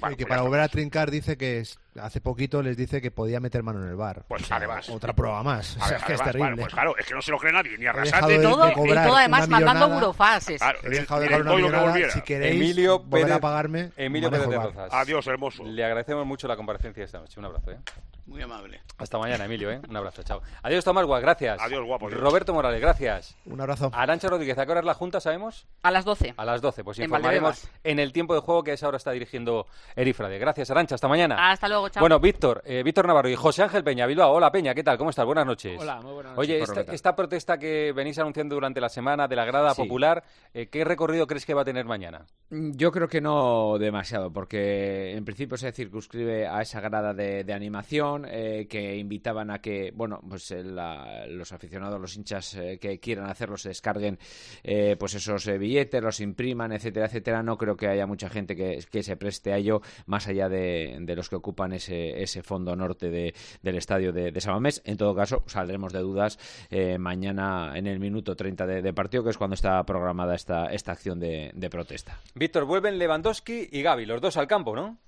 Bueno, 0.00 0.14
y 0.14 0.16
que 0.16 0.24
pues 0.24 0.30
para 0.30 0.42
volver 0.42 0.60
a 0.60 0.68
trincar 0.68 1.10
dice 1.10 1.36
que 1.36 1.58
es- 1.60 1.78
hace 2.00 2.20
poquito 2.20 2.62
les 2.62 2.76
dice 2.76 3.00
que 3.02 3.10
podía 3.10 3.38
meter 3.40 3.62
mano 3.62 3.82
en 3.82 3.88
el 3.88 3.96
bar. 3.96 4.24
Pues 4.28 4.50
además. 4.50 4.88
Otra 4.88 5.12
prueba 5.12 5.42
más. 5.42 5.76
O 5.76 5.84
sea, 5.86 5.96
es 5.98 6.04
que 6.04 6.12
es 6.14 6.20
Además, 6.20 6.24
terrible. 6.24 6.38
bueno, 6.50 6.56
pues 6.62 6.72
claro, 6.74 6.96
es 6.98 7.06
que 7.06 7.14
no 7.14 7.22
se 7.22 7.30
lo 7.30 7.38
cree 7.38 7.52
nadie, 7.52 7.76
ni 7.78 7.86
a 7.86 7.90
He 7.90 8.00
dejado 8.00 8.04
Rasate. 8.28 8.32
de- 8.32 8.38
ni- 8.38 8.44
todo, 8.44 8.64
de 8.64 8.70
y 8.72 8.74
todo 8.94 9.16
además 9.16 9.48
mandando 9.48 9.88
burofases. 9.90 10.60
Claro, 10.60 10.78
He 10.84 10.88
dejado 10.90 11.20
de 11.20 11.26
el 11.26 11.40
una 11.42 11.54
millonada. 11.54 12.10
Si 12.10 12.20
queréis 12.22 12.54
Emilio 12.56 12.98
volver 13.00 13.26
Pérez- 13.26 13.36
a 13.36 13.40
pagarme, 13.40 13.90
Emilio 13.96 14.30
Pérez 14.30 14.48
de. 14.48 14.56
Rozas. 14.56 14.88
Adiós, 14.94 15.26
hermoso. 15.26 15.64
Le 15.64 15.84
agradecemos 15.84 16.24
mucho 16.26 16.48
la 16.48 16.56
comparecencia 16.56 17.04
esta 17.04 17.18
noche. 17.18 17.38
Un 17.38 17.46
abrazo, 17.46 17.72
¿eh? 17.72 17.78
Muy 18.26 18.40
amable. 18.42 18.80
Hasta 18.98 19.18
mañana, 19.18 19.44
Emilio, 19.46 19.72
¿eh? 19.72 19.80
Un 19.88 19.96
abrazo, 19.96 20.22
chao. 20.22 20.40
Adiós, 20.62 20.84
Tomás 20.84 21.04
Guas, 21.04 21.20
gracias. 21.20 21.60
Adiós, 21.60 21.84
guapo, 21.84 22.06
adiós. 22.06 22.20
Roberto 22.20 22.54
Morales, 22.54 22.80
gracias. 22.80 23.34
Un 23.44 23.60
abrazo. 23.60 23.90
Arancha 23.92 24.28
Rodríguez, 24.28 24.56
¿a 24.56 24.64
qué 24.64 24.70
hora 24.70 24.80
es 24.80 24.86
la 24.86 24.94
Junta, 24.94 25.20
sabemos? 25.20 25.66
A 25.82 25.90
las 25.90 26.04
12. 26.04 26.34
A 26.36 26.44
las 26.44 26.60
12, 26.62 26.84
pues 26.84 26.98
En 27.00 27.06
informaremos 27.06 27.50
Valdebebas. 27.50 27.80
en 27.82 27.98
el 27.98 28.12
tiempo 28.12 28.34
de 28.34 28.40
juego 28.40 28.62
que 28.62 28.70
a 28.70 28.74
esa 28.74 28.86
hora 28.86 28.98
está 28.98 29.10
dirigiendo 29.10 29.59
Erifrade. 29.96 30.38
Gracias, 30.38 30.70
Arancha, 30.70 30.94
hasta 30.94 31.08
mañana. 31.08 31.50
Hasta 31.50 31.68
luego, 31.68 31.88
chao. 31.88 32.00
Bueno, 32.00 32.18
Víctor, 32.20 32.62
eh, 32.64 32.82
Víctor 32.82 33.06
Navarro 33.06 33.28
y 33.28 33.34
José 33.36 33.62
Ángel 33.62 33.84
Peña, 33.84 34.06
Bilbao. 34.06 34.32
Hola, 34.32 34.50
Peña, 34.52 34.74
¿qué 34.74 34.82
tal? 34.82 34.98
¿Cómo 34.98 35.10
estás? 35.10 35.24
Buenas 35.26 35.46
noches. 35.46 35.80
Hola, 35.80 36.00
muy 36.00 36.12
buenas 36.12 36.36
noches. 36.36 36.68
Oye, 36.70 36.94
esta, 36.94 37.14
protesta 37.16 37.58
que 37.58 37.92
venís 37.92 38.18
anunciando 38.18 38.54
durante 38.54 38.80
la 38.80 38.88
semana 38.88 39.26
de 39.28 39.36
la 39.36 39.44
grada 39.44 39.74
Sí. 39.74 39.82
popular, 39.82 40.22
eh, 40.54 40.66
¿qué 40.68 40.84
recorrido 40.84 41.26
crees 41.26 41.44
que 41.46 41.54
va 41.54 41.62
a 41.62 41.64
tener 41.64 41.84
mañana? 41.84 42.26
Mm, 42.50 42.72
Yo 42.76 42.90
creo 42.92 43.08
que 43.08 43.20
no 43.20 43.78
demasiado, 43.78 44.32
porque 44.32 45.12
en 45.16 45.24
principio 45.24 45.56
se 45.56 45.72
circunscribe 45.72 46.46
a 46.46 46.60
esa 46.62 46.80
grada 46.80 47.12
de, 47.14 47.44
de 47.44 47.52
animación 47.52 48.26
eh, 48.28 48.66
que 48.68 48.96
invitaban 48.96 49.50
a 49.50 49.60
que, 49.60 49.92
bueno, 49.94 50.20
pues 50.28 50.50
eh, 50.50 50.62
la- 50.64 51.26
los 51.26 51.52
aficionados, 51.52 52.00
los 52.00 52.16
hinchas 52.16 52.54
eh, 52.54 52.78
que 52.80 52.98
quieran 52.98 53.28
hacerlo 53.28 53.56
se 53.56 53.68
descarguen 53.70 54.18
eh, 54.62 54.96
pues 54.98 55.14
esos 55.14 55.46
eh, 55.46 55.58
billetes, 55.58 56.02
los 56.02 56.20
impriman, 56.20 56.72
etcétera, 56.72 57.06
etcétera. 57.06 57.42
No 57.42 57.56
creo 57.56 57.76
que 57.76 57.88
haya 57.88 58.06
mucha 58.06 58.28
gente 58.28 58.56
que, 58.56 58.84
que 58.90 59.02
se 59.02 59.16
preste 59.16 59.49
a 59.52 59.56
ello, 59.58 59.80
más 60.06 60.26
allá 60.28 60.48
de, 60.48 60.96
los 61.16 61.28
que 61.28 61.36
ocupan 61.36 61.72
ese, 61.72 62.22
ese 62.22 62.42
fondo 62.42 62.74
norte 62.76 63.10
de- 63.10 63.34
del 63.62 63.76
estadio 63.76 64.12
de, 64.12 64.32
de 64.32 64.40
Samamés. 64.40 64.82
En 64.84 64.96
todo 64.96 65.14
caso, 65.14 65.42
saldremos 65.46 65.92
de 65.92 66.00
dudas 66.00 66.38
eh, 66.70 66.98
mañana 66.98 67.72
en 67.76 67.86
el 67.86 68.00
minuto 68.00 68.36
30 68.36 68.66
de, 68.66 68.92
partido, 68.92 69.24
que 69.24 69.30
es 69.30 69.38
cuando 69.38 69.54
está 69.54 69.82
programada 69.84 70.34
esta, 70.34 70.66
esta 70.66 70.92
acción 70.92 71.18
de- 71.20 71.50
de 71.54 71.70
protesta. 71.70 72.18
Víctor, 72.34 72.64
vuelven 72.64 72.98
Lewandowski 72.98 73.68
y 73.70 73.82
Gaby, 73.82 74.06
los 74.06 74.20
dos 74.20 74.36
al 74.36 74.46
campo, 74.46 74.74
¿no? 74.74 74.98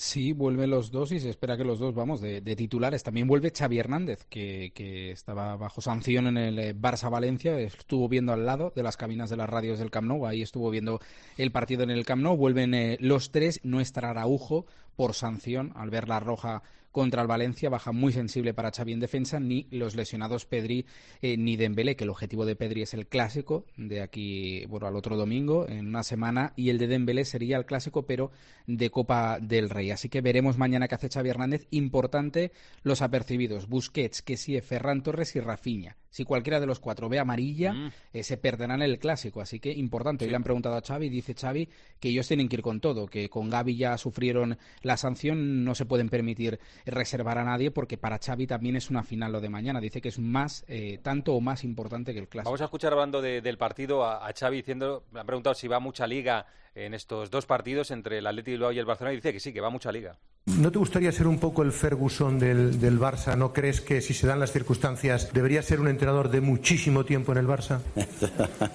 Sí, 0.00 0.32
vuelven 0.32 0.70
los 0.70 0.90
dos 0.90 1.12
y 1.12 1.20
se 1.20 1.28
espera 1.28 1.58
que 1.58 1.64
los 1.64 1.78
dos, 1.78 1.94
vamos, 1.94 2.22
de, 2.22 2.40
titulares. 2.56 3.02
También 3.02 3.26
vuelve 3.26 3.52
Xavi 3.54 3.78
Hernández, 3.78 4.24
que, 4.30 4.72
que 4.74 5.10
estaba 5.10 5.58
bajo 5.58 5.82
sanción 5.82 6.26
en 6.26 6.38
el 6.38 6.58
eh, 6.58 6.74
Barça-Valencia. 6.74 7.58
Estuvo 7.58 8.08
viendo 8.08 8.32
al 8.32 8.46
lado 8.46 8.72
de 8.74 8.82
las 8.82 8.96
cabinas 8.96 9.28
de 9.28 9.36
las 9.36 9.50
radios 9.50 9.78
del 9.78 9.90
Camp 9.90 10.08
Nou. 10.08 10.24
Ahí 10.24 10.40
estuvo 10.40 10.70
viendo 10.70 11.00
el 11.36 11.52
partido 11.52 11.82
en 11.82 11.90
el 11.90 12.06
Camp 12.06 12.22
Nou. 12.22 12.34
Vuelven 12.34 12.72
eh, 12.72 12.96
los 12.98 13.30
tres. 13.30 13.60
No 13.62 13.78
estará 13.78 14.08
Araujo 14.08 14.64
por 14.96 15.12
sanción 15.12 15.70
al 15.76 15.90
ver 15.90 16.08
la 16.08 16.18
roja 16.18 16.62
contra 16.92 17.22
el 17.22 17.28
Valencia, 17.28 17.70
baja 17.70 17.92
muy 17.92 18.12
sensible 18.12 18.54
para 18.54 18.70
Xavi 18.70 18.92
en 18.92 19.00
defensa, 19.00 19.40
ni 19.40 19.66
los 19.70 19.94
lesionados 19.94 20.46
Pedri 20.46 20.86
eh, 21.22 21.36
ni 21.36 21.56
Dembélé, 21.56 21.96
que 21.96 22.04
el 22.04 22.10
objetivo 22.10 22.44
de 22.44 22.56
Pedri 22.56 22.82
es 22.82 22.94
el 22.94 23.06
clásico 23.06 23.64
de 23.76 24.02
aquí, 24.02 24.64
bueno, 24.66 24.86
al 24.86 24.96
otro 24.96 25.16
domingo, 25.16 25.68
en 25.68 25.88
una 25.88 26.02
semana, 26.02 26.52
y 26.56 26.70
el 26.70 26.78
de 26.78 26.88
Dembélé 26.88 27.24
sería 27.24 27.56
el 27.56 27.66
clásico, 27.66 28.06
pero 28.06 28.30
de 28.66 28.90
Copa 28.90 29.38
del 29.40 29.70
Rey. 29.70 29.90
Así 29.90 30.08
que 30.08 30.20
veremos 30.20 30.58
mañana 30.58 30.88
qué 30.88 30.94
hace 30.94 31.08
Xavi 31.08 31.30
Hernández. 31.30 31.66
Importante 31.70 32.52
los 32.82 33.02
apercibidos, 33.02 33.68
Busquets, 33.68 34.22
Kessie, 34.22 34.62
Ferran 34.62 35.02
Torres 35.02 35.36
y 35.36 35.40
Rafinha. 35.40 35.96
Si 36.10 36.24
cualquiera 36.24 36.58
de 36.58 36.66
los 36.66 36.80
cuatro 36.80 37.08
ve 37.08 37.18
amarilla, 37.20 37.72
Mm. 37.72 37.90
eh, 38.12 38.22
se 38.24 38.36
perderán 38.36 38.82
el 38.82 38.98
clásico. 38.98 39.40
Así 39.40 39.60
que 39.60 39.70
importante. 39.72 40.24
Hoy 40.24 40.30
le 40.30 40.36
han 40.36 40.42
preguntado 40.42 40.74
a 40.76 40.82
Xavi, 40.82 41.08
dice 41.08 41.34
Xavi, 41.34 41.68
que 42.00 42.08
ellos 42.08 42.26
tienen 42.26 42.48
que 42.48 42.56
ir 42.56 42.62
con 42.62 42.80
todo, 42.80 43.06
que 43.06 43.28
con 43.28 43.48
Gaby 43.48 43.76
ya 43.76 43.96
sufrieron 43.96 44.58
la 44.82 44.96
sanción, 44.96 45.64
no 45.64 45.74
se 45.76 45.86
pueden 45.86 46.08
permitir 46.08 46.58
reservar 46.84 47.38
a 47.38 47.44
nadie, 47.44 47.70
porque 47.70 47.96
para 47.96 48.18
Xavi 48.18 48.46
también 48.48 48.74
es 48.76 48.90
una 48.90 49.04
final 49.04 49.30
lo 49.32 49.40
de 49.40 49.48
mañana. 49.48 49.80
Dice 49.80 50.00
que 50.00 50.08
es 50.08 50.18
más, 50.18 50.64
eh, 50.68 50.98
tanto 51.02 51.34
o 51.34 51.40
más 51.40 51.62
importante 51.64 52.12
que 52.12 52.18
el 52.18 52.28
clásico. 52.28 52.50
Vamos 52.50 52.60
a 52.60 52.64
escuchar 52.64 52.92
hablando 52.92 53.22
de- 53.22 53.40
del 53.40 53.56
partido 53.56 54.04
a, 54.04 54.26
a 54.26 54.32
Xavi 54.32 54.56
diciendo, 54.56 55.04
me 55.12 55.20
han 55.20 55.26
preguntado 55.26 55.54
si 55.54 55.68
va 55.68 55.78
mucha 55.78 56.06
liga 56.08 56.44
en 56.74 56.94
estos 56.94 57.30
dos 57.30 57.46
partidos 57.46 57.90
entre 57.90 58.18
el 58.18 58.26
Atleti 58.26 58.52
Bilbao 58.52 58.72
y 58.72 58.78
el 58.78 58.84
Barcelona 58.86 59.12
y 59.12 59.16
dice 59.16 59.32
que 59.32 59.40
sí, 59.40 59.52
que 59.52 59.60
va 59.60 59.70
mucha 59.70 59.90
liga. 59.92 60.16
¿No 60.46 60.72
te 60.72 60.78
gustaría 60.78 61.12
ser 61.12 61.26
un 61.26 61.38
poco 61.38 61.62
el 61.62 61.70
Ferguson 61.72 62.38
del, 62.38 62.80
del 62.80 62.98
Barça? 62.98 63.36
¿No 63.36 63.52
crees 63.52 63.80
que 63.82 64.00
si 64.00 64.14
se 64.14 64.26
dan 64.26 64.40
las 64.40 64.52
circunstancias 64.52 65.32
debería 65.34 65.62
ser 65.62 65.80
un 65.80 65.88
entrenador 65.88 66.30
de 66.30 66.40
muchísimo 66.40 67.04
tiempo 67.04 67.32
en 67.32 67.38
el 67.38 67.46
Barça? 67.46 67.80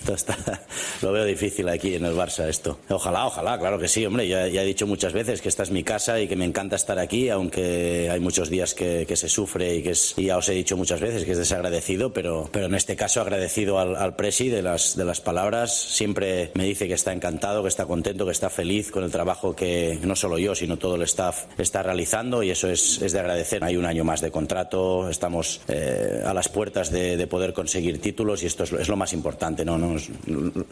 Esto 0.00 0.14
está- 0.14 0.62
lo 1.02 1.12
veo 1.12 1.24
difícil 1.24 1.68
aquí 1.68 1.94
en 1.94 2.04
el 2.06 2.14
Barça 2.14 2.46
esto. 2.48 2.80
Ojalá, 2.88 3.26
ojalá, 3.26 3.58
claro 3.58 3.78
que 3.78 3.86
sí, 3.86 4.04
hombre. 4.06 4.26
Ya, 4.26 4.48
ya 4.48 4.62
he 4.62 4.66
dicho 4.66 4.86
muchas 4.86 5.12
veces 5.12 5.42
que 5.42 5.48
esta 5.48 5.62
es 5.62 5.70
mi 5.70 5.84
casa 5.84 6.18
y 6.20 6.26
que 6.26 6.36
me 6.36 6.44
encanta 6.46 6.76
estar 6.76 6.98
aquí, 6.98 7.28
aunque 7.28 8.08
hay 8.10 8.18
muchos 8.18 8.48
días 8.48 8.74
que, 8.74 9.04
que 9.06 9.16
se 9.16 9.28
sufre 9.28 9.74
y 9.76 9.82
que 9.82 9.90
es, 9.90 10.14
y 10.16 10.24
ya 10.26 10.38
os 10.38 10.48
he 10.48 10.52
dicho 10.52 10.76
muchas 10.76 11.00
veces 11.00 11.24
que 11.24 11.32
es 11.32 11.38
desagradecido, 11.38 12.12
pero, 12.14 12.48
pero 12.50 12.66
en 12.66 12.74
este 12.74 12.96
caso 12.96 13.20
agradecido 13.20 13.78
al, 13.78 13.94
al 13.96 14.16
Presi 14.16 14.48
de 14.48 14.62
las, 14.62 14.96
de 14.96 15.04
las 15.04 15.20
palabras. 15.20 15.78
Siempre 15.78 16.50
me 16.54 16.64
dice 16.64 16.88
que 16.88 16.94
está 16.94 17.09
encantado, 17.12 17.62
que 17.62 17.68
está 17.68 17.86
contento, 17.86 18.24
que 18.24 18.32
está 18.32 18.50
feliz 18.50 18.90
con 18.90 19.04
el 19.04 19.10
trabajo 19.10 19.54
que 19.54 19.98
no 20.02 20.14
solo 20.16 20.38
yo, 20.38 20.54
sino 20.54 20.76
todo 20.76 20.96
el 20.96 21.02
staff 21.02 21.44
está 21.58 21.82
realizando 21.82 22.42
y 22.42 22.50
eso 22.50 22.68
es, 22.68 23.00
es 23.02 23.12
de 23.12 23.20
agradecer. 23.20 23.62
Hay 23.64 23.76
un 23.76 23.84
año 23.86 24.04
más 24.04 24.20
de 24.20 24.30
contrato, 24.30 25.08
estamos 25.08 25.60
eh, 25.68 26.22
a 26.26 26.32
las 26.34 26.48
puertas 26.48 26.90
de, 26.90 27.16
de 27.16 27.26
poder 27.26 27.52
conseguir 27.52 28.00
títulos 28.00 28.42
y 28.42 28.46
esto 28.46 28.64
es, 28.64 28.72
lo- 28.72 28.78
es 28.80 28.88
lo 28.88 28.96
más 28.96 29.12
importante. 29.12 29.64
No, 29.64 29.78
no, 29.78 29.96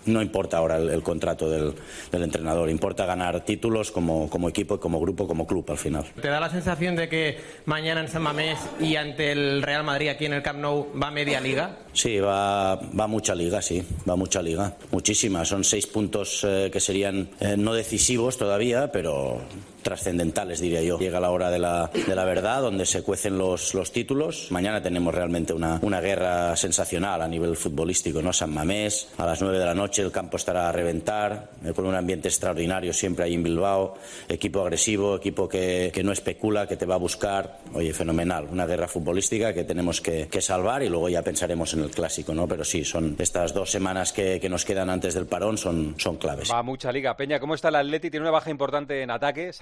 no 0.06 0.22
importa 0.22 0.58
ahora 0.58 0.76
el, 0.76 0.90
el 0.90 1.02
contrato 1.02 1.48
del, 1.50 1.74
del 2.10 2.22
entrenador, 2.22 2.68
importa 2.70 3.04
ganar 3.06 3.44
títulos 3.44 3.90
como, 3.90 4.28
como 4.30 4.48
equipo, 4.48 4.76
y 4.76 4.78
como 4.78 5.00
grupo, 5.00 5.26
como 5.26 5.46
club 5.46 5.64
al 5.70 5.78
final. 5.78 6.04
¿Te 6.20 6.28
da 6.28 6.40
la 6.40 6.50
sensación 6.50 6.96
de 6.96 7.08
que 7.08 7.38
mañana 7.66 8.00
en 8.00 8.08
San 8.08 8.22
Mamés 8.22 8.58
y 8.80 8.96
ante 8.96 9.32
el 9.32 9.62
Real 9.62 9.84
Madrid 9.84 10.08
aquí 10.08 10.26
en 10.26 10.34
el 10.34 10.42
Camp 10.42 10.58
Nou 10.60 10.86
va 10.94 11.10
media 11.10 11.40
liga? 11.40 11.78
Sí, 11.92 12.18
va, 12.20 12.76
va 12.76 13.06
mucha 13.06 13.34
liga, 13.34 13.60
sí, 13.62 13.82
va 14.08 14.14
mucha 14.16 14.40
liga. 14.42 14.74
Muchísima. 14.92 15.44
Son 15.44 15.64
seis 15.64 15.86
puntos 15.86 16.27
eh, 16.44 16.70
que 16.72 16.80
serían 16.80 17.28
eh, 17.40 17.56
no 17.56 17.74
decisivos 17.74 18.36
todavía, 18.36 18.90
pero 18.92 19.40
trascendentales, 19.88 20.60
diría 20.60 20.82
yo. 20.82 20.98
Llega 20.98 21.18
la 21.18 21.30
hora 21.30 21.50
de 21.50 21.58
la, 21.58 21.90
de 22.06 22.14
la 22.14 22.24
verdad, 22.24 22.60
donde 22.60 22.84
se 22.84 23.02
cuecen 23.02 23.38
los, 23.38 23.72
los 23.72 23.90
títulos. 23.90 24.48
Mañana 24.50 24.82
tenemos 24.82 25.14
realmente 25.14 25.54
una, 25.54 25.78
una 25.80 26.00
guerra 26.02 26.54
sensacional 26.56 27.22
a 27.22 27.28
nivel 27.28 27.56
futbolístico, 27.56 28.20
¿no? 28.20 28.34
San 28.34 28.52
Mamés, 28.52 29.08
a 29.16 29.24
las 29.24 29.40
nueve 29.40 29.58
de 29.58 29.64
la 29.64 29.74
noche 29.74 30.02
el 30.02 30.12
campo 30.12 30.36
estará 30.36 30.68
a 30.68 30.72
reventar, 30.72 31.50
eh, 31.64 31.72
con 31.72 31.86
un 31.86 31.94
ambiente 31.94 32.28
extraordinario 32.28 32.92
siempre 32.92 33.24
ahí 33.24 33.34
en 33.34 33.42
Bilbao. 33.42 33.94
Equipo 34.28 34.60
agresivo, 34.60 35.16
equipo 35.16 35.48
que, 35.48 35.90
que 35.94 36.04
no 36.04 36.12
especula, 36.12 36.66
que 36.68 36.76
te 36.76 36.84
va 36.84 36.96
a 36.96 36.98
buscar. 36.98 37.60
Oye, 37.72 37.94
fenomenal. 37.94 38.46
Una 38.52 38.66
guerra 38.66 38.88
futbolística 38.88 39.54
que 39.54 39.64
tenemos 39.64 40.02
que, 40.02 40.28
que 40.28 40.42
salvar 40.42 40.82
y 40.82 40.90
luego 40.90 41.08
ya 41.08 41.22
pensaremos 41.22 41.72
en 41.72 41.80
el 41.80 41.90
clásico, 41.90 42.34
¿no? 42.34 42.46
Pero 42.46 42.62
sí, 42.62 42.84
son 42.84 43.16
estas 43.18 43.54
dos 43.54 43.70
semanas 43.70 44.12
que, 44.12 44.38
que 44.38 44.50
nos 44.50 44.66
quedan 44.66 44.90
antes 44.90 45.14
del 45.14 45.24
parón 45.24 45.56
son, 45.56 45.94
son 45.96 46.16
claves. 46.16 46.50
Va 46.52 46.62
mucha 46.62 46.92
liga. 46.92 47.16
Peña, 47.16 47.40
¿cómo 47.40 47.54
está 47.54 47.68
el 47.68 47.76
Atleti? 47.76 48.10
Tiene 48.10 48.24
una 48.24 48.32
baja 48.32 48.50
importante 48.50 49.02
en 49.02 49.10
ataque, 49.10 49.52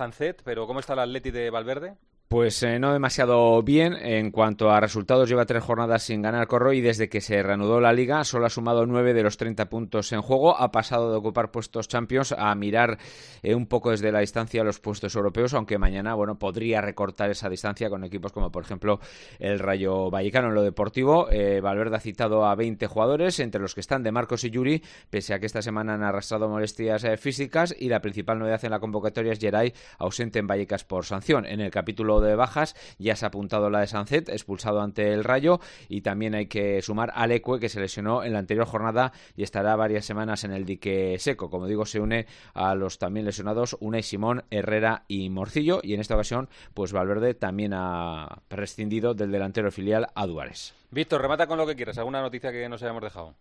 Pero 0.44 0.66
¿cómo 0.66 0.80
está 0.80 0.94
el 0.94 1.00
Atleti 1.00 1.30
de 1.30 1.50
Valverde? 1.50 1.96
Pues 2.28 2.60
eh, 2.64 2.80
no 2.80 2.92
demasiado 2.92 3.62
bien. 3.62 3.92
En 3.92 4.32
cuanto 4.32 4.72
a 4.72 4.80
resultados, 4.80 5.28
lleva 5.28 5.46
tres 5.46 5.62
jornadas 5.62 6.02
sin 6.02 6.22
ganar 6.22 6.48
Corro 6.48 6.72
y 6.72 6.80
desde 6.80 7.08
que 7.08 7.20
se 7.20 7.40
reanudó 7.40 7.80
la 7.80 7.92
liga 7.92 8.24
solo 8.24 8.46
ha 8.46 8.50
sumado 8.50 8.84
nueve 8.84 9.14
de 9.14 9.22
los 9.22 9.36
30 9.36 9.68
puntos 9.68 10.10
en 10.10 10.22
juego. 10.22 10.58
Ha 10.58 10.72
pasado 10.72 11.12
de 11.12 11.18
ocupar 11.18 11.52
puestos 11.52 11.86
Champions 11.86 12.34
a 12.36 12.52
mirar 12.56 12.98
eh, 13.44 13.54
un 13.54 13.66
poco 13.66 13.92
desde 13.92 14.10
la 14.10 14.18
distancia 14.18 14.64
los 14.64 14.80
puestos 14.80 15.14
europeos, 15.14 15.54
aunque 15.54 15.78
mañana 15.78 16.14
bueno 16.14 16.36
podría 16.36 16.80
recortar 16.80 17.30
esa 17.30 17.48
distancia 17.48 17.88
con 17.88 18.02
equipos 18.02 18.32
como 18.32 18.50
por 18.50 18.64
ejemplo 18.64 18.98
el 19.38 19.60
Rayo 19.60 20.10
Vallecano. 20.10 20.48
En 20.48 20.54
lo 20.56 20.62
deportivo, 20.64 21.30
eh, 21.30 21.60
Valverde 21.60 21.94
ha 21.94 22.00
citado 22.00 22.44
a 22.44 22.56
20 22.56 22.88
jugadores, 22.88 23.38
entre 23.38 23.60
los 23.60 23.72
que 23.72 23.80
están 23.80 24.02
de 24.02 24.10
Marcos 24.10 24.42
y 24.42 24.50
Yuri, 24.50 24.82
pese 25.10 25.32
a 25.32 25.38
que 25.38 25.46
esta 25.46 25.62
semana 25.62 25.94
han 25.94 26.02
arrastrado 26.02 26.48
molestias 26.48 27.04
eh, 27.04 27.16
físicas 27.18 27.72
y 27.78 27.88
la 27.88 28.00
principal 28.00 28.40
novedad 28.40 28.64
en 28.64 28.72
la 28.72 28.80
convocatoria 28.80 29.32
es 29.32 29.38
Geray, 29.38 29.72
ausente 30.00 30.40
en 30.40 30.48
Vallecas 30.48 30.82
por 30.82 31.04
sanción. 31.04 31.46
En 31.46 31.60
el 31.60 31.70
capítulo 31.70 32.15
de 32.20 32.34
bajas, 32.34 32.74
ya 32.98 33.16
se 33.16 33.24
ha 33.24 33.28
apuntado 33.28 33.70
la 33.70 33.80
de 33.80 33.86
Sancet, 33.86 34.28
expulsado 34.28 34.80
ante 34.80 35.12
el 35.12 35.24
Rayo, 35.24 35.60
y 35.88 36.02
también 36.02 36.34
hay 36.34 36.46
que 36.46 36.80
sumar 36.82 37.12
a 37.14 37.26
Lecue, 37.26 37.60
que 37.60 37.68
se 37.68 37.80
lesionó 37.80 38.24
en 38.24 38.32
la 38.32 38.38
anterior 38.38 38.66
jornada 38.66 39.12
y 39.36 39.42
estará 39.42 39.76
varias 39.76 40.04
semanas 40.04 40.44
en 40.44 40.52
el 40.52 40.64
dique 40.64 41.16
seco. 41.18 41.50
Como 41.50 41.66
digo, 41.66 41.86
se 41.86 42.00
une 42.00 42.26
a 42.54 42.74
los 42.74 42.98
también 42.98 43.26
lesionados 43.26 43.76
Unai 43.80 44.02
Simón, 44.02 44.44
Herrera 44.50 45.04
y 45.08 45.30
Morcillo, 45.30 45.80
y 45.82 45.94
en 45.94 46.00
esta 46.00 46.14
ocasión, 46.14 46.48
pues 46.74 46.92
Valverde 46.92 47.34
también 47.34 47.72
ha 47.74 48.42
prescindido 48.48 49.14
del 49.14 49.32
delantero 49.32 49.70
filial 49.70 50.08
a 50.14 50.26
Duárez. 50.26 50.74
Víctor, 50.90 51.20
remata 51.20 51.46
con 51.46 51.58
lo 51.58 51.66
que 51.66 51.76
quieras. 51.76 51.98
¿Alguna 51.98 52.20
noticia 52.20 52.52
que 52.52 52.68
nos 52.68 52.82
hayamos 52.82 53.02
dejado? 53.02 53.34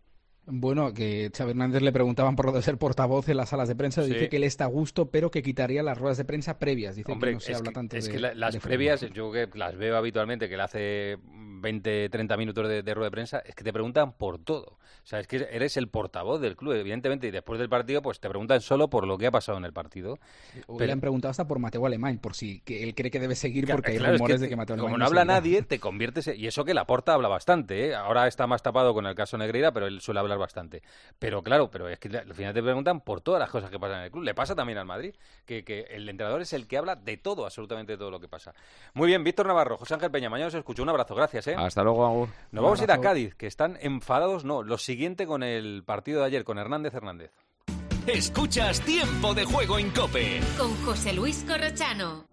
Bueno, 0.47 0.93
que 0.93 1.31
Xavi 1.35 1.51
Hernández 1.51 1.81
le 1.81 1.91
preguntaban 1.91 2.35
por 2.35 2.45
lo 2.45 2.51
de 2.51 2.61
ser 2.61 2.77
portavoz 2.77 3.27
en 3.29 3.37
las 3.37 3.49
salas 3.49 3.67
de 3.67 3.75
prensa. 3.75 4.03
Dice 4.03 4.29
que 4.29 4.37
él 4.37 4.43
está 4.43 4.65
a 4.65 4.67
gusto, 4.67 5.09
pero 5.09 5.31
que 5.31 5.41
quitaría 5.41 5.81
las 5.81 5.97
ruedas 5.97 6.17
de 6.17 6.25
prensa 6.25 6.59
previas. 6.59 6.95
Dice 6.95 7.11
que 7.11 7.31
no 7.31 7.39
se 7.39 7.55
habla 7.55 7.71
tanto 7.71 7.97
es 7.97 8.05
de, 8.05 8.11
que 8.11 8.19
las 8.19 8.57
previas, 8.57 9.01
yo 9.11 9.31
que 9.31 9.49
las 9.55 9.75
veo 9.75 9.97
habitualmente, 9.97 10.47
que 10.47 10.55
le 10.55 10.63
hace 10.63 11.17
20, 11.65 12.09
30 12.09 12.37
minutos 12.37 12.67
de, 12.67 12.93
rueda 12.93 13.07
de 13.07 13.11
prensa, 13.11 13.39
es 13.39 13.55
que 13.55 13.63
te 13.63 13.73
preguntan 13.73 14.13
por 14.13 14.37
todo. 14.37 14.77
O 15.03 15.07
sea, 15.07 15.19
es 15.19 15.27
que 15.27 15.47
eres 15.51 15.77
el 15.77 15.87
portavoz 15.87 16.41
del 16.41 16.55
club, 16.55 16.73
evidentemente, 16.73 17.27
y 17.27 17.31
después 17.31 17.59
del 17.59 17.69
partido, 17.69 18.01
pues 18.01 18.19
te 18.19 18.29
preguntan 18.29 18.61
solo 18.61 18.89
por 18.89 19.07
lo 19.07 19.17
que 19.17 19.27
ha 19.27 19.31
pasado 19.31 19.57
en 19.57 19.65
el 19.65 19.73
partido. 19.73 20.19
le 20.79 20.91
han 20.91 20.99
preguntado 20.99 21.31
hasta 21.31 21.47
por 21.47 21.59
Mateo 21.59 21.85
Alemán, 21.85 22.19
por 22.19 22.35
si 22.35 22.59
que 22.61 22.83
él 22.83 22.93
cree 22.93 23.09
que 23.09 23.19
debe 23.19 23.35
seguir, 23.35 23.67
porque 23.67 23.91
hay 23.91 23.97
rumores 23.99 24.41
de 24.41 24.49
que 24.49 24.55
Mateo 24.55 24.75
Alemán. 24.75 24.91
Como 24.91 24.97
no, 24.99 25.05
habla 25.05 25.25
nadie, 25.25 25.63
te 25.63 25.79
conviertes. 25.79 26.27
Y 26.27 26.47
eso 26.47 26.65
que 26.65 26.73
la 26.73 26.85
porta 26.85 27.13
habla 27.13 27.27
bastante, 27.27 27.87
¿eh? 27.87 27.95
Ahora 27.95 28.27
está 28.27 28.45
más 28.47 28.61
tapado 28.61 28.93
con 28.93 29.05
el 29.05 29.15
caso 29.15 29.37
Negreira, 29.37 29.71
pero 29.71 29.87
él 29.87 30.01
suele 30.01 30.19
hablar 30.19 30.34
bastante. 30.37 30.83
Pero 31.19 31.41
claro, 31.41 31.69
pero 31.69 31.87
es 31.89 31.99
que 31.99 32.15
al 32.17 32.33
final 32.33 32.53
te 32.53 32.61
preguntan 32.61 33.01
por 33.01 33.21
todas 33.21 33.39
las 33.39 33.49
cosas 33.49 33.69
que 33.69 33.79
pasan 33.79 33.99
en 33.99 34.03
el 34.05 34.11
club. 34.11 34.23
Le 34.23 34.33
pasa 34.33 34.55
también 34.55 34.77
al 34.77 34.85
Madrid, 34.85 35.15
que, 35.45 35.63
que 35.63 35.81
el 35.89 36.07
entrenador 36.07 36.41
es 36.41 36.53
el 36.53 36.67
que 36.67 36.77
habla 36.77 36.95
de 36.95 37.17
todo, 37.17 37.45
absolutamente 37.45 37.97
todo 37.97 38.11
lo 38.11 38.19
que 38.19 38.27
pasa. 38.27 38.53
Muy 38.93 39.07
bien, 39.07 39.23
Víctor 39.23 39.47
Navarro, 39.47 39.77
José 39.77 39.93
Ángel 39.93 40.11
Peña, 40.11 40.29
mañana 40.29 40.47
os 40.47 40.53
escucho. 40.53 40.83
Un 40.83 40.89
abrazo, 40.89 41.15
gracias. 41.15 41.47
¿eh? 41.47 41.55
Hasta 41.57 41.83
luego, 41.83 42.05
Agur. 42.05 42.29
Nos 42.51 42.63
vamos 42.63 42.81
a 42.81 42.83
ir 42.83 42.91
a 42.91 43.01
Cádiz, 43.01 43.35
que 43.35 43.47
están 43.47 43.77
enfadados. 43.81 44.45
No, 44.45 44.63
lo 44.63 44.77
siguiente 44.77 45.25
con 45.25 45.43
el 45.43 45.83
partido 45.85 46.21
de 46.21 46.27
ayer, 46.27 46.43
con 46.43 46.57
Hernández 46.57 46.93
Hernández. 46.93 47.31
Escuchas 48.07 48.81
Tiempo 48.81 49.33
de 49.33 49.45
Juego 49.45 49.79
en 49.79 49.89
Cope. 49.89 50.39
Con 50.57 50.75
José 50.85 51.13
Luis 51.13 51.43
Corrochano. 51.47 52.27